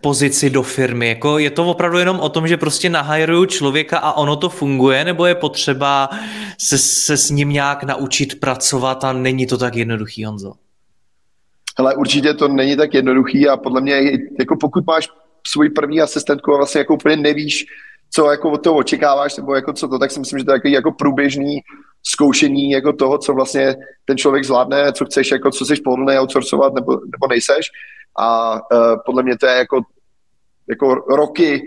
[0.00, 1.08] pozici do firmy?
[1.08, 5.04] Jako je to opravdu jenom o tom, že prostě nahajruju člověka a ono to funguje,
[5.04, 6.08] nebo je potřeba
[6.58, 10.52] se, se s ním nějak naučit pracovat a není to tak jednoduchý, Honzo?
[11.76, 14.00] Ale určitě to není tak jednoduchý a podle mě,
[14.38, 15.08] jako pokud máš
[15.46, 17.66] svůj první asistentku a vlastně jako úplně nevíš,
[18.14, 20.54] co jako od toho očekáváš, nebo jako co to, tak si myslím, že to je
[20.54, 21.60] jako, jako průběžný
[22.02, 26.74] zkoušení jako toho, co vlastně ten člověk zvládne, co chceš, jako co jsi pohodlný outsourcovat
[26.74, 27.66] nebo, nebo nejseš.
[28.18, 29.80] A uh, podle mě to je jako,
[30.68, 31.62] jako roky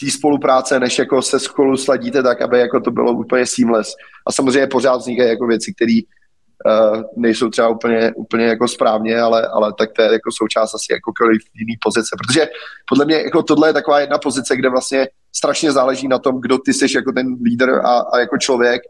[0.00, 3.94] té spolupráce, než jako se spolu sladíte tak, aby jako to bylo úplně seamless.
[4.26, 9.46] A samozřejmě pořád vznikají jako věci, které uh, nejsou třeba úplně, úplně jako správně, ale,
[9.46, 12.16] ale tak to je jako součást asi jakoukoliv jiný pozice.
[12.18, 12.48] Protože
[12.88, 16.58] podle mě jako tohle je taková jedna pozice, kde vlastně strašně záleží na tom, kdo
[16.58, 18.82] ty jsi jako ten lídr a, a jako člověk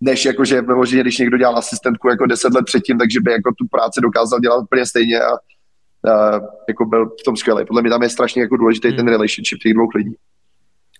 [0.00, 3.50] než jako, že vyloženě, když někdo dělal asistentku jako deset let předtím, takže by jako
[3.58, 5.32] tu práci dokázal dělat úplně stejně a,
[6.10, 7.64] a jako byl v tom skvělý.
[7.64, 8.96] Podle mě tam je strašně jako důležitý hmm.
[8.96, 10.14] ten relationship těch dvou lidí.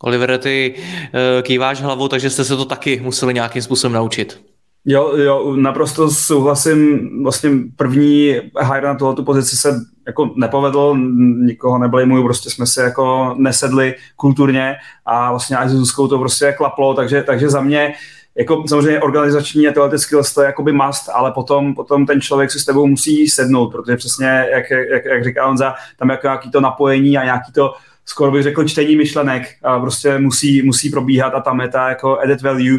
[0.02, 4.40] Oliver, ty uh, kýváš hlavou, takže jste se to taky museli nějakým způsobem naučit.
[4.84, 7.10] Jo, jo, naprosto souhlasím.
[7.22, 8.34] Vlastně první
[8.72, 10.96] hire na tohoto pozici se jako nepovedl,
[11.38, 14.76] nikoho neblamuju, prostě jsme se jako nesedli kulturně
[15.06, 19.00] a vlastně až s Zuzkou to prostě klaplo, takže, takže za mě uh, jako samozřejmě
[19.00, 22.60] organizační a tyhle ty skills to je jakoby must, ale potom, potom ten člověk si
[22.60, 26.60] s tebou musí sednout, protože přesně, jak, jak, jak říká Honza, tam jako nějaký to
[26.60, 27.74] napojení a nějaký to,
[28.04, 32.18] skoro bych řekl, čtení myšlenek a prostě musí, musí probíhat a tam je ta jako
[32.18, 32.78] added value.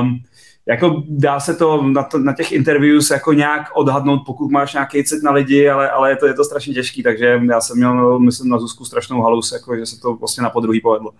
[0.00, 0.20] Um,
[0.68, 5.04] jako dá se to na, to, na těch interviews jako nějak odhadnout, pokud máš nějaký
[5.04, 8.18] cit na lidi, ale, ale je, to, je to strašně těžký, takže já jsem měl,
[8.18, 11.10] myslím, na Zuzku strašnou halus, jako, že se to vlastně na podruhý povedlo.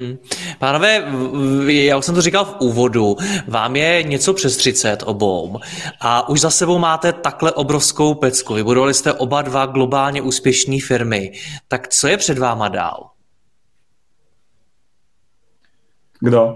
[0.00, 0.16] Hmm.
[0.58, 1.04] Pánové,
[1.66, 3.16] já už jsem to říkal v úvodu,
[3.48, 5.58] vám je něco přes 30 obou
[6.00, 8.54] a už za sebou máte takhle obrovskou pecku.
[8.54, 11.32] Vybudovali jste oba dva globálně úspěšné firmy.
[11.68, 13.10] Tak co je před váma dál?
[16.20, 16.54] Kdo?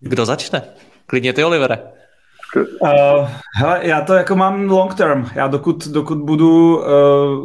[0.00, 0.62] Kdo začne?
[1.10, 1.78] Klidně ty, Olivere.
[2.80, 5.26] Uh, hele, já to jako mám long term.
[5.34, 6.84] Já dokud, dokud budu uh,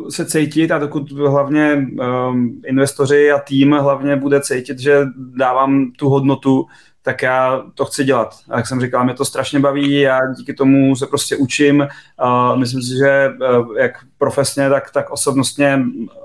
[0.10, 1.88] se cítit a dokud hlavně
[2.30, 5.06] um, investoři a tým hlavně bude cítit, že
[5.38, 6.66] dávám tu hodnotu,
[7.02, 8.36] tak já to chci dělat.
[8.50, 11.88] A jak jsem říkal, mě to strašně baví, já díky tomu se prostě učím.
[12.24, 13.30] Uh, myslím si, že
[13.60, 15.80] uh, jak profesně, tak, tak osobnostně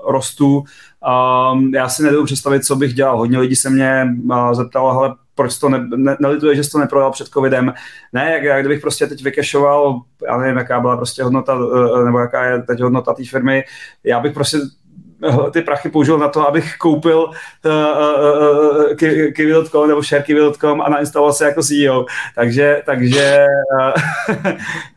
[0.07, 0.57] rostu.
[0.57, 3.17] Uh, já si nedovedu představit, co bych dělal.
[3.17, 6.79] Hodně lidí se mě uh, zeptalo, hele, proč to ne, ne, nelituje, že jsi to
[6.79, 7.73] neprodal před covidem.
[8.13, 11.59] Ne, jak, jak kdybych prostě teď vykešoval, já nevím, jaká byla prostě hodnota,
[11.99, 13.63] eh, nebo jaká je teď hodnota té firmy,
[14.03, 14.57] já bych prostě
[15.51, 17.29] ty prachy použil na to, abych koupil
[17.65, 22.05] uh, uh, uh, Kiwi.com nebo ShareKiwi.com a nainstaloval se jako CEO.
[22.35, 23.45] Takže, takže
[23.79, 23.91] uh,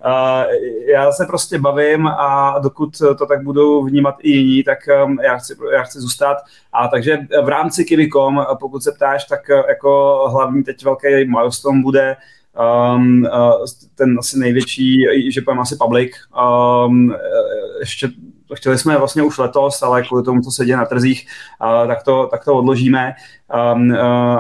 [0.87, 5.37] já se prostě bavím a dokud to tak budou vnímat i jiní, tak um, já,
[5.37, 6.37] chci, já chci zůstat.
[6.73, 12.17] A takže v rámci Kiwi.com, pokud se ptáš, tak jako hlavní teď velký milestone bude
[12.97, 13.29] um,
[13.95, 16.13] ten asi největší, že pojďme asi public.
[16.87, 17.15] Um,
[17.81, 18.09] ještě
[18.55, 21.27] chtěli jsme vlastně už letos, ale kvůli tomu, co se děje na trzích,
[21.87, 23.15] tak, to, tak to odložíme
[23.55, 23.97] uh,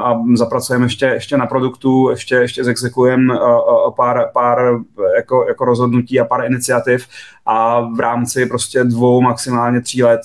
[0.06, 3.34] a zapracujeme ještě, ještě na produktu, ještě, ještě zexekujeme
[3.96, 4.58] pár, pár
[5.16, 7.06] jako, jako rozhodnutí a pár iniciativ
[7.46, 10.20] a v rámci prostě dvou, maximálně tří let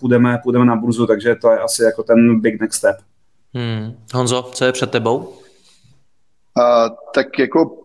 [0.00, 2.96] půjdeme, půjdeme na burzu, takže to je asi jako ten big next step.
[3.54, 3.94] Hmm.
[4.14, 5.16] Honzo, co je před tebou?
[5.18, 7.78] Uh, tak jako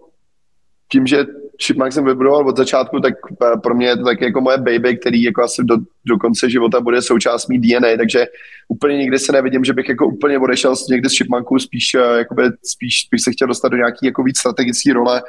[0.91, 1.25] tím, že
[1.61, 3.13] Chipmunk jsem vybudoval od začátku, tak
[3.43, 6.49] eh, pro mě je to tak jako moje baby, který jako asi do, do konce
[6.49, 8.25] života bude součást mý DNA, takže
[8.67, 12.43] úplně nikdy se nevidím, že bych jako úplně odešel někde z Chipmunku, spíš, eh, jakoby,
[12.65, 15.21] spíš bych se chtěl dostat do nějaký jako víc strategické role,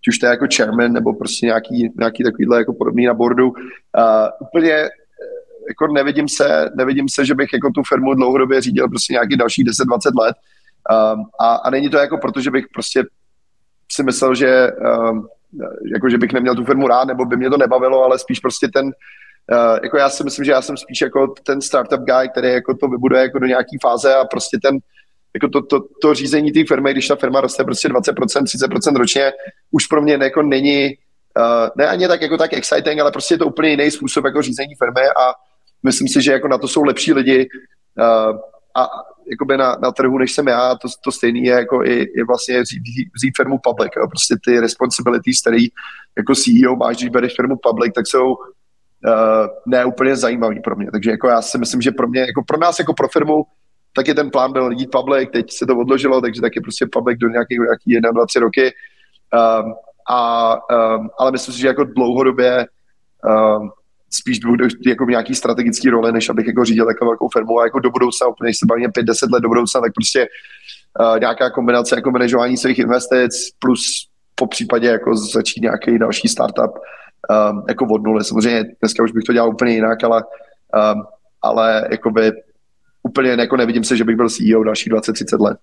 [0.00, 3.48] či už to je jako chairman, nebo prostě nějaký, nějaký takovýhle jako podobný na boardu.
[3.48, 3.52] Uh,
[4.40, 4.88] úplně
[5.68, 9.64] jako nevidím se, nevidím se, že bych jako tu firmu dlouhodobě řídil prostě nějaký dalších
[9.64, 10.36] 10-20 let.
[11.14, 13.04] Um, a, a není to jako proto, že bych prostě
[13.92, 14.70] si myslel, že,
[15.10, 15.26] um,
[15.94, 18.68] jako, že bych neměl tu firmu rád, nebo by mě to nebavilo, ale spíš prostě
[18.68, 22.48] ten, uh, jako já si myslím, že já jsem spíš jako ten startup guy, který
[22.48, 24.78] jako to vybuduje jako do nějaký fáze a prostě ten,
[25.34, 29.32] jako to, to, to řízení té firmy, když ta firma roste prostě 20%, 30% ročně,
[29.70, 30.94] už pro mě jako není,
[31.38, 34.42] uh, ne ani tak jako tak exciting, ale prostě je to úplně jiný způsob jako
[34.42, 35.34] řízení firmy a
[35.82, 37.48] myslím si, že jako na to jsou lepší lidi
[37.98, 38.38] uh,
[38.74, 38.88] a
[39.30, 42.62] jakoby na, na trhu, než jsem já, to, to stejné je jako i, i vlastně
[42.62, 42.82] vzít,
[43.14, 43.90] vzít firmu public.
[43.96, 44.06] Jo.
[44.08, 45.66] Prostě ty responsibilities, který
[46.16, 50.90] jako CEO máš, když bereš firmu public, tak jsou uh, ne úplně zajímavý pro mě.
[50.90, 53.44] Takže jako já si myslím, že pro mě, jako pro nás jako pro firmu,
[53.96, 57.18] tak je ten plán byl jít public, teď se to odložilo, takže taky prostě public
[57.18, 58.72] do nějakých, nějakých jedna, dva, tři roky.
[59.34, 59.74] Um,
[60.10, 60.54] a,
[60.96, 62.66] um, ale myslím si, že jako dlouhodobě
[63.58, 63.70] um,
[64.16, 67.64] spíš budu jako v nějaký strategický roli, než abych jako řídil takovou velkou firmu a
[67.64, 70.28] jako do budoucna, úplně když se bavíme 5-10 let do budoucna, tak prostě
[71.00, 76.70] uh, nějaká kombinace jako manažování svých investic plus po případě jako začít nějaký další startup
[76.70, 78.24] um, jako od nuly.
[78.24, 80.22] Samozřejmě dneska už bych to dělal úplně jinak, ale,
[80.94, 81.02] um,
[81.42, 82.32] ale jakoby
[83.02, 85.58] úplně jako nevidím se, že bych byl CEO další 20-30 let.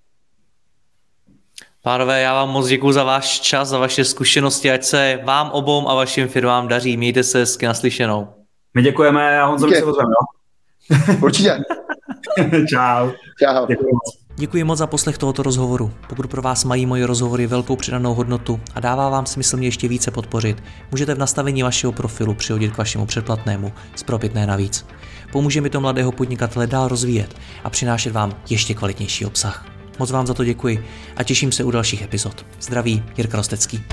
[1.84, 5.90] Pánové, já vám moc děkuji za váš čas, za vaše zkušenosti, ať se vám obou
[5.90, 6.98] a vašim firmám daří.
[6.98, 8.41] Mějte se hezky naslyšenou.
[8.74, 11.16] My děkujeme a Honzo, se ozveme, jo?
[11.22, 11.60] Určitě.
[12.70, 13.10] Čau.
[13.40, 13.66] Čau.
[13.68, 14.22] Děkuji moc.
[14.36, 15.92] Děkuji moc za poslech tohoto rozhovoru.
[16.10, 19.88] Pokud pro vás mají moje rozhovory velkou přidanou hodnotu a dává vám smysl mě ještě
[19.88, 24.86] více podpořit, můžete v nastavení vašeho profilu přihodit k vašemu předplatnému z propitné navíc.
[25.32, 29.66] Pomůže mi to mladého podnikatele dál rozvíjet a přinášet vám ještě kvalitnější obsah.
[30.00, 30.86] Moc vám za to děkuji
[31.18, 32.46] a těším se u dalších epizod.
[32.60, 33.84] Zdraví, Jirka Rostecký.